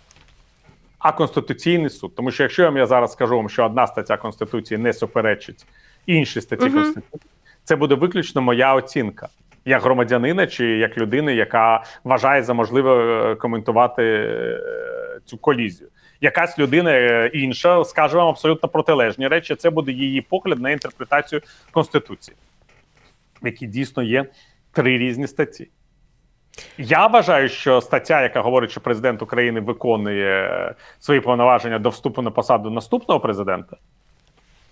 а 0.99 1.13
Конституційний 1.13 1.91
суд. 1.91 2.15
Тому 2.15 2.31
що 2.31 2.43
якщо 2.43 2.63
я 2.63 2.69
вам 2.69 2.77
я 2.77 2.87
зараз 2.87 3.13
скажу 3.13 3.37
вам, 3.37 3.49
що 3.49 3.67
одна 3.67 3.87
стаття 3.87 4.17
Конституції 4.17 4.79
не 4.79 4.93
суперечить 4.93 5.67
іншій 6.07 6.41
статті 6.41 6.65
Мгм. 6.67 6.75
Конституції, 6.75 7.31
це 7.65 7.77
буде 7.77 7.95
виключно 7.95 8.43
моя 8.43 8.75
оцінка 8.75 9.29
як 9.65 9.83
громадянина 9.83 10.47
чи 10.47 10.67
як 10.67 10.99
людини, 10.99 11.35
яка 11.35 11.85
вважає 12.05 12.43
за 12.43 12.55
можливе 12.55 12.93
е, 13.33 13.35
коментувати 13.35 14.03
е, 14.03 14.61
цю 15.25 15.39
колізію. 15.39 15.89
Якась 16.21 16.59
людина 16.59 16.91
е, 16.93 17.31
інша 17.35 17.85
скаже 17.85 18.17
вам 18.17 18.29
абсолютно 18.29 18.69
протилежні 18.69 19.29
речі. 19.29 19.55
Це 19.55 19.71
буде 19.71 19.93
її 19.93 20.21
погляд 20.21 20.61
на 20.61 20.71
інтерпретацію 20.71 21.41
Конституції, 21.71 22.37
в 23.43 23.47
якій 23.47 23.67
дійсно 23.67 24.03
є 24.03 24.27
три 24.73 24.99
різні 24.99 25.27
статті. 25.27 25.69
Я 26.79 27.07
вважаю, 27.07 27.49
що 27.49 27.81
стаття, 27.81 28.23
яка 28.23 28.41
говорить, 28.41 28.71
що 28.71 28.81
президент 28.81 29.23
України 29.23 29.61
виконує 29.61 30.75
свої 30.99 31.21
повноваження 31.21 31.79
до 31.79 31.89
вступу 31.89 32.23
на 32.23 32.31
посаду 32.31 32.71
наступного 32.71 33.21
президента, 33.21 33.77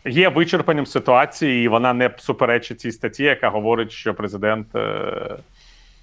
є 0.05 0.28
вичерпанням 0.28 0.87
ситуації, 0.87 1.64
і 1.64 1.68
вона 1.68 1.93
не 1.93 2.11
суперечить 2.18 2.80
цій 2.80 2.93
статті, 2.93 3.24
яка 3.24 3.49
говорить, 3.49 3.93
що 3.93 4.14
президент 4.14 4.76
е, 4.76 5.37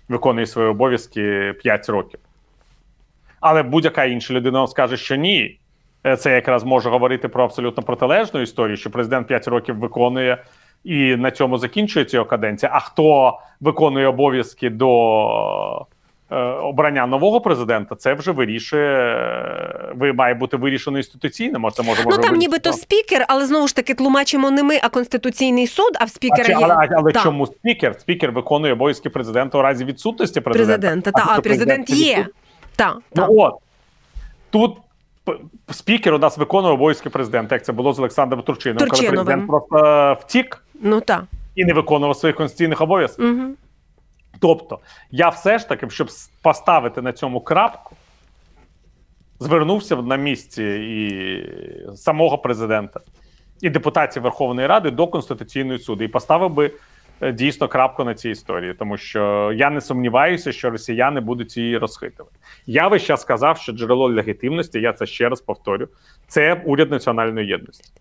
виконує 0.07 0.45
свої 0.45 0.67
обов'язки 0.67 1.53
5 1.63 1.89
років. 1.89 2.19
Але 3.39 3.63
будь-яка 3.63 4.05
інша 4.05 4.33
людина 4.33 4.67
скаже, 4.67 4.97
що 4.97 5.15
ні. 5.15 5.59
Е, 6.05 6.17
Це 6.17 6.31
якраз 6.35 6.63
може 6.63 6.89
говорити 6.89 7.27
про 7.27 7.43
абсолютно 7.43 7.83
протилежну 7.83 8.41
історію, 8.41 8.77
що 8.77 8.91
президент 8.91 9.27
5 9.27 9.47
років 9.47 9.77
виконує 9.77 10.43
і 10.83 11.15
на 11.15 11.31
цьому 11.31 11.57
закінчується 11.57 12.17
його 12.17 12.29
каденція. 12.29 12.71
А 12.75 12.79
хто 12.79 13.39
виконує 13.61 14.07
обов'язки 14.07 14.69
до 14.69 15.85
е, 16.31 16.35
обрання 16.45 17.07
нового 17.07 17.41
президента, 17.41 17.95
це 17.95 18.13
вже 18.13 18.31
вирішує. 18.31 18.97
е, 18.97 19.93
Ви 19.95 20.13
має 20.13 20.33
бути 20.33 20.57
вирішено 20.57 20.97
інституційно. 20.97 21.59
Може, 21.59 21.75
це 21.75 21.83
може 21.83 22.01
Ну 22.05 22.09
може 22.09 22.21
там 22.21 22.35
нібито 22.35 22.73
спікер, 22.73 23.25
але 23.27 23.45
знову 23.45 23.67
ж 23.67 23.75
таки 23.75 23.93
тлумачимо 23.93 24.51
не 24.51 24.63
ми, 24.63 24.79
а 24.83 24.89
Конституційний 24.89 25.67
суд, 25.67 25.91
а 25.95 26.03
в 26.03 26.07
А 26.07 26.07
спікера 26.07 26.43
чи- 26.45 26.51
є. 26.51 26.57
але, 26.61 26.87
але 26.97 27.11
Так. 27.11 27.23
чому 27.23 27.45
спікер? 27.47 27.95
Спікер 27.99 28.31
виконує 28.31 28.73
обов'язки 28.73 29.09
президента 29.09 29.57
у 29.57 29.61
разі 29.61 29.85
відсутності 29.85 30.41
президента. 30.41 30.77
президента? 30.87 31.11
Та, 31.11 31.19
а 31.19 31.25
якщо 31.25 31.41
президент 31.41 31.89
є. 31.89 32.27
Так, 32.75 32.97
так. 33.13 33.25
Ну 33.29 33.39
от 33.39 33.53
тут 34.49 34.77
спікер 35.71 36.13
у 36.13 36.19
нас 36.19 36.37
виконує 36.37 36.73
обов'язки 36.73 37.09
президента, 37.09 37.55
як 37.55 37.65
це 37.65 37.71
було 37.71 37.93
з 37.93 37.99
Олександром 37.99 38.43
Турчином, 38.43 38.89
коли 38.89 39.07
президент 39.07 39.47
просто 39.47 40.17
втік 40.21 40.63
Ну 40.81 41.01
так. 41.01 41.23
і 41.55 41.65
не 41.65 41.73
виконував 41.73 42.17
своїх 42.17 42.35
конституційних 42.35 42.81
обов'язків. 42.81 43.25
Угу. 43.25 43.53
Тобто, 44.39 44.79
я 45.11 45.29
все 45.29 45.59
ж 45.59 45.69
таки, 45.69 45.89
щоб 45.89 46.09
поставити 46.41 47.01
на 47.01 47.13
цьому 47.13 47.41
крапку, 47.41 47.95
звернувся 49.39 49.95
на 49.95 50.15
місці 50.15 50.63
і 50.63 51.95
самого 51.95 52.37
президента, 52.37 52.99
і 53.61 53.69
депутатів 53.69 54.23
Верховної 54.23 54.67
Ради 54.67 54.91
до 54.91 55.07
Конституційної 55.07 55.79
суду 55.79 56.03
і 56.03 56.07
поставив 56.07 56.49
би 56.49 56.65
е, 56.65 56.71
дійсно 57.33 57.67
крапку 57.67 58.03
на 58.03 58.13
цій 58.13 58.29
історії, 58.29 58.73
тому 58.73 58.97
що 58.97 59.51
я 59.55 59.69
не 59.69 59.81
сумніваюся, 59.81 60.51
що 60.51 60.69
росіяни 60.69 61.19
будуть 61.19 61.57
її 61.57 61.77
розхитувати. 61.77 62.35
Я 62.67 62.87
весь 62.87 63.03
час 63.03 63.21
сказав, 63.21 63.57
що 63.57 63.71
джерело 63.71 64.07
легітимності, 64.07 64.79
я 64.79 64.93
це 64.93 65.05
ще 65.05 65.29
раз 65.29 65.41
повторю, 65.41 65.87
це 66.27 66.61
уряд 66.65 66.91
національної 66.91 67.47
єдності. 67.47 67.91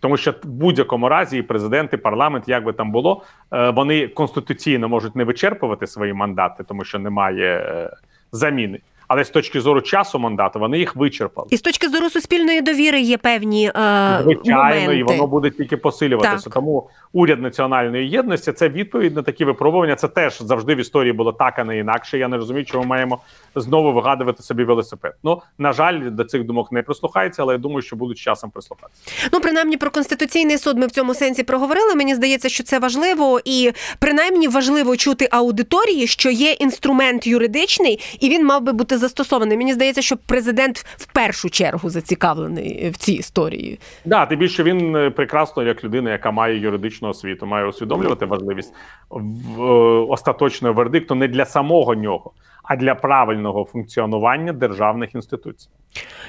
Тому 0.00 0.16
що 0.16 0.30
в 0.30 0.46
будь-якому 0.46 1.08
разі 1.08 1.38
і 1.38 1.42
президент, 1.42 1.92
і 1.92 1.96
парламент, 1.96 2.44
як 2.48 2.64
би 2.64 2.72
там 2.72 2.92
було, 2.92 3.22
е, 3.52 3.70
вони 3.70 4.08
конституційно 4.08 4.88
можуть 4.88 5.16
не 5.16 5.24
вичерпувати 5.24 5.86
свої 5.86 6.12
мандати, 6.12 6.64
тому 6.64 6.84
що 6.84 6.98
немає 6.98 7.56
е, 7.58 7.90
заміни. 8.32 8.80
Але 9.08 9.24
з 9.24 9.30
точки 9.30 9.60
зору 9.60 9.80
часу 9.80 10.18
мандату 10.18 10.58
вони 10.58 10.78
їх 10.78 10.96
вичерпали. 10.96 11.48
І 11.50 11.56
з 11.56 11.60
точки 11.60 11.88
зору 11.88 12.10
суспільної 12.10 12.60
довіри 12.60 13.00
є 13.00 13.18
певні 13.18 13.66
е, 13.66 14.18
Звичайно, 14.22 14.80
моменти. 14.80 14.98
і 14.98 15.02
воно 15.02 15.26
буде 15.26 15.50
тільки 15.50 15.76
посилюватися. 15.76 16.44
Так. 16.44 16.54
Тому 16.54 16.88
уряд 17.12 17.42
національної 17.42 18.08
єдності 18.10 18.52
це 18.52 18.68
відповідь 18.68 19.16
на 19.16 19.22
такі 19.22 19.44
випробування. 19.44 19.96
Це 19.96 20.08
теж 20.08 20.38
завжди 20.42 20.74
в 20.74 20.78
історії 20.78 21.12
було 21.12 21.32
так, 21.32 21.58
а 21.58 21.64
не 21.64 21.78
інакше. 21.78 22.18
Я 22.18 22.28
не 22.28 22.36
розумію, 22.36 22.64
чому 22.64 22.84
ми 22.84 22.88
маємо 22.88 23.18
знову 23.54 23.92
вигадувати 23.92 24.42
собі 24.42 24.64
велосипед. 24.64 25.14
Ну 25.24 25.42
на 25.58 25.72
жаль, 25.72 26.10
до 26.10 26.24
цих 26.24 26.44
думок 26.44 26.72
не 26.72 26.82
прислухається, 26.82 27.42
але 27.42 27.54
я 27.54 27.58
думаю, 27.58 27.82
що 27.82 27.96
будуть 27.96 28.18
часом 28.18 28.50
прислухатися. 28.50 29.02
Ну, 29.32 29.40
принаймні 29.40 29.76
про 29.76 29.90
конституційний 29.90 30.58
суд 30.58 30.78
ми 30.78 30.86
в 30.86 30.90
цьому 30.90 31.14
сенсі 31.14 31.42
проговорили. 31.42 31.94
Мені 31.94 32.14
здається, 32.14 32.48
що 32.48 32.64
це 32.64 32.78
важливо, 32.78 33.40
і 33.44 33.72
принаймні 33.98 34.48
важливо 34.48 34.96
чути 34.96 35.28
аудиторії, 35.30 36.06
що 36.06 36.30
є 36.30 36.50
інструмент 36.52 37.26
юридичний, 37.26 38.00
і 38.20 38.28
він 38.28 38.46
мав 38.46 38.62
би 38.62 38.72
бути 38.72 38.98
застосований. 38.98 39.56
Мені 39.56 39.72
здається, 39.72 40.02
що 40.02 40.16
президент 40.16 40.78
в 40.78 41.06
першу 41.06 41.50
чергу 41.50 41.90
зацікавлений 41.90 42.90
в 42.90 42.96
цій 42.96 43.12
історії. 43.12 43.78
Да, 44.04 44.26
тим 44.26 44.38
більше 44.38 44.62
він 44.62 44.96
е, 44.96 45.10
прекрасно, 45.10 45.62
як 45.62 45.84
людина, 45.84 46.10
яка 46.10 46.30
має 46.30 46.58
юридичну 46.58 46.95
освіту, 47.02 47.46
має 47.46 47.66
усвідомлювати 47.66 48.26
важливість 48.26 48.74
в, 49.10 49.62
е, 49.62 50.06
остаточного 50.08 50.74
вердикту 50.74 51.14
не 51.14 51.28
для 51.28 51.44
самого 51.44 51.94
нього, 51.94 52.32
а 52.66 52.76
для 52.76 52.94
правильного 52.94 53.64
функціонування 53.64 54.52
державних 54.52 55.14
інституцій. 55.14 55.68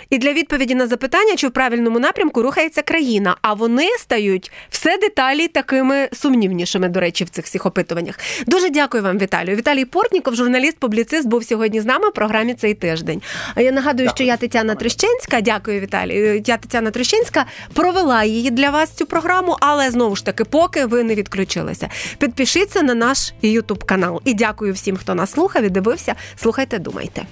І 0.10 0.18
для 0.18 0.34
відповіді 0.34 0.76
на 0.76 0.88
запитання, 0.88 1.36
чи 1.36 1.48
в 1.48 1.52
правильному 1.52 2.00
напрямку 2.00 2.42
рухається 2.42 2.82
країна, 2.82 3.36
а 3.42 3.54
вони 3.54 3.88
стають 4.00 4.52
все 4.70 4.98
деталі 4.98 5.48
такими 5.48 6.10
сумнівнішими, 6.14 6.90
до 6.90 7.00
речі, 7.00 7.24
в 7.24 7.30
цих 7.30 7.46
всіх 7.46 7.66
опитуваннях. 7.66 8.20
Дуже 8.48 8.70
дякую 8.70 9.04
вам, 9.04 9.18
Віталію. 9.18 9.56
Віталій 9.56 9.86
Портніков, 9.86 10.36
журналіст-публіцист, 10.36 11.28
був 11.28 11.44
сьогодні 11.44 11.82
з 11.82 11.86
нами 11.86 12.10
в 12.10 12.14
програмі 12.14 12.54
цей 12.54 12.74
тиждень. 12.74 13.22
А 13.56 13.62
я 13.62 13.72
нагадую, 13.72 14.10
що 14.16 14.24
я 14.24 14.38
Тетяна 14.38 14.76
Трещинська. 14.76 15.42
Дякую, 15.42 15.80
Віталій. 15.80 16.44
Я 16.46 16.58
Тетяна 16.58 16.92
Трещинська 16.92 17.46
провела 17.74 18.24
її 18.24 18.52
для 18.52 18.70
вас 18.70 18.92
цю 18.92 19.06
програму, 19.06 19.58
але 19.60 19.92
знову 19.92 20.16
ж 20.16 20.26
таки, 20.26 20.44
поки 20.44 20.86
ви 20.86 21.04
не 21.04 21.16
відключилися. 21.16 21.90
Підпишіться 22.18 22.82
на 22.82 22.94
наш 22.94 23.34
Ютуб 23.42 23.84
канал. 23.84 24.22
І 24.26 24.34
дякую 24.34 24.74
всім, 24.74 24.98
хто 24.98 25.16
нас 25.16 25.32
слухав 25.32 25.64
і 25.64 25.70
дивився. 25.70 26.16
Слухайте, 26.36 26.80
думайте. 26.80 27.26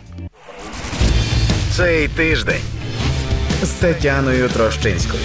Цей 1.72 2.08
тиждень 2.08 2.62
з 3.64 3.70
Тетяною 3.70 4.50
Трощинською. 4.50 5.24